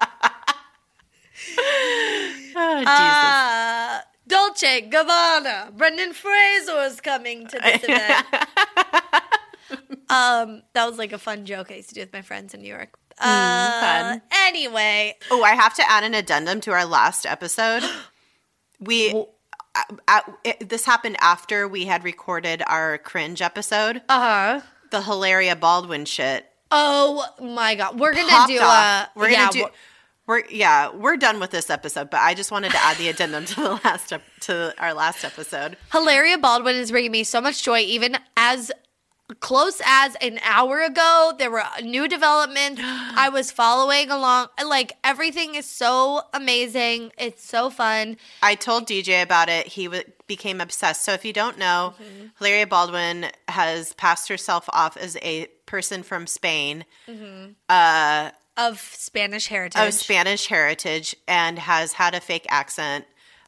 oh, 0.00 0.06
Jesus. 2.78 2.86
Uh, 2.86 4.00
Dolce 4.26 4.88
Gabbana. 4.90 5.76
Brendan 5.76 6.12
Fraser 6.12 6.80
is 6.82 7.00
coming 7.00 7.46
to 7.48 7.58
this 7.58 7.84
event. 7.84 8.26
um, 10.08 10.62
that 10.72 10.86
was 10.88 10.98
like 10.98 11.12
a 11.12 11.18
fun 11.18 11.46
joke 11.46 11.70
I 11.70 11.76
used 11.76 11.88
to 11.90 11.94
do 11.94 12.00
with 12.00 12.12
my 12.12 12.22
friends 12.22 12.54
in 12.54 12.62
New 12.62 12.68
York. 12.68 12.90
Uh, 13.18 13.80
fun. 13.80 14.22
Anyway, 14.32 15.16
oh, 15.30 15.42
I 15.42 15.50
have 15.50 15.74
to 15.74 15.90
add 15.90 16.04
an 16.04 16.14
addendum 16.14 16.60
to 16.62 16.72
our 16.72 16.84
last 16.84 17.26
episode. 17.26 17.82
We. 18.82 19.12
uh, 19.12 19.82
uh, 20.08 20.20
it, 20.42 20.70
this 20.70 20.86
happened 20.86 21.18
after 21.20 21.68
we 21.68 21.84
had 21.84 22.02
recorded 22.02 22.62
our 22.66 22.96
cringe 22.96 23.42
episode. 23.42 24.00
uh 24.08 24.60
huh. 24.60 24.60
The 24.90 25.02
Hilaria 25.02 25.54
Baldwin 25.54 26.06
shit 26.06 26.50
Oh 26.70 27.26
my 27.40 27.74
god, 27.74 27.98
we're 27.98 28.14
gonna 28.14 28.46
do 28.46 28.58
off. 28.60 29.08
a. 29.14 29.18
We're 29.18 29.30
yeah, 29.30 29.50
gonna 29.50 29.52
do. 29.52 29.66
We're 30.26 30.44
yeah, 30.50 30.94
we're 30.94 31.16
done 31.16 31.40
with 31.40 31.50
this 31.50 31.68
episode, 31.68 32.10
but 32.10 32.20
I 32.20 32.34
just 32.34 32.52
wanted 32.52 32.70
to 32.70 32.78
add 32.78 32.96
the 32.96 33.08
addendum 33.08 33.44
to 33.46 33.54
the 33.56 33.80
last 33.84 34.12
ep- 34.12 34.22
to 34.42 34.72
our 34.78 34.94
last 34.94 35.24
episode. 35.24 35.76
Hilaria 35.90 36.38
Baldwin 36.38 36.76
is 36.76 36.92
bringing 36.92 37.10
me 37.10 37.24
so 37.24 37.40
much 37.40 37.64
joy, 37.64 37.80
even 37.80 38.16
as 38.36 38.70
close 39.40 39.80
as 39.86 40.16
an 40.16 40.40
hour 40.42 40.80
ago. 40.80 41.32
There 41.38 41.50
were 41.50 41.62
new 41.82 42.08
developments. 42.08 42.80
I 42.84 43.28
was 43.32 43.50
following 43.52 44.10
along. 44.10 44.48
Like 44.66 44.92
everything 45.04 45.54
is 45.54 45.66
so 45.66 46.22
amazing. 46.34 47.12
It's 47.18 47.44
so 47.44 47.70
fun. 47.70 48.16
I 48.42 48.54
told 48.54 48.86
DJ 48.88 49.22
about 49.22 49.48
it. 49.48 49.66
He 49.68 49.84
w- 49.84 50.04
became 50.26 50.60
obsessed. 50.60 51.04
So 51.04 51.12
if 51.12 51.24
you 51.24 51.32
don't 51.32 51.58
know, 51.58 51.94
Mm-hmm. 52.00 52.26
Hilaria 52.38 52.66
Baldwin 52.66 53.26
has 53.48 53.92
passed 53.94 54.28
herself 54.28 54.68
off 54.72 54.96
as 54.96 55.16
a 55.22 55.46
person 55.66 56.02
from 56.02 56.26
Spain 56.26 56.84
Of 58.56 58.78
Spanish 58.80 59.46
heritage. 59.46 59.80
of 59.80 59.94
Spanish 59.94 60.46
heritage 60.46 61.14
and 61.28 61.58
has 61.58 61.92
had 61.94 62.14
a 62.14 62.20
fake 62.20 62.46
accent 62.50 63.04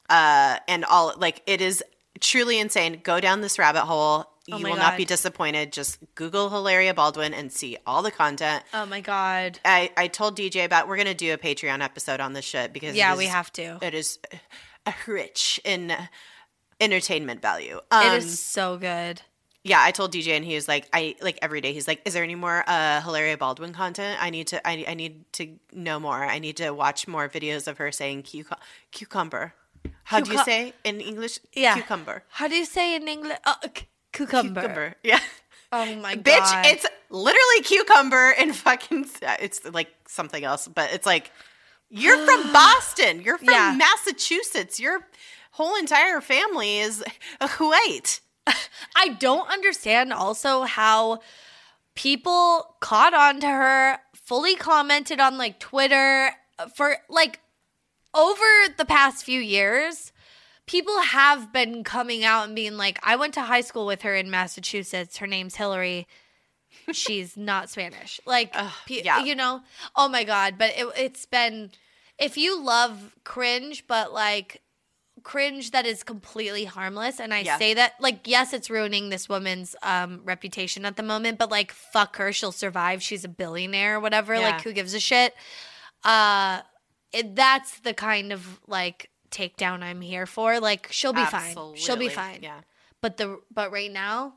uh, 0.09 0.59
and 0.68 0.84
all 0.84 1.12
like 1.18 1.42
it 1.46 1.60
is 1.60 1.82
truly 2.20 2.59
insane. 2.59 3.00
Go 3.02 3.20
down 3.20 3.40
this 3.40 3.59
rabbit 3.59 3.82
hole. 3.84 4.26
You 4.47 4.56
Oh 4.56 4.59
my 4.59 4.70
will 4.70 4.77
not 4.77 4.97
be 4.97 5.05
disappointed. 5.05 5.73
Just 5.73 5.98
Google 6.16 6.51
Hilaria 6.51 6.93
Baldwin 6.94 7.32
and 7.32 7.52
see 7.52 7.77
all 7.86 8.02
the 8.02 8.10
content. 8.10 8.64
oh 8.74 8.85
my 8.86 9.01
god. 9.01 9.60
I, 9.64 9.90
I 9.97 10.09
told 10.09 10.36
DJ 10.36 10.64
about 10.64 10.89
we're 10.89 10.97
gonna 10.97 11.14
do 11.14 11.32
a 11.32 11.39
Patreon 11.39 11.81
episode 11.81 12.19
on 12.20 12.32
this 12.32 12.44
shit 12.44 12.73
because 12.73 12.97
Yeah, 12.97 13.12
it 13.14 13.19
we 13.19 13.27
have 13.27 13.52
to. 13.55 13.78
It 13.81 13.94
is 13.94 14.19
rich 15.06 15.60
in 15.64 15.94
entertainment 16.81 17.40
value. 17.43 17.81
Um, 17.90 18.06
it 18.06 18.12
is 18.14 18.40
so 18.40 18.77
good. 18.77 19.23
yeah, 19.64 19.81
I 19.81 19.93
told 19.93 20.12
DJ 20.12 20.36
and 20.36 20.44
he 20.44 20.55
was 20.56 20.66
like, 20.66 20.89
I 20.93 21.14
like 21.20 21.39
every 21.40 21.60
day. 21.60 21.73
He's 21.73 21.86
like, 21.86 22.02
is 22.05 22.14
there 22.14 22.24
any 22.24 22.35
more 22.35 22.64
uh, 22.66 23.01
Hilaria 23.01 23.36
Baldwin 23.36 23.73
content? 23.73 24.20
I 24.20 24.31
need 24.31 24.48
to, 24.48 24.66
I, 24.66 24.85
I 24.89 24.94
need 24.94 25.32
to 25.35 25.56
know 25.73 26.01
more. 26.01 26.24
I 26.24 26.40
need 26.40 26.56
to 26.56 26.70
watch 26.70 27.06
more 27.06 27.28
videos 27.28 27.69
of 27.69 27.78
her 27.78 27.93
saying 27.93 28.24
cuc- 28.24 28.59
cucumber. 28.90 29.55
How 30.05 30.20
do 30.20 30.32
you 30.32 30.39
say 30.44 30.73
in 30.85 31.01
English? 31.01 31.39
Yeah. 31.55 31.74
Cucumber. 31.74 32.24
How 32.28 32.48
do 32.48 32.56
you 32.56 32.64
say 32.64 32.97
in 32.97 33.06
English? 33.09 33.39
Uh, 33.44 33.55
c- 33.77 33.86
cucumber. 34.12 34.60
Cucumber. 34.60 34.94
Yeah. 35.02 35.20
Oh 35.74 35.94
my 35.97 36.16
god. 36.16 36.24
Bitch, 36.24 36.72
it's 36.72 36.86
literally 37.09 37.62
cucumber 37.64 38.32
and 38.39 38.55
fucking 38.55 39.06
it's 39.40 39.64
like 39.64 39.89
something 40.06 40.44
else, 40.44 40.68
but 40.68 40.93
it's 40.93 41.06
like 41.06 41.30
you're 41.89 42.18
from 42.26 42.52
Boston. 42.52 43.22
You're 43.22 43.39
from 43.39 43.48
Yeah. 43.51 43.74
Massachusetts. 43.76 44.78
Your 44.78 45.01
whole 45.52 45.76
entire 45.76 46.20
family 46.20 46.78
is 46.78 47.02
a 47.40 47.48
Kuwait. 47.48 48.20
I 48.97 49.09
don't 49.18 49.48
understand 49.51 50.12
also 50.12 50.62
how 50.62 51.20
people 51.94 52.76
caught 52.80 53.14
on 53.14 53.40
to 53.40 53.47
her, 53.48 53.98
fully 54.14 54.56
commented 54.56 55.20
on 55.20 55.39
like 55.39 55.59
Twitter 55.59 56.32
uh, 56.59 56.66
for 56.68 56.97
like 57.09 57.40
over 58.14 58.44
the 58.76 58.84
past 58.84 59.24
few 59.24 59.40
years. 59.40 60.12
People 60.66 61.01
have 61.01 61.52
been 61.52 61.82
coming 61.84 62.24
out 62.24 62.47
and 62.47 62.55
being 62.55 62.76
like, 62.76 62.98
I 63.02 63.16
went 63.16 63.34
to 63.34 63.43
high 63.43 63.60
school 63.62 63.84
with 63.86 64.02
her 64.02 64.14
in 64.14 64.30
Massachusetts. 64.30 65.16
Her 65.18 65.26
name's 65.26 65.56
Hillary. 65.56 66.06
She's 66.93 67.36
not 67.36 67.68
Spanish. 67.68 68.20
Like, 68.26 68.52
pe- 68.86 69.02
yeah. 69.02 69.24
you 69.24 69.34
know, 69.34 69.62
oh 69.97 70.09
my 70.09 70.24
God. 70.24 70.55
But 70.59 70.72
it, 70.76 70.86
it's 70.97 71.26
been, 71.26 71.72
if 72.18 72.36
you 72.36 72.62
love 72.62 73.16
cringe, 73.24 73.86
but 73.86 74.12
like 74.12 74.62
cringe 75.22 75.70
that 75.70 75.86
is 75.86 76.02
completely 76.02 76.64
harmless 76.64 77.20
and 77.20 77.32
i 77.32 77.40
Yeah. 77.40 77.56
say 77.56 77.74
that 77.74 77.93
like 78.01 78.26
yes 78.26 78.52
it's 78.52 78.68
ruining 78.68 79.09
this 79.09 79.28
woman's 79.28 79.76
um 79.82 80.20
reputation 80.24 80.84
at 80.84 80.97
the 80.97 81.02
moment 81.05 81.39
but 81.39 81.48
like 81.48 81.70
fuck 81.70 82.16
her 82.16 82.32
she'll 82.32 82.51
survive 82.51 83.02
she's 83.05 83.22
a 83.22 83.28
billionaire 83.28 83.97
or 83.97 84.01
whatever 84.01 84.34
Yeah. 84.34 84.40
like 84.40 84.62
who 84.62 84.72
gives 84.72 84.94
a 84.94 84.98
shit 85.01 85.34
uh 86.02 86.62
it, 87.12 87.36
that's 87.36 87.78
the 87.80 87.94
kind 87.94 88.32
of 88.32 88.59
like 88.66 89.10
takedown 89.32 89.82
i'm 89.82 90.00
here 90.00 90.26
for 90.26 90.60
like 90.60 90.86
she'll 90.92 91.12
be 91.12 91.24
fine 91.24 91.56
she'll 91.74 91.96
be 91.96 92.09
fine 92.09 92.38
Yeah. 92.42 92.60
but 93.00 93.16
the 93.16 93.40
but 93.52 93.72
right 93.72 93.90
now 93.90 94.34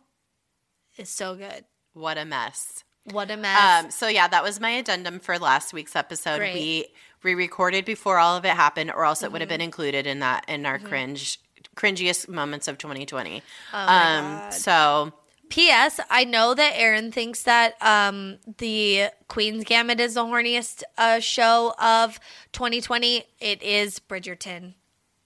is 0.98 1.10
so 1.10 1.36
good 1.36 1.66
What 1.94 2.18
a 2.18 2.26
mess. 2.26 2.84
what 3.12 3.30
a 3.30 3.38
mess 3.38 3.84
Um, 3.86 3.92
so 3.92 4.08
yeah, 4.08 4.28
that 4.30 4.44
was 4.44 4.60
my 4.60 4.72
addendum 4.72 5.20
for 5.20 5.38
last 5.38 5.74
week's 5.74 5.96
episode. 5.96 6.38
Great. 6.40 6.54
We 6.56 6.88
re-recorded 7.24 7.86
before 7.86 8.18
all 8.18 8.36
of 8.38 8.46
it 8.46 8.50
happened, 8.56 8.92
or 8.92 9.04
else 9.06 9.22
it 9.24 9.32
would 9.32 9.42
have 9.42 9.50
Mm-hmm. 9.50 9.54
been 9.56 9.62
included 9.62 10.08
in 10.08 10.20
that 10.20 10.46
in 10.48 10.66
our 10.66 10.80
cringe, 10.80 11.40
cringiest 11.76 12.28
moments 12.30 12.68
of 12.68 12.78
2020. 12.78 13.44
Oh 13.74 13.78
um, 13.78 14.52
so 14.52 15.12
P.S. 15.50 16.00
I 16.10 16.24
know 16.24 16.54
that 16.56 16.74
Aaron 16.76 17.12
thinks 17.12 17.44
that 17.44 17.76
um, 17.82 18.38
the 18.58 19.10
Queen's 19.28 19.64
Gambit 19.64 20.00
is 20.00 20.16
the 20.16 20.24
horniest 20.24 20.82
uh, 20.98 21.20
show 21.20 21.74
of 21.80 22.20
2020. 22.54 23.24
It 23.40 23.62
is 23.62 24.00
Bridgerton. 24.00 24.74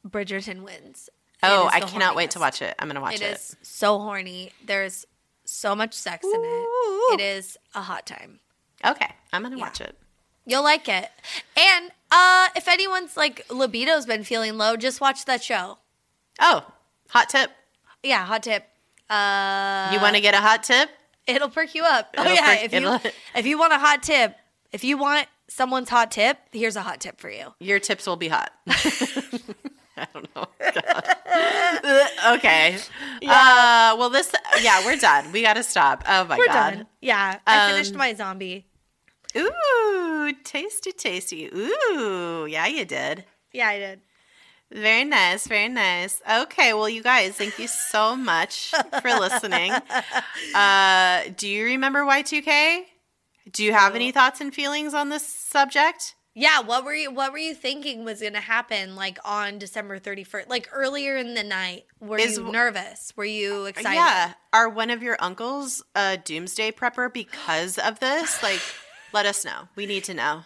Bridgerton 0.07 0.63
wins. 0.63 1.09
Oh, 1.41 1.69
I 1.71 1.79
cannot 1.81 2.15
wait 2.15 2.31
to 2.31 2.39
watch 2.39 2.61
it. 2.61 2.75
I'm 2.79 2.87
gonna 2.87 3.01
watch 3.01 3.15
It 3.15 3.21
it. 3.21 3.37
is 3.37 3.55
so 3.61 3.99
horny. 3.99 4.51
There's 4.65 5.05
so 5.45 5.75
much 5.75 5.93
sex 5.93 6.25
in 6.25 6.41
it. 6.43 6.67
It 7.13 7.21
is 7.21 7.57
a 7.73 7.81
hot 7.81 8.05
time. 8.05 8.39
Okay, 8.85 9.07
I'm 9.33 9.41
gonna 9.43 9.57
Yeah. 9.57 9.63
watch 9.63 9.81
it. 9.81 9.97
You'll 10.45 10.63
like 10.63 10.87
it. 10.89 11.09
And 11.57 11.91
uh, 12.11 12.49
if 12.55 12.67
anyone's 12.67 13.15
like 13.15 13.45
libido's 13.49 14.05
been 14.05 14.23
feeling 14.23 14.57
low, 14.57 14.75
just 14.75 14.99
watch 14.99 15.25
that 15.25 15.43
show. 15.43 15.77
Oh, 16.39 16.65
hot 17.09 17.29
tip. 17.29 17.51
Yeah, 18.03 18.25
hot 18.25 18.43
tip. 18.43 18.65
Uh, 19.09 19.89
You 19.93 19.99
want 19.99 20.15
to 20.15 20.21
get 20.21 20.33
a 20.33 20.37
hot 20.37 20.63
tip? 20.63 20.89
It'll 21.27 21.49
perk 21.49 21.73
you 21.75 21.83
up. 21.83 22.13
Oh 22.17 22.21
It'll 22.23 22.33
yeah, 22.35 22.55
perk- 22.55 22.63
if 22.65 22.73
you 22.73 23.11
if 23.35 23.45
you 23.45 23.57
want 23.59 23.73
a 23.73 23.77
hot 23.77 24.03
tip, 24.03 24.35
if 24.71 24.83
you 24.83 24.97
want 24.97 25.27
someone's 25.47 25.89
hot 25.89 26.11
tip, 26.11 26.37
here's 26.51 26.75
a 26.75 26.81
hot 26.81 26.99
tip 26.99 27.19
for 27.19 27.29
you. 27.29 27.53
Your 27.59 27.79
tips 27.79 28.05
will 28.07 28.17
be 28.17 28.27
hot. 28.29 28.51
I 30.03 30.07
don't 30.13 30.35
know. 30.35 30.47
Okay. 32.35 32.77
Uh, 33.25 33.95
well, 33.97 34.09
this. 34.09 34.33
Yeah, 34.61 34.83
we're 34.85 34.97
done. 34.97 35.31
We 35.31 35.41
got 35.41 35.53
to 35.55 35.63
stop. 35.63 36.03
Oh 36.07 36.25
my 36.25 36.37
We're 36.37 36.45
god. 36.47 36.73
done. 36.75 36.87
Yeah, 37.01 37.39
I 37.45 37.71
finished 37.71 37.93
Um, 37.93 37.97
my 37.99 38.13
zombie. 38.13 38.65
Ooh, 39.37 40.31
tasty, 40.43 40.91
tasty. 40.91 41.45
Ooh, 41.53 42.45
yeah, 42.49 42.65
you 42.67 42.83
did. 42.85 43.25
Yeah, 43.53 43.67
I 43.69 43.77
did. 43.79 44.01
Very 44.71 45.03
nice, 45.05 45.47
very 45.47 45.67
nice. 45.69 46.21
Okay, 46.29 46.73
well, 46.73 46.89
you 46.89 47.01
guys, 47.01 47.35
thank 47.35 47.57
you 47.57 47.67
so 47.67 48.15
much 48.15 48.71
for 49.01 49.09
listening. 49.13 49.73
Uh, 50.55 51.23
do 51.37 51.47
you 51.47 51.63
remember 51.65 52.01
Y2K? 52.03 52.83
Do 53.51 53.63
you 53.63 53.71
have 53.73 53.93
any 53.95 54.11
thoughts 54.11 54.41
and 54.41 54.53
feelings 54.53 54.93
on 54.93 55.09
this 55.09 55.25
subject? 55.25 56.15
Yeah, 56.39 56.61
what 56.61 56.85
were 56.85 56.95
you 56.95 57.11
what 57.11 57.33
were 57.33 57.37
you 57.37 57.53
thinking 57.53 58.05
was 58.05 58.21
going 58.21 58.31
to 58.31 58.39
happen 58.39 58.95
like 58.95 59.17
on 59.25 59.57
December 59.57 59.99
31st? 59.99 60.47
Like 60.47 60.69
earlier 60.71 61.17
in 61.17 61.33
the 61.33 61.43
night, 61.43 61.83
were 61.99 62.17
Is- 62.17 62.37
you 62.37 62.49
nervous? 62.49 63.11
Were 63.17 63.25
you 63.25 63.65
excited? 63.65 63.95
Yeah. 63.95 64.33
Are 64.53 64.69
one 64.69 64.89
of 64.89 65.03
your 65.03 65.17
uncles 65.19 65.83
a 65.95 66.15
doomsday 66.15 66.71
prepper 66.71 67.11
because 67.11 67.77
of 67.77 67.99
this? 67.99 68.41
Like, 68.41 68.61
let 69.13 69.25
us 69.25 69.43
know. 69.43 69.67
We 69.75 69.85
need 69.85 70.05
to 70.05 70.13
know. 70.13 70.43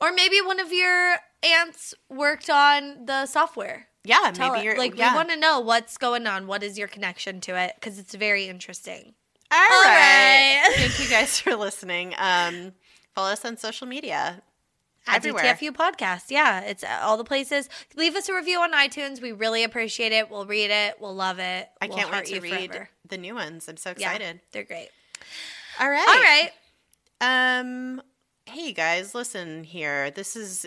Or 0.00 0.12
maybe 0.12 0.40
one 0.40 0.60
of 0.60 0.72
your 0.72 1.16
aunts 1.42 1.92
worked 2.08 2.48
on 2.48 3.04
the 3.04 3.26
software. 3.26 3.88
Yeah, 4.04 4.30
Tell 4.32 4.52
maybe 4.52 4.60
it. 4.60 4.64
you're 4.64 4.78
like 4.78 4.96
yeah. 4.96 5.12
we 5.12 5.16
want 5.16 5.28
to 5.28 5.36
know 5.36 5.60
what's 5.60 5.98
going 5.98 6.26
on. 6.26 6.46
What 6.46 6.62
is 6.62 6.78
your 6.78 6.88
connection 6.88 7.42
to 7.42 7.60
it? 7.60 7.74
Because 7.74 7.98
it's 7.98 8.14
very 8.14 8.46
interesting. 8.48 9.12
All 9.52 9.58
All 9.58 9.84
right. 9.84 10.62
right. 10.68 10.74
Thank 10.76 11.00
you 11.00 11.08
guys 11.10 11.38
for 11.40 11.54
listening. 11.54 12.14
Um, 12.16 12.72
follow 13.14 13.28
us 13.30 13.44
on 13.44 13.58
social 13.58 13.86
media. 13.86 14.42
At 15.08 15.16
Everywhere. 15.16 15.42
DTFU 15.54 15.70
podcast. 15.72 16.24
Yeah, 16.28 16.60
it's 16.60 16.84
uh, 16.84 16.98
all 17.02 17.16
the 17.16 17.24
places. 17.24 17.68
Leave 17.96 18.14
us 18.14 18.28
a 18.28 18.34
review 18.34 18.60
on 18.60 18.72
iTunes. 18.72 19.20
We 19.22 19.32
really 19.32 19.64
appreciate 19.64 20.12
it. 20.12 20.30
We'll 20.30 20.46
read 20.46 20.70
it. 20.70 21.00
We'll 21.00 21.14
love 21.14 21.38
it. 21.38 21.68
I 21.80 21.86
We'll 21.86 21.96
can't 21.96 22.12
wait 22.12 22.26
to 22.26 22.40
read 22.40 22.70
forever. 22.72 22.88
the 23.08 23.16
new 23.18 23.34
ones. 23.34 23.68
I'm 23.68 23.76
so 23.78 23.94
Yeah, 23.96 24.12
excited. 24.12 24.40
they're 24.52 24.64
great. 24.64 24.90
All 25.80 25.88
right. 25.88 26.06
All 26.08 26.14
right. 26.14 26.50
Um, 27.60 28.02
hey 28.46 28.72
guys, 28.72 29.14
listen 29.14 29.64
here. 29.64 30.10
This 30.10 30.36
is 30.36 30.66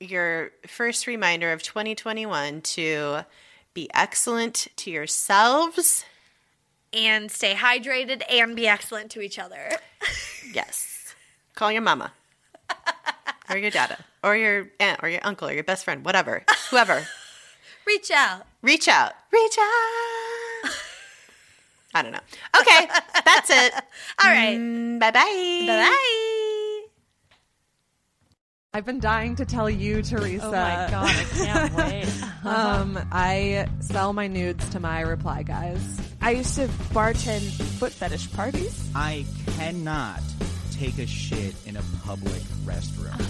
your 0.00 0.50
first 0.66 1.06
reminder 1.06 1.52
of 1.52 1.62
2021 1.62 2.60
to 2.62 3.20
be 3.74 3.88
excellent 3.94 4.66
to 4.76 4.90
yourselves. 4.90 6.04
And 6.92 7.30
stay 7.30 7.54
hydrated 7.54 8.22
and 8.30 8.56
be 8.56 8.66
excellent 8.66 9.10
to 9.12 9.20
each 9.20 9.38
other. 9.38 9.70
Yes. 10.54 11.14
Call 11.54 11.70
your 11.70 11.82
mama. 11.82 12.12
or 13.50 13.56
your 13.56 13.70
dada. 13.70 13.98
Or 14.22 14.36
your 14.36 14.68
aunt 14.80 15.00
or 15.02 15.08
your 15.08 15.20
uncle 15.24 15.48
or 15.48 15.52
your 15.52 15.64
best 15.64 15.84
friend, 15.84 16.04
whatever. 16.04 16.44
Whoever. 16.70 17.06
Reach 17.86 18.10
out. 18.10 18.46
Reach 18.62 18.88
out. 18.88 19.12
Reach 19.32 19.58
out. 19.58 20.70
I 21.94 22.02
don't 22.02 22.12
know. 22.12 22.18
Okay, 22.60 22.86
that's 23.24 23.50
it. 23.50 23.72
All 24.22 24.30
right. 24.30 24.56
Bye 25.00 25.10
bye. 25.10 25.64
Bye 25.66 25.88
bye. 25.88 26.82
I've 28.74 28.84
been 28.84 29.00
dying 29.00 29.34
to 29.36 29.46
tell 29.46 29.70
you, 29.70 30.02
Teresa. 30.02 30.46
Oh 30.46 30.50
my 30.50 30.88
god, 30.90 31.08
I 31.08 31.24
can't 31.34 31.74
wait. 31.74 32.08
Um, 32.44 32.98
I 33.10 33.66
sell 33.80 34.12
my 34.12 34.28
nudes 34.28 34.66
to 34.70 34.78
my 34.80 35.00
reply 35.00 35.42
guys. 35.42 36.00
I 36.22 36.30
used 36.30 36.54
to 36.54 36.68
bartend 36.94 37.50
foot 37.78 37.92
fetish 37.92 38.32
parties. 38.32 38.88
I 38.94 39.26
cannot 39.56 40.22
take 40.78 40.98
a 40.98 41.06
shit 41.06 41.54
in 41.66 41.76
a 41.76 41.82
public 42.04 42.40
restroom. 42.64 43.20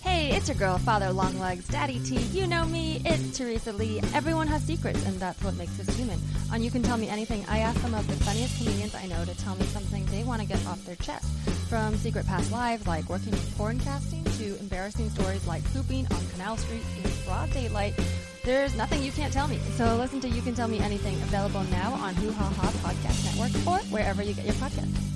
Hey, 0.00 0.30
it's 0.34 0.48
your 0.48 0.56
girl, 0.56 0.78
Father 0.78 1.12
Longlegs, 1.12 1.68
Daddy 1.68 1.98
T. 1.98 2.16
You 2.16 2.46
know 2.46 2.64
me, 2.64 3.02
it's 3.04 3.36
Teresa 3.36 3.70
Lee. 3.72 4.00
Everyone 4.14 4.46
has 4.46 4.62
secrets, 4.62 5.04
and 5.04 5.14
that's 5.20 5.42
what 5.44 5.56
makes 5.56 5.78
us 5.78 5.94
human. 5.94 6.18
On 6.50 6.62
You 6.62 6.70
Can 6.70 6.82
Tell 6.82 6.96
Me 6.96 7.06
Anything, 7.06 7.44
I 7.50 7.58
ask 7.58 7.78
some 7.80 7.92
of 7.92 8.06
the 8.06 8.14
funniest 8.24 8.56
comedians 8.56 8.94
I 8.94 9.06
know 9.08 9.22
to 9.26 9.36
tell 9.36 9.56
me 9.56 9.64
something 9.66 10.06
they 10.06 10.24
want 10.24 10.40
to 10.40 10.48
get 10.48 10.64
off 10.66 10.82
their 10.86 10.96
chest. 10.96 11.26
From 11.68 11.96
secret 11.96 12.26
past 12.26 12.50
lives 12.50 12.86
like 12.86 13.06
working 13.10 13.34
in 13.34 13.38
porn 13.58 13.78
casting 13.80 14.24
to 14.24 14.58
embarrassing 14.58 15.10
stories 15.10 15.46
like 15.46 15.62
pooping 15.74 16.06
on 16.10 16.26
Canal 16.28 16.56
Street 16.56 16.82
in 17.04 17.10
broad 17.26 17.50
daylight, 17.50 17.92
there's 18.42 18.74
nothing 18.74 19.02
you 19.02 19.12
can't 19.12 19.32
tell 19.34 19.48
me. 19.48 19.58
So 19.76 19.96
listen 19.96 20.20
to 20.20 20.28
You 20.30 20.40
Can 20.40 20.54
Tell 20.54 20.68
Me 20.68 20.78
Anything, 20.78 21.16
available 21.16 21.64
now 21.64 21.92
on 21.92 22.14
Hoo 22.14 22.30
Ha 22.30 22.44
Ha 22.44 22.70
Podcast 22.88 23.24
Network 23.26 23.66
or 23.66 23.84
wherever 23.90 24.22
you 24.22 24.32
get 24.32 24.46
your 24.46 24.54
podcasts. 24.54 25.15